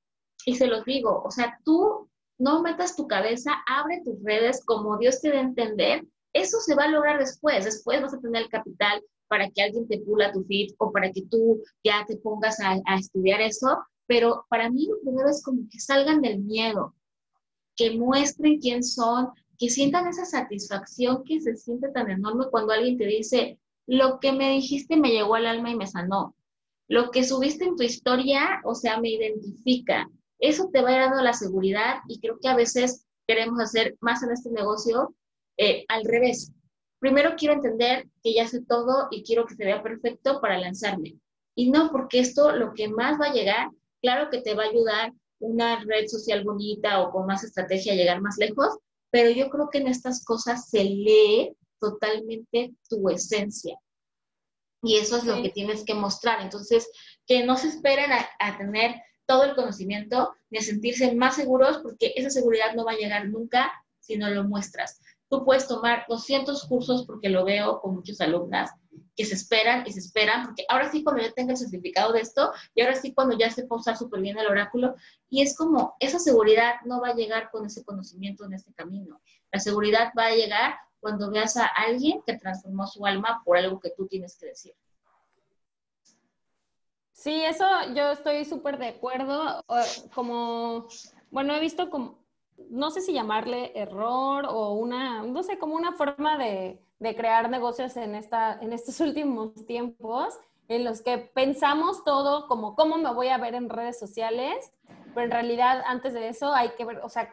y 0.46 0.56
se 0.56 0.66
los 0.66 0.84
digo, 0.84 1.22
o 1.24 1.30
sea, 1.30 1.58
tú 1.64 2.08
no 2.38 2.62
metas 2.62 2.96
tu 2.96 3.06
cabeza, 3.06 3.52
abre 3.66 4.02
tus 4.04 4.22
redes 4.22 4.64
como 4.64 4.98
Dios 4.98 5.20
te 5.20 5.30
dé 5.30 5.40
entender, 5.40 6.04
eso 6.32 6.58
se 6.60 6.74
va 6.74 6.84
a 6.84 6.88
lograr 6.88 7.18
después, 7.18 7.64
después 7.64 8.00
vas 8.00 8.14
a 8.14 8.20
tener 8.20 8.42
el 8.42 8.48
capital 8.48 9.02
para 9.28 9.48
que 9.50 9.62
alguien 9.62 9.86
te 9.88 9.98
pula 10.00 10.32
tu 10.32 10.44
feed 10.44 10.74
o 10.78 10.90
para 10.92 11.10
que 11.12 11.22
tú 11.30 11.62
ya 11.84 12.04
te 12.06 12.16
pongas 12.16 12.60
a, 12.60 12.80
a 12.86 12.96
estudiar 12.98 13.40
eso, 13.40 13.78
pero 14.06 14.44
para 14.48 14.70
mí 14.70 14.86
lo 14.86 15.00
primero 15.00 15.28
es 15.28 15.42
como 15.42 15.62
que 15.70 15.78
salgan 15.78 16.20
del 16.20 16.40
miedo, 16.40 16.94
que 17.76 17.92
muestren 17.98 18.58
quién 18.60 18.82
son, 18.82 19.28
que 19.58 19.70
sientan 19.70 20.08
esa 20.08 20.24
satisfacción 20.24 21.22
que 21.24 21.40
se 21.40 21.56
siente 21.56 21.88
tan 21.90 22.10
enorme 22.10 22.46
cuando 22.50 22.72
alguien 22.72 22.98
te 22.98 23.06
dice, 23.06 23.58
lo 23.86 24.20
que 24.20 24.32
me 24.32 24.50
dijiste 24.52 24.96
me 24.96 25.10
llegó 25.10 25.34
al 25.34 25.46
alma 25.46 25.70
y 25.70 25.76
me 25.76 25.86
sanó. 25.86 26.34
Lo 26.88 27.10
que 27.10 27.24
subiste 27.24 27.64
en 27.64 27.76
tu 27.76 27.82
historia, 27.82 28.60
o 28.64 28.74
sea, 28.74 29.00
me 29.00 29.10
identifica. 29.10 30.10
Eso 30.42 30.70
te 30.72 30.82
va 30.82 30.90
a 30.90 30.92
ir 30.92 31.00
dando 31.00 31.22
la 31.22 31.32
seguridad 31.32 32.00
y 32.08 32.20
creo 32.20 32.38
que 32.40 32.48
a 32.48 32.56
veces 32.56 33.06
queremos 33.26 33.60
hacer 33.60 33.96
más 34.00 34.22
en 34.22 34.32
este 34.32 34.50
negocio 34.50 35.14
eh, 35.56 35.84
al 35.88 36.04
revés. 36.04 36.52
Primero 36.98 37.34
quiero 37.36 37.54
entender 37.54 38.08
que 38.22 38.34
ya 38.34 38.46
sé 38.46 38.62
todo 38.62 39.08
y 39.10 39.22
quiero 39.22 39.46
que 39.46 39.54
se 39.54 39.64
vea 39.64 39.82
perfecto 39.82 40.40
para 40.40 40.58
lanzarme. 40.58 41.14
Y 41.54 41.70
no, 41.70 41.90
porque 41.92 42.18
esto 42.18 42.52
lo 42.52 42.74
que 42.74 42.88
más 42.88 43.20
va 43.20 43.26
a 43.26 43.32
llegar, 43.32 43.70
claro 44.02 44.30
que 44.30 44.40
te 44.40 44.54
va 44.54 44.64
a 44.64 44.68
ayudar 44.68 45.12
una 45.38 45.84
red 45.84 46.06
social 46.08 46.42
bonita 46.44 47.00
o 47.00 47.12
con 47.12 47.26
más 47.26 47.44
estrategia 47.44 47.92
a 47.92 47.96
llegar 47.96 48.20
más 48.20 48.36
lejos, 48.38 48.78
pero 49.10 49.30
yo 49.30 49.48
creo 49.48 49.68
que 49.70 49.78
en 49.78 49.88
estas 49.88 50.24
cosas 50.24 50.68
se 50.70 50.82
lee 50.82 51.56
totalmente 51.80 52.74
tu 52.88 53.08
esencia. 53.10 53.78
Y 54.82 54.96
eso 54.96 55.18
es 55.18 55.24
lo 55.24 55.40
que 55.42 55.50
tienes 55.50 55.84
que 55.84 55.94
mostrar. 55.94 56.40
Entonces, 56.40 56.90
que 57.26 57.44
no 57.44 57.56
se 57.56 57.68
esperen 57.68 58.10
a, 58.12 58.58
tener 58.58 59.00
todo 59.32 59.44
el 59.44 59.54
conocimiento 59.54 60.34
ni 60.50 60.58
a 60.58 60.62
sentirse 60.62 61.14
más 61.14 61.36
seguros, 61.36 61.78
porque 61.78 62.12
esa 62.16 62.28
seguridad 62.28 62.74
no 62.74 62.84
va 62.84 62.92
a 62.92 62.96
llegar 62.96 63.28
nunca 63.28 63.72
si 63.98 64.18
no 64.18 64.28
lo 64.28 64.44
muestras. 64.44 65.00
Tú 65.30 65.42
puedes 65.42 65.66
tomar 65.66 66.04
200 66.06 66.66
cursos, 66.66 67.06
porque 67.06 67.30
lo 67.30 67.42
veo 67.42 67.80
con 67.80 67.94
muchas 67.94 68.20
alumnas, 68.20 68.70
que 69.16 69.24
se 69.24 69.34
esperan 69.34 69.84
y 69.86 69.92
se 69.92 70.00
esperan, 70.00 70.44
porque 70.44 70.66
ahora 70.68 70.90
sí 70.90 71.02
cuando 71.02 71.22
ya 71.22 71.32
tenga 71.32 71.52
el 71.52 71.56
certificado 71.56 72.12
de 72.12 72.20
esto, 72.20 72.52
y 72.74 72.82
ahora 72.82 72.94
sí 72.94 73.14
cuando 73.14 73.38
ya 73.38 73.50
se 73.50 73.66
usar 73.70 73.96
súper 73.96 74.20
bien 74.20 74.36
el 74.36 74.48
oráculo, 74.48 74.96
y 75.30 75.40
es 75.40 75.56
como, 75.56 75.96
esa 75.98 76.18
seguridad 76.18 76.74
no 76.84 77.00
va 77.00 77.08
a 77.08 77.14
llegar 77.14 77.50
con 77.50 77.64
ese 77.64 77.82
conocimiento 77.84 78.44
en 78.44 78.52
este 78.52 78.74
camino. 78.74 79.22
La 79.50 79.60
seguridad 79.60 80.12
va 80.18 80.26
a 80.26 80.34
llegar 80.34 80.74
cuando 81.00 81.30
veas 81.30 81.56
a 81.56 81.64
alguien 81.64 82.20
que 82.26 82.36
transformó 82.36 82.86
su 82.86 83.06
alma 83.06 83.40
por 83.46 83.56
algo 83.56 83.80
que 83.80 83.94
tú 83.96 84.06
tienes 84.06 84.36
que 84.36 84.48
decir. 84.48 84.74
Sí, 87.22 87.44
eso 87.44 87.64
yo 87.94 88.10
estoy 88.10 88.44
súper 88.44 88.78
de 88.78 88.88
acuerdo. 88.88 89.64
Como, 90.12 90.88
bueno, 91.30 91.54
he 91.54 91.60
visto 91.60 91.88
como, 91.88 92.18
no 92.68 92.90
sé 92.90 93.00
si 93.00 93.12
llamarle 93.12 93.70
error 93.76 94.46
o 94.48 94.72
una, 94.72 95.22
no 95.22 95.44
sé, 95.44 95.56
como 95.56 95.76
una 95.76 95.92
forma 95.92 96.36
de, 96.36 96.82
de 96.98 97.14
crear 97.14 97.48
negocios 97.48 97.96
en, 97.96 98.16
esta, 98.16 98.58
en 98.60 98.72
estos 98.72 98.98
últimos 99.08 99.54
tiempos 99.66 100.36
en 100.66 100.82
los 100.84 101.00
que 101.00 101.18
pensamos 101.18 102.02
todo 102.02 102.48
como 102.48 102.74
cómo 102.74 102.98
me 102.98 103.12
voy 103.14 103.28
a 103.28 103.38
ver 103.38 103.54
en 103.54 103.68
redes 103.68 104.00
sociales, 104.00 104.72
pero 105.14 105.26
en 105.26 105.30
realidad 105.30 105.80
antes 105.86 106.14
de 106.14 106.28
eso 106.28 106.52
hay 106.52 106.70
que 106.70 106.84
ver, 106.84 106.98
o 107.04 107.08
sea, 107.08 107.32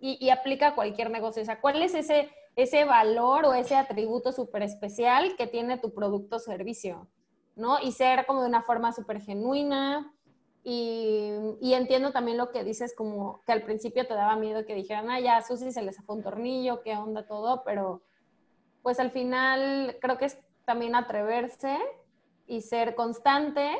y, 0.00 0.18
y 0.24 0.30
aplica 0.30 0.68
a 0.68 0.74
cualquier 0.74 1.10
negocio, 1.10 1.42
o 1.42 1.46
sea, 1.46 1.60
¿cuál 1.60 1.80
es 1.80 1.94
ese, 1.94 2.28
ese 2.56 2.84
valor 2.84 3.44
o 3.44 3.54
ese 3.54 3.76
atributo 3.76 4.32
súper 4.32 4.64
especial 4.64 5.36
que 5.36 5.46
tiene 5.46 5.78
tu 5.78 5.94
producto 5.94 6.36
o 6.36 6.40
servicio? 6.40 7.06
¿No? 7.58 7.78
Y 7.78 7.92
ser 7.92 8.24
como 8.24 8.40
de 8.40 8.48
una 8.48 8.62
forma 8.62 8.92
súper 8.92 9.20
genuina, 9.20 10.14
y, 10.70 11.72
entiendo 11.72 12.12
también 12.12 12.36
lo 12.36 12.50
que 12.50 12.62
dices, 12.62 12.94
como 12.94 13.42
que 13.46 13.52
al 13.52 13.62
principio 13.62 14.06
te 14.06 14.12
daba 14.12 14.36
miedo 14.36 14.66
que 14.66 14.74
dijeran, 14.74 15.10
ah, 15.10 15.18
ya, 15.18 15.40
Susi 15.40 15.72
se 15.72 15.80
le 15.80 15.94
zafó 15.94 16.12
un 16.12 16.22
tornillo, 16.22 16.82
qué 16.82 16.94
onda 16.94 17.26
todo, 17.26 17.62
pero 17.64 18.02
pues 18.82 19.00
al 19.00 19.10
final 19.10 19.96
creo 20.00 20.18
que 20.18 20.26
es 20.26 20.38
también 20.66 20.94
atreverse 20.94 21.78
y 22.46 22.60
ser 22.60 22.94
constante, 22.94 23.70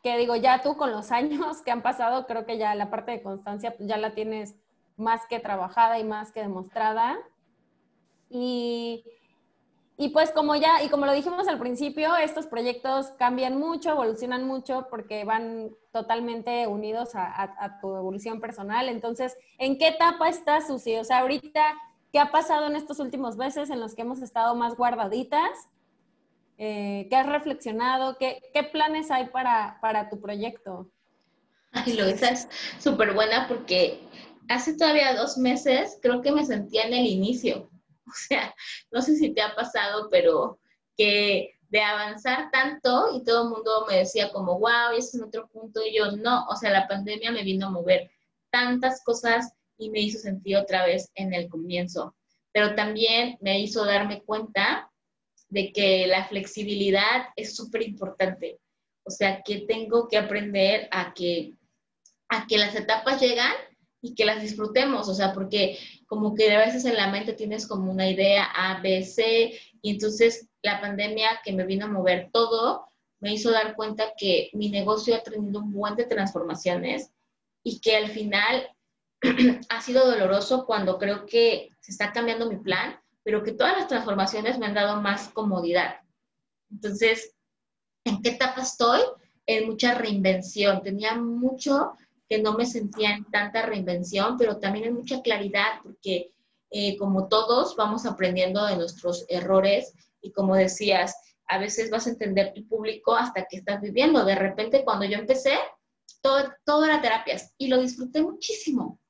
que 0.00 0.16
digo, 0.16 0.36
ya 0.36 0.62
tú 0.62 0.76
con 0.76 0.92
los 0.92 1.10
años 1.12 1.60
que 1.62 1.72
han 1.72 1.82
pasado, 1.82 2.26
creo 2.26 2.46
que 2.46 2.56
ya 2.56 2.74
la 2.76 2.88
parte 2.88 3.10
de 3.10 3.22
constancia 3.22 3.76
pues, 3.76 3.88
ya 3.88 3.96
la 3.96 4.14
tienes 4.14 4.54
más 4.96 5.26
que 5.26 5.40
trabajada 5.40 5.98
y 5.98 6.04
más 6.04 6.30
que 6.30 6.40
demostrada. 6.40 7.18
Y, 8.30 9.04
y 9.98 10.08
pues 10.10 10.30
como 10.30 10.56
ya, 10.56 10.82
y 10.82 10.88
como 10.88 11.04
lo 11.04 11.12
dijimos 11.12 11.46
al 11.48 11.58
principio, 11.58 12.16
estos 12.16 12.46
proyectos 12.46 13.08
cambian 13.18 13.58
mucho, 13.58 13.90
evolucionan 13.90 14.46
mucho 14.46 14.86
porque 14.88 15.24
van 15.24 15.70
totalmente 15.92 16.66
unidos 16.66 17.10
a, 17.14 17.78
tu 17.82 17.94
evolución 17.94 18.40
personal. 18.40 18.88
Entonces, 18.88 19.36
¿en 19.58 19.76
qué 19.76 19.88
etapa 19.88 20.30
estás, 20.30 20.68
Susi? 20.68 20.96
O 20.96 21.04
sea, 21.04 21.18
ahorita 21.18 21.76
¿Qué 22.12 22.18
ha 22.18 22.30
pasado 22.30 22.66
en 22.66 22.76
estos 22.76 23.00
últimos 23.00 23.36
meses 23.36 23.68
en 23.70 23.80
los 23.80 23.94
que 23.94 24.02
hemos 24.02 24.22
estado 24.22 24.54
más 24.54 24.76
guardaditas? 24.76 25.68
Eh, 26.56 27.06
¿Qué 27.10 27.16
has 27.16 27.26
reflexionado? 27.26 28.16
¿Qué, 28.18 28.40
planes 28.72 29.10
hay 29.10 29.26
para, 29.26 29.78
para, 29.80 30.08
tu 30.08 30.18
proyecto? 30.18 30.90
Ay, 31.72 31.92
lo 31.92 32.06
esa 32.06 32.30
es 32.30 32.48
súper 32.78 33.12
buena 33.12 33.46
porque 33.46 34.00
hace 34.48 34.74
todavía 34.74 35.14
dos 35.14 35.36
meses 35.36 35.98
creo 36.00 36.22
que 36.22 36.32
me 36.32 36.46
sentía 36.46 36.84
en 36.84 36.94
el 36.94 37.06
inicio. 37.06 37.68
O 38.12 38.14
sea, 38.28 38.54
no 38.90 39.02
sé 39.02 39.16
si 39.16 39.34
te 39.34 39.42
ha 39.42 39.54
pasado, 39.54 40.08
pero 40.10 40.58
que 40.96 41.58
de 41.68 41.80
avanzar 41.82 42.50
tanto 42.50 43.10
y 43.14 43.22
todo 43.22 43.44
el 43.44 43.50
mundo 43.50 43.86
me 43.88 43.98
decía 43.98 44.32
como, 44.32 44.58
wow, 44.58 44.92
ese 44.96 45.18
es 45.18 45.22
otro 45.22 45.48
punto, 45.48 45.80
y 45.84 45.96
yo 45.96 46.12
no, 46.12 46.46
o 46.46 46.56
sea, 46.56 46.70
la 46.70 46.88
pandemia 46.88 47.30
me 47.30 47.42
vino 47.42 47.66
a 47.66 47.70
mover 47.70 48.10
tantas 48.50 49.02
cosas 49.04 49.52
y 49.76 49.90
me 49.90 50.00
hizo 50.00 50.18
sentir 50.18 50.56
otra 50.56 50.86
vez 50.86 51.10
en 51.14 51.34
el 51.34 51.48
comienzo. 51.48 52.16
Pero 52.52 52.74
también 52.74 53.38
me 53.40 53.60
hizo 53.60 53.84
darme 53.84 54.22
cuenta 54.22 54.90
de 55.48 55.72
que 55.72 56.06
la 56.06 56.26
flexibilidad 56.26 57.28
es 57.36 57.54
súper 57.54 57.82
importante. 57.82 58.58
O 59.04 59.10
sea, 59.10 59.42
que 59.42 59.60
tengo 59.60 60.08
que 60.08 60.18
aprender 60.18 60.88
a 60.90 61.14
que, 61.14 61.54
a 62.28 62.46
que 62.46 62.58
las 62.58 62.74
etapas 62.74 63.20
llegan 63.20 63.52
y 64.02 64.14
que 64.14 64.24
las 64.24 64.42
disfrutemos. 64.42 65.08
O 65.08 65.14
sea, 65.14 65.32
porque 65.32 65.78
como 66.08 66.34
que 66.34 66.50
a 66.50 66.58
veces 66.58 66.86
en 66.86 66.96
la 66.96 67.10
mente 67.10 67.34
tienes 67.34 67.68
como 67.68 67.92
una 67.92 68.08
idea 68.08 68.44
A, 68.44 68.80
B, 68.80 69.04
C, 69.04 69.52
y 69.82 69.90
entonces 69.90 70.48
la 70.62 70.80
pandemia 70.80 71.40
que 71.44 71.52
me 71.52 71.66
vino 71.66 71.84
a 71.84 71.90
mover 71.90 72.30
todo, 72.32 72.88
me 73.20 73.32
hizo 73.32 73.50
dar 73.50 73.76
cuenta 73.76 74.14
que 74.16 74.50
mi 74.54 74.70
negocio 74.70 75.14
ha 75.14 75.22
tenido 75.22 75.60
un 75.60 75.72
buen 75.72 75.96
de 75.96 76.04
transformaciones 76.04 77.12
y 77.62 77.80
que 77.80 77.96
al 77.96 78.08
final 78.08 78.74
ha 79.68 79.82
sido 79.82 80.06
doloroso 80.06 80.64
cuando 80.64 80.98
creo 80.98 81.26
que 81.26 81.68
se 81.80 81.92
está 81.92 82.10
cambiando 82.10 82.48
mi 82.48 82.56
plan, 82.56 82.98
pero 83.22 83.42
que 83.42 83.52
todas 83.52 83.76
las 83.76 83.88
transformaciones 83.88 84.58
me 84.58 84.64
han 84.64 84.74
dado 84.74 85.02
más 85.02 85.28
comodidad. 85.28 85.96
Entonces, 86.70 87.34
¿en 88.04 88.22
qué 88.22 88.30
etapa 88.30 88.62
estoy? 88.62 89.00
En 89.44 89.66
mucha 89.66 89.92
reinvención. 89.94 90.82
Tenía 90.82 91.16
mucho 91.16 91.92
que 92.28 92.40
no 92.42 92.52
me 92.54 92.66
sentía 92.66 93.14
en 93.14 93.24
tanta 93.24 93.62
reinvención, 93.62 94.36
pero 94.36 94.58
también 94.58 94.86
en 94.86 94.94
mucha 94.94 95.22
claridad, 95.22 95.80
porque 95.82 96.32
eh, 96.70 96.96
como 96.98 97.28
todos 97.28 97.74
vamos 97.76 98.04
aprendiendo 98.04 98.64
de 98.66 98.76
nuestros 98.76 99.24
errores 99.28 99.94
y 100.20 100.32
como 100.32 100.54
decías, 100.54 101.14
a 101.46 101.58
veces 101.58 101.90
vas 101.90 102.06
a 102.06 102.10
entender 102.10 102.52
tu 102.54 102.66
público 102.68 103.14
hasta 103.14 103.46
que 103.46 103.56
estás 103.56 103.80
viviendo. 103.80 104.24
De 104.24 104.34
repente, 104.34 104.84
cuando 104.84 105.06
yo 105.06 105.16
empecé, 105.16 105.54
todo, 106.20 106.52
todo 106.64 106.84
era 106.84 107.00
terapias 107.00 107.54
y 107.56 107.68
lo 107.68 107.80
disfruté 107.80 108.22
muchísimo 108.22 109.00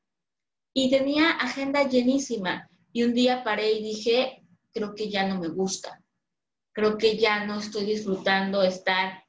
y 0.73 0.91
tenía 0.91 1.31
agenda 1.31 1.89
llenísima. 1.89 2.71
Y 2.93 3.03
un 3.03 3.12
día 3.12 3.43
paré 3.43 3.73
y 3.73 3.83
dije, 3.83 4.45
creo 4.73 4.95
que 4.95 5.11
ya 5.11 5.27
no 5.27 5.41
me 5.41 5.49
gusta. 5.49 6.03
Creo 6.73 6.97
que 6.97 7.19
ya 7.19 7.45
no 7.45 7.59
estoy 7.59 7.85
disfrutando 7.85 8.62
estar 8.62 9.25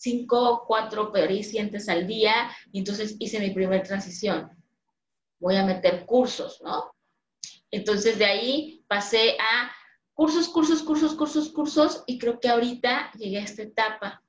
cinco, 0.00 0.64
cuatro 0.66 1.12
pericientes 1.12 1.88
al 1.88 2.06
día. 2.06 2.50
Y 2.72 2.78
entonces 2.78 3.16
hice 3.18 3.38
mi 3.38 3.50
primera 3.50 3.82
transición. 3.82 4.50
Voy 5.38 5.56
a 5.56 5.64
meter 5.64 6.06
cursos, 6.06 6.60
¿no? 6.62 6.92
Entonces 7.70 8.18
de 8.18 8.24
ahí 8.24 8.84
pasé 8.88 9.36
a 9.38 9.70
cursos, 10.14 10.48
cursos, 10.48 10.82
cursos, 10.82 11.14
cursos, 11.14 11.50
cursos. 11.50 12.04
Y 12.06 12.18
creo 12.18 12.40
que 12.40 12.48
ahorita 12.48 13.12
llegué 13.12 13.38
a 13.38 13.44
esta 13.44 13.62
etapa 13.62 14.22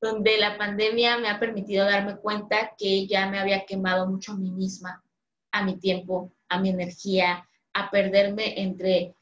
donde 0.00 0.38
la 0.38 0.56
pandemia 0.56 1.18
me 1.18 1.28
ha 1.28 1.38
permitido 1.38 1.84
darme 1.84 2.16
cuenta 2.16 2.74
que 2.78 3.06
ya 3.06 3.28
me 3.28 3.38
había 3.38 3.66
quemado 3.66 4.06
mucho 4.06 4.32
a 4.32 4.36
mí 4.36 4.50
misma 4.50 5.04
a 5.52 5.64
mi 5.64 5.78
tiempo, 5.78 6.32
a 6.48 6.60
mi 6.60 6.70
energía, 6.70 7.46
a 7.72 7.90
perderme 7.90 8.60
entre 8.62 9.14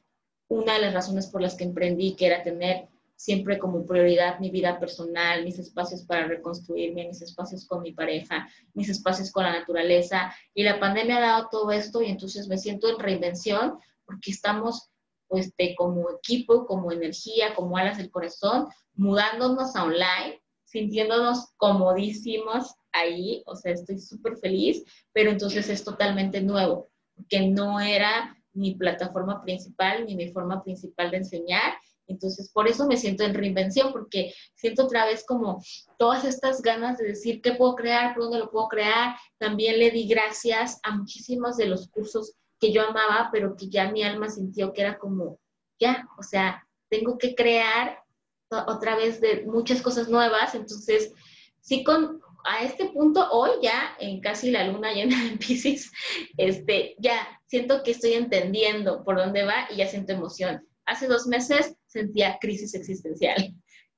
una 0.49 0.75
de 0.75 0.81
las 0.81 0.95
razones 0.95 1.27
por 1.27 1.43
las 1.43 1.55
que 1.55 1.65
emprendí, 1.65 2.15
que 2.15 2.27
era 2.27 2.43
tener 2.43 2.89
siempre 3.19 3.59
como 3.59 3.85
prioridad 3.85 4.39
mi 4.39 4.49
vida 4.49 4.79
personal, 4.79 5.45
mis 5.45 5.59
espacios 5.59 6.05
para 6.05 6.29
reconstruirme, 6.29 7.09
mis 7.09 7.21
espacios 7.21 7.67
con 7.67 7.83
mi 7.83 7.93
pareja, 7.93 8.49
mis 8.75 8.89
espacios 8.89 9.33
con 9.33 9.43
la 9.43 9.59
naturaleza. 9.59 10.33
Y 10.55 10.63
la 10.63 10.79
pandemia 10.79 11.17
ha 11.17 11.21
dado 11.21 11.49
todo 11.51 11.73
esto 11.73 12.01
y 12.01 12.07
entonces 12.07 12.47
me 12.47 12.57
siento 12.57 12.89
en 12.89 13.01
reinvención 13.01 13.77
porque 14.07 14.31
estamos 14.31 14.89
pues, 15.27 15.53
como 15.77 16.09
equipo, 16.13 16.65
como 16.65 16.93
energía, 16.93 17.57
como 17.57 17.77
alas 17.77 17.99
del 17.99 18.09
corazón, 18.13 18.69
mudándonos 18.95 19.75
a 19.75 19.83
online, 19.83 20.41
sintiéndonos 20.63 21.49
comodísimos, 21.57 22.77
ahí, 22.93 23.43
o 23.47 23.57
sea, 23.57 23.73
estoy 23.73 23.99
súper 23.99 24.37
feliz, 24.37 24.85
pero 25.13 25.33
entonces 25.33 25.69
es 25.69 25.83
totalmente 25.83 26.41
nuevo, 26.41 26.89
que 27.29 27.49
no 27.49 27.81
era 27.81 28.38
mi 28.59 28.75
plataforma 28.75 29.43
principal 29.43 30.05
ni 30.07 30.17
mi 30.17 30.33
forma 30.33 30.63
principal 30.63 31.11
de 31.11 31.19
enseñar. 31.19 31.75
Entonces, 32.07 32.51
por 32.51 32.67
eso 32.67 32.87
me 32.87 32.97
siento 32.97 33.25
en 33.25 33.35
reinvención, 33.35 33.93
porque 33.93 34.33
siento 34.55 34.85
otra 34.85 35.05
vez 35.05 35.25
como 35.27 35.63
todas 35.99 36.25
estas 36.25 36.63
ganas 36.63 36.97
de 36.99 37.09
decir 37.09 37.43
qué 37.43 37.53
puedo 37.53 37.75
crear, 37.75 38.15
por 38.15 38.25
dónde 38.25 38.39
lo 38.39 38.51
puedo 38.51 38.69
crear. 38.69 39.15
También 39.39 39.79
le 39.79 39.91
di 39.91 40.09
gracias 40.09 40.81
a 40.83 40.97
muchísimos 40.97 41.57
de 41.57 41.67
los 41.67 41.89
cursos 41.89 42.35
que 42.59 42.73
yo 42.73 42.83
amaba, 42.83 43.29
pero 43.31 43.57
que 43.57 43.69
ya 43.69 43.93
mi 43.93 44.03
alma 44.03 44.29
sintió 44.31 44.73
que 44.73 44.83
era 44.83 44.99
como, 44.99 45.39
ya, 45.79 46.09
o 46.19 46.23
sea, 46.23 46.67
tengo 46.89 47.19
que 47.19 47.35
crear 47.35 48.03
otra 48.51 48.97
vez 48.97 49.21
de 49.21 49.45
muchas 49.47 49.83
cosas 49.83 50.09
nuevas, 50.09 50.55
entonces 50.55 51.13
sí 51.61 51.85
con 51.85 52.21
a 52.49 52.63
este 52.63 52.87
punto 52.87 53.29
hoy 53.31 53.51
ya 53.63 53.95
en 54.01 54.21
casi 54.21 54.51
la 54.51 54.65
luna 54.65 54.93
llena 54.93 55.17
en 55.27 55.39
Pisces, 55.39 55.93
este 56.37 56.97
ya 56.99 57.27
siento 57.47 57.83
que 57.83 57.91
estoy 57.91 58.15
entendiendo 58.15 59.05
por 59.05 59.17
dónde 59.17 59.45
va 59.45 59.69
y 59.71 59.77
ya 59.77 59.87
siento 59.87 60.13
emoción. 60.13 60.67
Hace 60.87 61.07
dos 61.07 61.27
meses 61.27 61.77
sentía 61.87 62.39
crisis 62.41 62.75
existencial. 62.75 63.55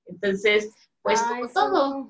Entonces, 0.07 0.73
pues 1.03 1.23
como 1.23 1.49
todo, 1.49 2.09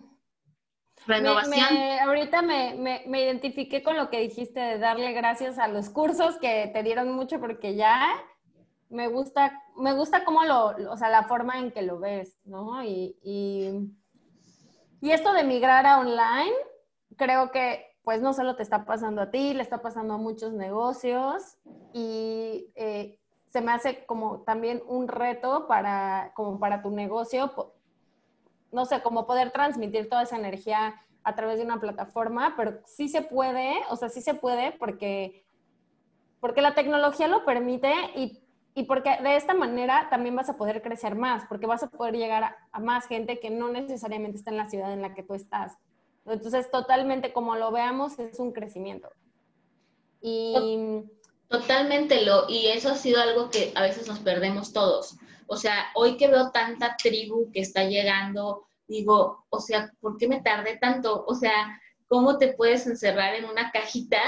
renovación. 1.06 1.76
ahorita 2.02 2.40
me, 2.40 3.02
me, 3.06 3.22
identifiqué 3.22 3.82
con 3.82 3.96
lo 3.96 4.08
que 4.08 4.20
dijiste 4.20 4.58
de 4.58 4.78
darle 4.78 5.12
gracias 5.12 5.58
a 5.58 5.68
los 5.68 5.90
cursos 5.90 6.38
que 6.38 6.70
te 6.72 6.82
dieron 6.82 7.12
mucho 7.12 7.38
porque 7.40 7.74
ya 7.74 8.08
me 8.88 9.08
gusta, 9.08 9.62
me 9.76 9.92
gusta 9.92 10.24
cómo 10.24 10.44
lo, 10.44 10.90
o 10.90 10.96
sea, 10.96 11.10
la 11.10 11.24
forma 11.24 11.58
en 11.58 11.70
que 11.70 11.82
lo 11.82 11.98
ves, 11.98 12.38
¿no? 12.44 12.82
Y, 12.82 13.16
y, 13.22 13.70
esto 15.02 15.32
de 15.32 15.44
migrar 15.44 15.86
a 15.86 15.98
online, 15.98 16.54
creo 17.16 17.50
que 17.50 17.86
pues 18.02 18.20
no 18.20 18.32
solo 18.32 18.56
te 18.56 18.62
está 18.62 18.84
pasando 18.84 19.22
a 19.22 19.30
ti, 19.30 19.54
le 19.54 19.62
está 19.62 19.82
pasando 19.82 20.14
a 20.14 20.18
muchos 20.18 20.52
negocios 20.52 21.58
y 21.92 22.70
eh, 22.74 23.18
se 23.48 23.60
me 23.60 23.72
hace 23.72 24.04
como 24.06 24.42
también 24.42 24.82
un 24.86 25.08
reto 25.08 25.66
para, 25.66 26.32
como 26.34 26.58
para 26.58 26.82
tu 26.82 26.90
negocio, 26.90 27.74
no 28.72 28.84
sé, 28.84 29.02
como 29.02 29.26
poder 29.26 29.50
transmitir 29.50 30.08
toda 30.08 30.22
esa 30.22 30.36
energía 30.36 30.94
a 31.22 31.34
través 31.34 31.58
de 31.58 31.64
una 31.64 31.80
plataforma, 31.80 32.54
pero 32.56 32.80
sí 32.86 33.08
se 33.08 33.22
puede, 33.22 33.74
o 33.90 33.96
sea, 33.96 34.08
sí 34.08 34.22
se 34.22 34.34
puede 34.34 34.72
porque, 34.72 35.44
porque 36.40 36.62
la 36.62 36.74
tecnología 36.74 37.28
lo 37.28 37.44
permite 37.44 37.92
y 38.14 38.39
y 38.74 38.84
porque 38.84 39.16
de 39.22 39.36
esta 39.36 39.54
manera 39.54 40.08
también 40.10 40.36
vas 40.36 40.48
a 40.48 40.56
poder 40.56 40.80
crecer 40.82 41.16
más, 41.16 41.44
porque 41.48 41.66
vas 41.66 41.82
a 41.82 41.90
poder 41.90 42.16
llegar 42.16 42.56
a, 42.70 42.80
más 42.80 43.06
gente 43.06 43.40
que 43.40 43.50
no 43.50 43.68
necesariamente 43.68 44.38
está 44.38 44.50
en 44.50 44.56
la 44.56 44.70
ciudad 44.70 44.92
en 44.92 45.02
la 45.02 45.14
que 45.14 45.22
tú 45.22 45.34
estás. 45.34 45.76
Entonces, 46.24 46.70
totalmente 46.70 47.32
como 47.32 47.56
lo 47.56 47.72
veamos, 47.72 48.18
es 48.18 48.38
un 48.38 48.52
crecimiento. 48.52 49.10
Y... 50.20 51.02
Totalmente, 51.48 52.24
lo, 52.24 52.48
y 52.48 52.66
eso 52.68 52.90
ha 52.90 52.94
sido 52.94 53.20
algo 53.20 53.50
que 53.50 53.72
a 53.74 53.82
veces 53.82 54.06
nos 54.06 54.20
perdemos 54.20 54.72
todos. 54.72 55.16
O 55.48 55.56
sea, 55.56 55.86
hoy 55.96 56.16
que 56.16 56.28
veo 56.28 56.52
tanta 56.52 56.96
tribu 56.96 57.50
que 57.50 57.60
está 57.60 57.82
llegando, 57.84 58.66
digo, 58.86 59.46
o 59.50 59.58
sea, 59.58 59.90
¿por 60.00 60.16
qué 60.16 60.28
me 60.28 60.42
tardé 60.42 60.76
tanto? 60.76 61.24
O 61.26 61.34
sea, 61.34 61.80
¿cómo 62.06 62.38
te 62.38 62.52
puedes 62.52 62.86
encerrar 62.86 63.34
en 63.34 63.46
una 63.46 63.72
cajita 63.72 64.20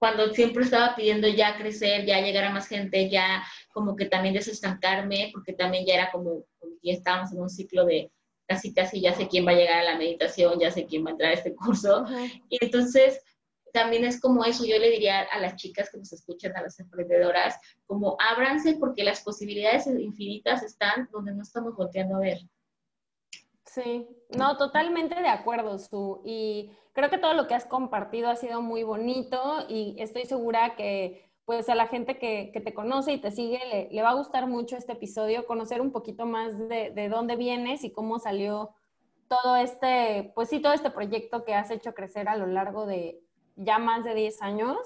cuando 0.00 0.32
siempre 0.32 0.64
estaba 0.64 0.96
pidiendo 0.96 1.28
ya 1.28 1.58
crecer, 1.58 2.06
ya 2.06 2.22
llegar 2.22 2.44
a 2.44 2.50
más 2.50 2.66
gente, 2.66 3.10
ya 3.10 3.44
como 3.70 3.94
que 3.94 4.06
también 4.06 4.34
desestancarme, 4.34 5.28
porque 5.30 5.52
también 5.52 5.84
ya 5.86 5.94
era 5.94 6.10
como, 6.10 6.46
ya 6.82 6.94
estábamos 6.94 7.30
en 7.32 7.40
un 7.42 7.50
ciclo 7.50 7.84
de 7.84 8.10
casi, 8.48 8.72
casi 8.72 9.02
ya 9.02 9.12
sé 9.12 9.28
quién 9.28 9.46
va 9.46 9.50
a 9.50 9.56
llegar 9.56 9.80
a 9.80 9.84
la 9.84 9.98
meditación, 9.98 10.58
ya 10.58 10.70
sé 10.70 10.86
quién 10.86 11.04
va 11.04 11.10
a 11.10 11.12
entrar 11.12 11.30
a 11.32 11.34
este 11.34 11.54
curso. 11.54 12.06
Y 12.48 12.64
entonces 12.64 13.20
también 13.74 14.06
es 14.06 14.18
como 14.18 14.42
eso, 14.42 14.64
yo 14.64 14.78
le 14.78 14.90
diría 14.90 15.20
a 15.20 15.38
las 15.38 15.56
chicas 15.56 15.90
que 15.90 15.98
nos 15.98 16.14
escuchan, 16.14 16.56
a 16.56 16.62
las 16.62 16.80
emprendedoras, 16.80 17.56
como 17.84 18.16
ábranse 18.18 18.78
porque 18.80 19.04
las 19.04 19.20
posibilidades 19.20 19.86
infinitas 19.86 20.62
están 20.62 21.10
donde 21.12 21.34
no 21.34 21.42
estamos 21.42 21.76
volteando 21.76 22.16
a 22.16 22.20
ver. 22.20 22.38
Sí, 23.74 24.08
no, 24.36 24.56
totalmente 24.56 25.14
de 25.14 25.28
acuerdo, 25.28 25.78
Su. 25.78 26.22
Y 26.24 26.72
creo 26.92 27.08
que 27.08 27.18
todo 27.18 27.34
lo 27.34 27.46
que 27.46 27.54
has 27.54 27.66
compartido 27.66 28.28
ha 28.28 28.34
sido 28.34 28.62
muy 28.62 28.82
bonito 28.82 29.64
y 29.68 29.94
estoy 29.98 30.24
segura 30.24 30.74
que 30.74 31.30
pues 31.44 31.68
a 31.68 31.76
la 31.76 31.86
gente 31.86 32.18
que, 32.18 32.52
te 32.52 32.74
conoce 32.74 33.12
y 33.12 33.20
te 33.20 33.30
sigue 33.30 33.88
le, 33.90 34.02
va 34.02 34.10
a 34.10 34.14
gustar 34.14 34.46
mucho 34.48 34.76
este 34.76 34.92
episodio, 34.92 35.46
conocer 35.46 35.80
un 35.80 35.92
poquito 35.92 36.26
más 36.26 36.58
de, 36.68 36.90
de, 36.90 37.08
dónde 37.08 37.36
vienes 37.36 37.84
y 37.84 37.92
cómo 37.92 38.18
salió 38.18 38.70
todo 39.28 39.56
este, 39.56 40.32
pues 40.34 40.48
sí, 40.48 40.60
todo 40.60 40.72
este 40.72 40.90
proyecto 40.90 41.44
que 41.44 41.54
has 41.54 41.70
hecho 41.70 41.94
crecer 41.94 42.28
a 42.28 42.36
lo 42.36 42.46
largo 42.46 42.86
de 42.86 43.20
ya 43.56 43.78
más 43.78 44.04
de 44.04 44.14
10 44.14 44.42
años 44.42 44.78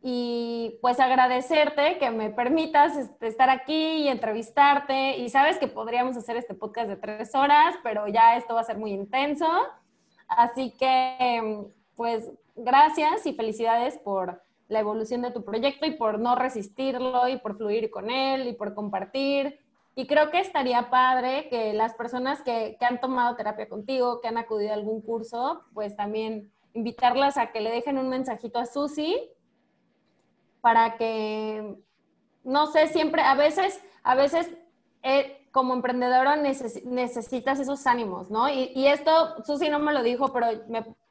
y 0.00 0.78
pues 0.80 1.00
agradecerte 1.00 1.98
que 1.98 2.10
me 2.10 2.30
permitas 2.30 2.96
este, 2.96 3.26
estar 3.26 3.50
aquí 3.50 4.02
y 4.02 4.08
entrevistarte. 4.08 5.18
Y 5.18 5.28
sabes 5.28 5.58
que 5.58 5.66
podríamos 5.66 6.16
hacer 6.16 6.36
este 6.36 6.54
podcast 6.54 6.88
de 6.88 6.96
tres 6.96 7.34
horas, 7.34 7.74
pero 7.82 8.06
ya 8.06 8.36
esto 8.36 8.54
va 8.54 8.60
a 8.60 8.64
ser 8.64 8.78
muy 8.78 8.92
intenso. 8.92 9.48
Así 10.28 10.70
que 10.78 11.66
pues 11.96 12.30
gracias 12.54 13.26
y 13.26 13.34
felicidades 13.34 13.98
por 13.98 14.40
la 14.68 14.80
evolución 14.80 15.22
de 15.22 15.32
tu 15.32 15.44
proyecto 15.44 15.86
y 15.86 15.92
por 15.92 16.20
no 16.20 16.36
resistirlo 16.36 17.26
y 17.28 17.38
por 17.38 17.56
fluir 17.56 17.90
con 17.90 18.10
él 18.10 18.46
y 18.46 18.52
por 18.52 18.74
compartir. 18.74 19.58
Y 19.96 20.06
creo 20.06 20.30
que 20.30 20.38
estaría 20.38 20.90
padre 20.90 21.48
que 21.48 21.72
las 21.72 21.94
personas 21.94 22.40
que, 22.42 22.76
que 22.78 22.86
han 22.86 23.00
tomado 23.00 23.34
terapia 23.34 23.68
contigo, 23.68 24.20
que 24.20 24.28
han 24.28 24.38
acudido 24.38 24.70
a 24.70 24.74
algún 24.74 25.00
curso, 25.00 25.64
pues 25.74 25.96
también 25.96 26.52
invitarlas 26.72 27.36
a 27.36 27.50
que 27.50 27.60
le 27.60 27.70
dejen 27.70 27.98
un 27.98 28.08
mensajito 28.08 28.60
a 28.60 28.66
Susi 28.66 29.28
para 30.68 30.98
que, 30.98 31.78
no 32.44 32.66
sé, 32.66 32.88
siempre, 32.88 33.22
a 33.22 33.34
veces, 33.34 33.82
a 34.02 34.14
veces 34.14 34.50
eh, 35.02 35.48
como 35.50 35.72
emprendedora 35.72 36.36
necesitas 36.36 37.58
esos 37.58 37.86
ánimos, 37.86 38.30
¿no? 38.30 38.50
Y, 38.50 38.86
esto, 38.86 39.42
Susi 39.46 39.70
no 39.70 39.78
me 39.78 39.94
lo 39.94 40.02
dijo, 40.02 40.30
pero 40.30 40.48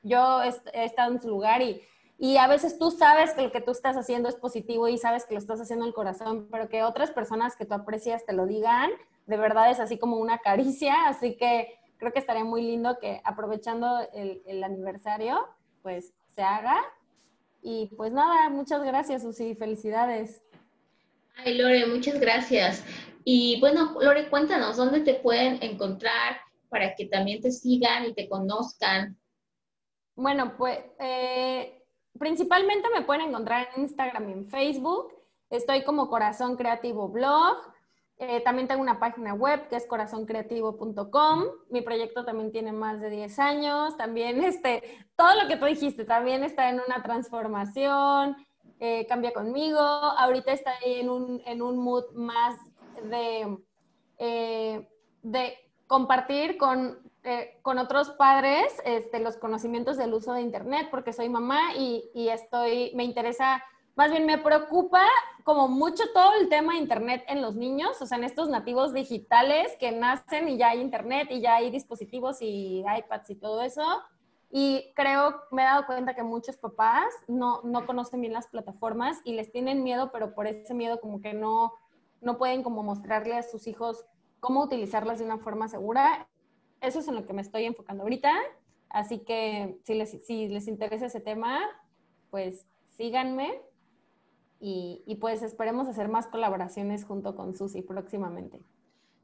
yo 0.03 0.43
he, 0.43 0.85
estado 0.85 1.11
en 1.11 1.19
su 1.19 1.27
lugar 1.27 1.63
y, 1.63 1.81
y 2.19 2.37
a 2.37 2.45
veces 2.45 2.77
tú 2.77 2.91
sabes 2.91 3.33
que 3.33 3.41
lo 3.41 3.51
que 3.51 3.61
tú 3.61 3.71
estás 3.71 3.97
haciendo 3.97 4.29
es 4.29 4.35
positivo 4.35 4.89
y 4.89 4.99
sabes 4.99 5.25
que 5.25 5.33
lo 5.33 5.39
estás 5.39 5.59
haciendo 5.59 5.85
el 5.85 5.93
corazón, 5.95 6.49
pero 6.51 6.69
que 6.69 6.83
otras 6.83 7.09
personas 7.09 7.55
que 7.55 7.65
tú 7.65 7.73
aprecias 7.73 8.27
te 8.27 8.33
lo 8.33 8.45
digan, 8.45 8.91
de 9.25 9.37
verdad 9.37 9.71
es 9.71 9.79
así 9.79 9.97
como 9.97 10.17
una 10.17 10.37
caricia, 10.37 11.07
así 11.07 11.35
que 11.35 11.79
creo 11.97 12.13
que 12.13 12.19
estaría 12.19 12.43
muy 12.43 12.61
lindo 12.61 12.99
que 12.99 13.21
aprovechando 13.23 14.07
el, 14.13 14.43
el 14.45 14.63
aniversario, 14.63 15.47
pues 15.81 16.13
se 16.27 16.43
haga 16.43 16.79
y 17.69 17.87
pues 17.97 18.13
nada, 18.13 18.49
muchas 18.49 18.81
gracias, 18.81 19.23
Susi, 19.23 19.53
felicidades. 19.53 20.41
Ay, 21.35 21.57
Lore, 21.57 21.85
muchas 21.85 22.17
gracias. 22.17 22.81
Y 23.25 23.59
bueno, 23.59 23.97
Lore, 23.99 24.29
cuéntanos, 24.29 24.77
¿dónde 24.77 25.01
te 25.01 25.15
pueden 25.15 25.61
encontrar 25.61 26.37
para 26.69 26.95
que 26.95 27.07
también 27.07 27.41
te 27.41 27.51
sigan 27.51 28.05
y 28.05 28.13
te 28.13 28.29
conozcan? 28.29 29.17
Bueno, 30.15 30.55
pues 30.57 30.79
eh, 30.97 31.83
principalmente 32.17 32.87
me 32.95 33.01
pueden 33.01 33.27
encontrar 33.27 33.67
en 33.75 33.81
Instagram 33.81 34.29
y 34.29 34.31
en 34.31 34.47
Facebook. 34.47 35.13
Estoy 35.49 35.83
como 35.83 36.09
Corazón 36.09 36.55
Creativo 36.55 37.09
Blog. 37.09 37.57
Eh, 38.19 38.41
también 38.41 38.67
tengo 38.67 38.81
una 38.81 38.99
página 38.99 39.35
web 39.35 39.67
que 39.67 39.75
es 39.75 39.85
corazoncreativo.com. 39.85 41.43
Mi 41.69 41.81
proyecto 41.81 42.25
también 42.25 42.51
tiene 42.51 42.71
más 42.71 42.99
de 42.99 43.11
10 43.11 43.39
años. 43.39 43.95
También, 43.95 44.43
este, 44.43 44.83
todo 45.15 45.41
lo 45.41 45.47
que 45.47 45.57
tú 45.57 45.65
dijiste, 45.65 46.03
también 46.05 46.43
está 46.43 46.69
en 46.69 46.81
una 46.85 47.03
transformación. 47.03 48.35
Eh, 48.79 49.05
cambia 49.07 49.33
conmigo. 49.33 49.79
Ahorita 49.79 50.51
está 50.51 50.73
en 50.83 51.09
un, 51.09 51.41
en 51.45 51.61
un 51.61 51.77
mood 51.77 52.05
más 52.13 52.55
de, 53.03 53.57
eh, 54.17 54.87
de 55.21 55.57
compartir 55.85 56.57
con, 56.57 56.99
con 57.61 57.77
otros 57.77 58.09
padres 58.11 58.81
este, 58.83 59.19
los 59.19 59.37
conocimientos 59.37 59.97
del 59.97 60.13
uso 60.13 60.33
de 60.33 60.41
Internet, 60.41 60.87
porque 60.89 61.13
soy 61.13 61.29
mamá 61.29 61.75
y, 61.75 62.09
y 62.13 62.29
estoy, 62.29 62.91
me 62.95 63.03
interesa 63.03 63.63
más 63.97 64.11
bien 64.11 64.27
me 64.27 64.37
preocupa 64.37 65.01
como 65.43 65.67
mucho 65.67 66.03
todo 66.13 66.33
el 66.39 66.49
tema 66.49 66.73
de 66.73 66.79
Internet 66.79 67.25
en 67.27 67.41
los 67.41 67.55
niños, 67.55 67.99
o 67.99 68.05
sea, 68.05 68.19
en 68.19 68.25
estos 68.25 68.47
nativos 68.47 68.93
digitales 68.93 69.75
que 69.79 69.91
nacen 69.91 70.47
y 70.47 70.57
ya 70.57 70.69
hay 70.69 70.81
Internet 70.81 71.29
y 71.31 71.41
ya 71.41 71.55
hay 71.55 71.71
dispositivos 71.71 72.37
y 72.41 72.81
iPads 72.81 73.31
y 73.31 73.35
todo 73.35 73.63
eso. 73.63 73.83
Y 74.51 74.93
creo, 74.95 75.41
me 75.51 75.63
he 75.63 75.65
dado 75.65 75.87
cuenta 75.87 76.13
que 76.13 76.21
muchos 76.21 76.57
papás 76.57 77.05
no, 77.27 77.61
no 77.63 77.87
conocen 77.87 78.21
bien 78.21 78.33
las 78.33 78.47
plataformas 78.47 79.19
y 79.23 79.33
les 79.33 79.51
tienen 79.51 79.83
miedo, 79.83 80.11
pero 80.11 80.35
por 80.35 80.45
ese 80.45 80.75
miedo 80.75 81.01
como 81.01 81.19
que 81.19 81.33
no, 81.33 81.73
no 82.21 82.37
pueden 82.37 82.61
como 82.61 82.83
mostrarle 82.83 83.35
a 83.35 83.43
sus 83.43 83.65
hijos 83.65 84.05
cómo 84.39 84.61
utilizarlas 84.61 85.17
de 85.17 85.25
una 85.25 85.39
forma 85.39 85.69
segura. 85.69 86.27
Eso 86.81 86.99
es 86.99 87.07
en 87.07 87.15
lo 87.15 87.25
que 87.25 87.33
me 87.33 87.41
estoy 87.41 87.65
enfocando 87.65 88.03
ahorita. 88.03 88.31
Así 88.89 89.19
que 89.19 89.79
si 89.85 89.95
les, 89.95 90.23
si 90.27 90.47
les 90.49 90.67
interesa 90.67 91.07
ese 91.07 91.19
tema, 91.19 91.59
pues 92.29 92.67
síganme 92.89 93.59
y, 94.59 95.17
pues 95.21 95.43
esperemos 95.43 95.87
hacer 95.87 96.07
más 96.09 96.27
colaboraciones 96.27 97.05
junto 97.05 97.35
con 97.35 97.55
Susi 97.55 97.81
próximamente. 97.81 98.59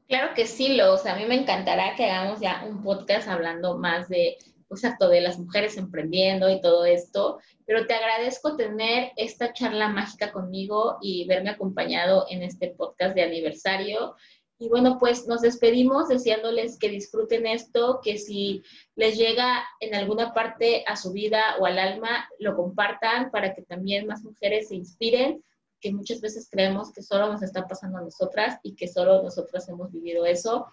Claro 0.06 0.34
que 0.34 0.46
sí, 0.46 0.76
lo, 0.76 0.94
o 0.94 0.98
sea, 0.98 1.14
a 1.14 1.16
mí 1.16 1.24
me 1.26 1.34
encantará 1.34 1.94
que 1.96 2.04
hagamos 2.04 2.40
ya 2.40 2.64
un 2.68 2.82
podcast 2.82 3.26
hablando 3.26 3.78
más 3.78 4.08
de, 4.08 4.36
pues, 4.68 4.84
acto 4.84 5.08
de 5.08 5.20
las 5.20 5.38
mujeres 5.38 5.76
emprendiendo 5.76 6.50
y 6.50 6.60
todo 6.60 6.84
esto, 6.84 7.38
pero 7.66 7.86
te 7.86 7.94
agradezco 7.94 8.56
tener 8.56 9.12
esta 9.16 9.52
charla 9.52 9.88
mágica 9.88 10.30
conmigo 10.30 10.98
y 11.00 11.26
verme 11.26 11.50
acompañado 11.50 12.26
en 12.28 12.42
este 12.42 12.74
podcast 12.76 13.14
de 13.14 13.22
aniversario. 13.22 14.14
Y 14.58 14.68
bueno, 14.68 14.98
pues 14.98 15.26
nos 15.26 15.40
despedimos 15.40 16.08
deseándoles 16.08 16.78
que 16.78 16.88
disfruten 16.88 17.46
esto, 17.46 18.00
que 18.02 18.18
si 18.18 18.62
les 18.94 19.16
llega 19.16 19.64
en 19.80 19.94
alguna 19.94 20.32
parte 20.32 20.84
a 20.86 20.96
su 20.96 21.12
vida 21.12 21.56
o 21.58 21.66
al 21.66 21.78
alma, 21.78 22.28
lo 22.38 22.54
compartan 22.54 23.30
para 23.30 23.52
que 23.52 23.62
también 23.62 24.06
más 24.06 24.22
mujeres 24.22 24.68
se 24.68 24.76
inspiren, 24.76 25.42
que 25.80 25.92
muchas 25.92 26.20
veces 26.20 26.48
creemos 26.48 26.92
que 26.92 27.02
solo 27.02 27.26
nos 27.32 27.42
está 27.42 27.66
pasando 27.66 27.98
a 27.98 28.02
nosotras 28.02 28.58
y 28.62 28.74
que 28.74 28.86
solo 28.86 29.22
nosotras 29.22 29.68
hemos 29.68 29.90
vivido 29.92 30.24
eso. 30.24 30.66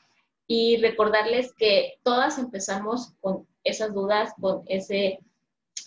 Y 0.46 0.78
recordarles 0.78 1.54
que 1.54 1.96
todas 2.04 2.38
empezamos 2.38 3.14
con 3.20 3.48
esas 3.64 3.94
dudas, 3.94 4.34
con 4.40 4.64
ese, 4.68 5.20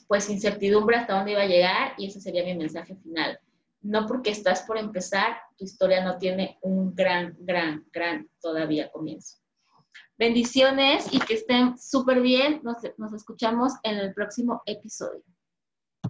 pues, 0.09 0.29
incertidumbre 0.31 0.97
hasta 0.97 1.15
dónde 1.15 1.33
iba 1.33 1.43
a 1.43 1.47
llegar 1.47 1.93
y 1.97 2.09
ese 2.09 2.21
sería 2.21 2.45
mi 2.45 2.57
mensaje 2.57 2.97
final 2.97 3.39
no 3.85 4.07
porque 4.07 4.31
estás 4.31 4.63
por 4.63 4.79
empezar, 4.79 5.37
tu 5.57 5.65
historia 5.65 6.03
no 6.03 6.17
tiene 6.17 6.59
un 6.63 6.95
gran, 6.95 7.37
gran, 7.39 7.87
gran 7.93 8.29
todavía 8.41 8.91
comienzo. 8.91 9.39
Bendiciones 10.17 11.13
y 11.13 11.19
que 11.21 11.35
estén 11.35 11.77
súper 11.77 12.21
bien. 12.21 12.61
Nos, 12.63 12.79
nos 12.97 13.13
escuchamos 13.13 13.75
en 13.83 13.97
el 13.97 14.15
próximo 14.15 14.63
episodio. 14.65 15.23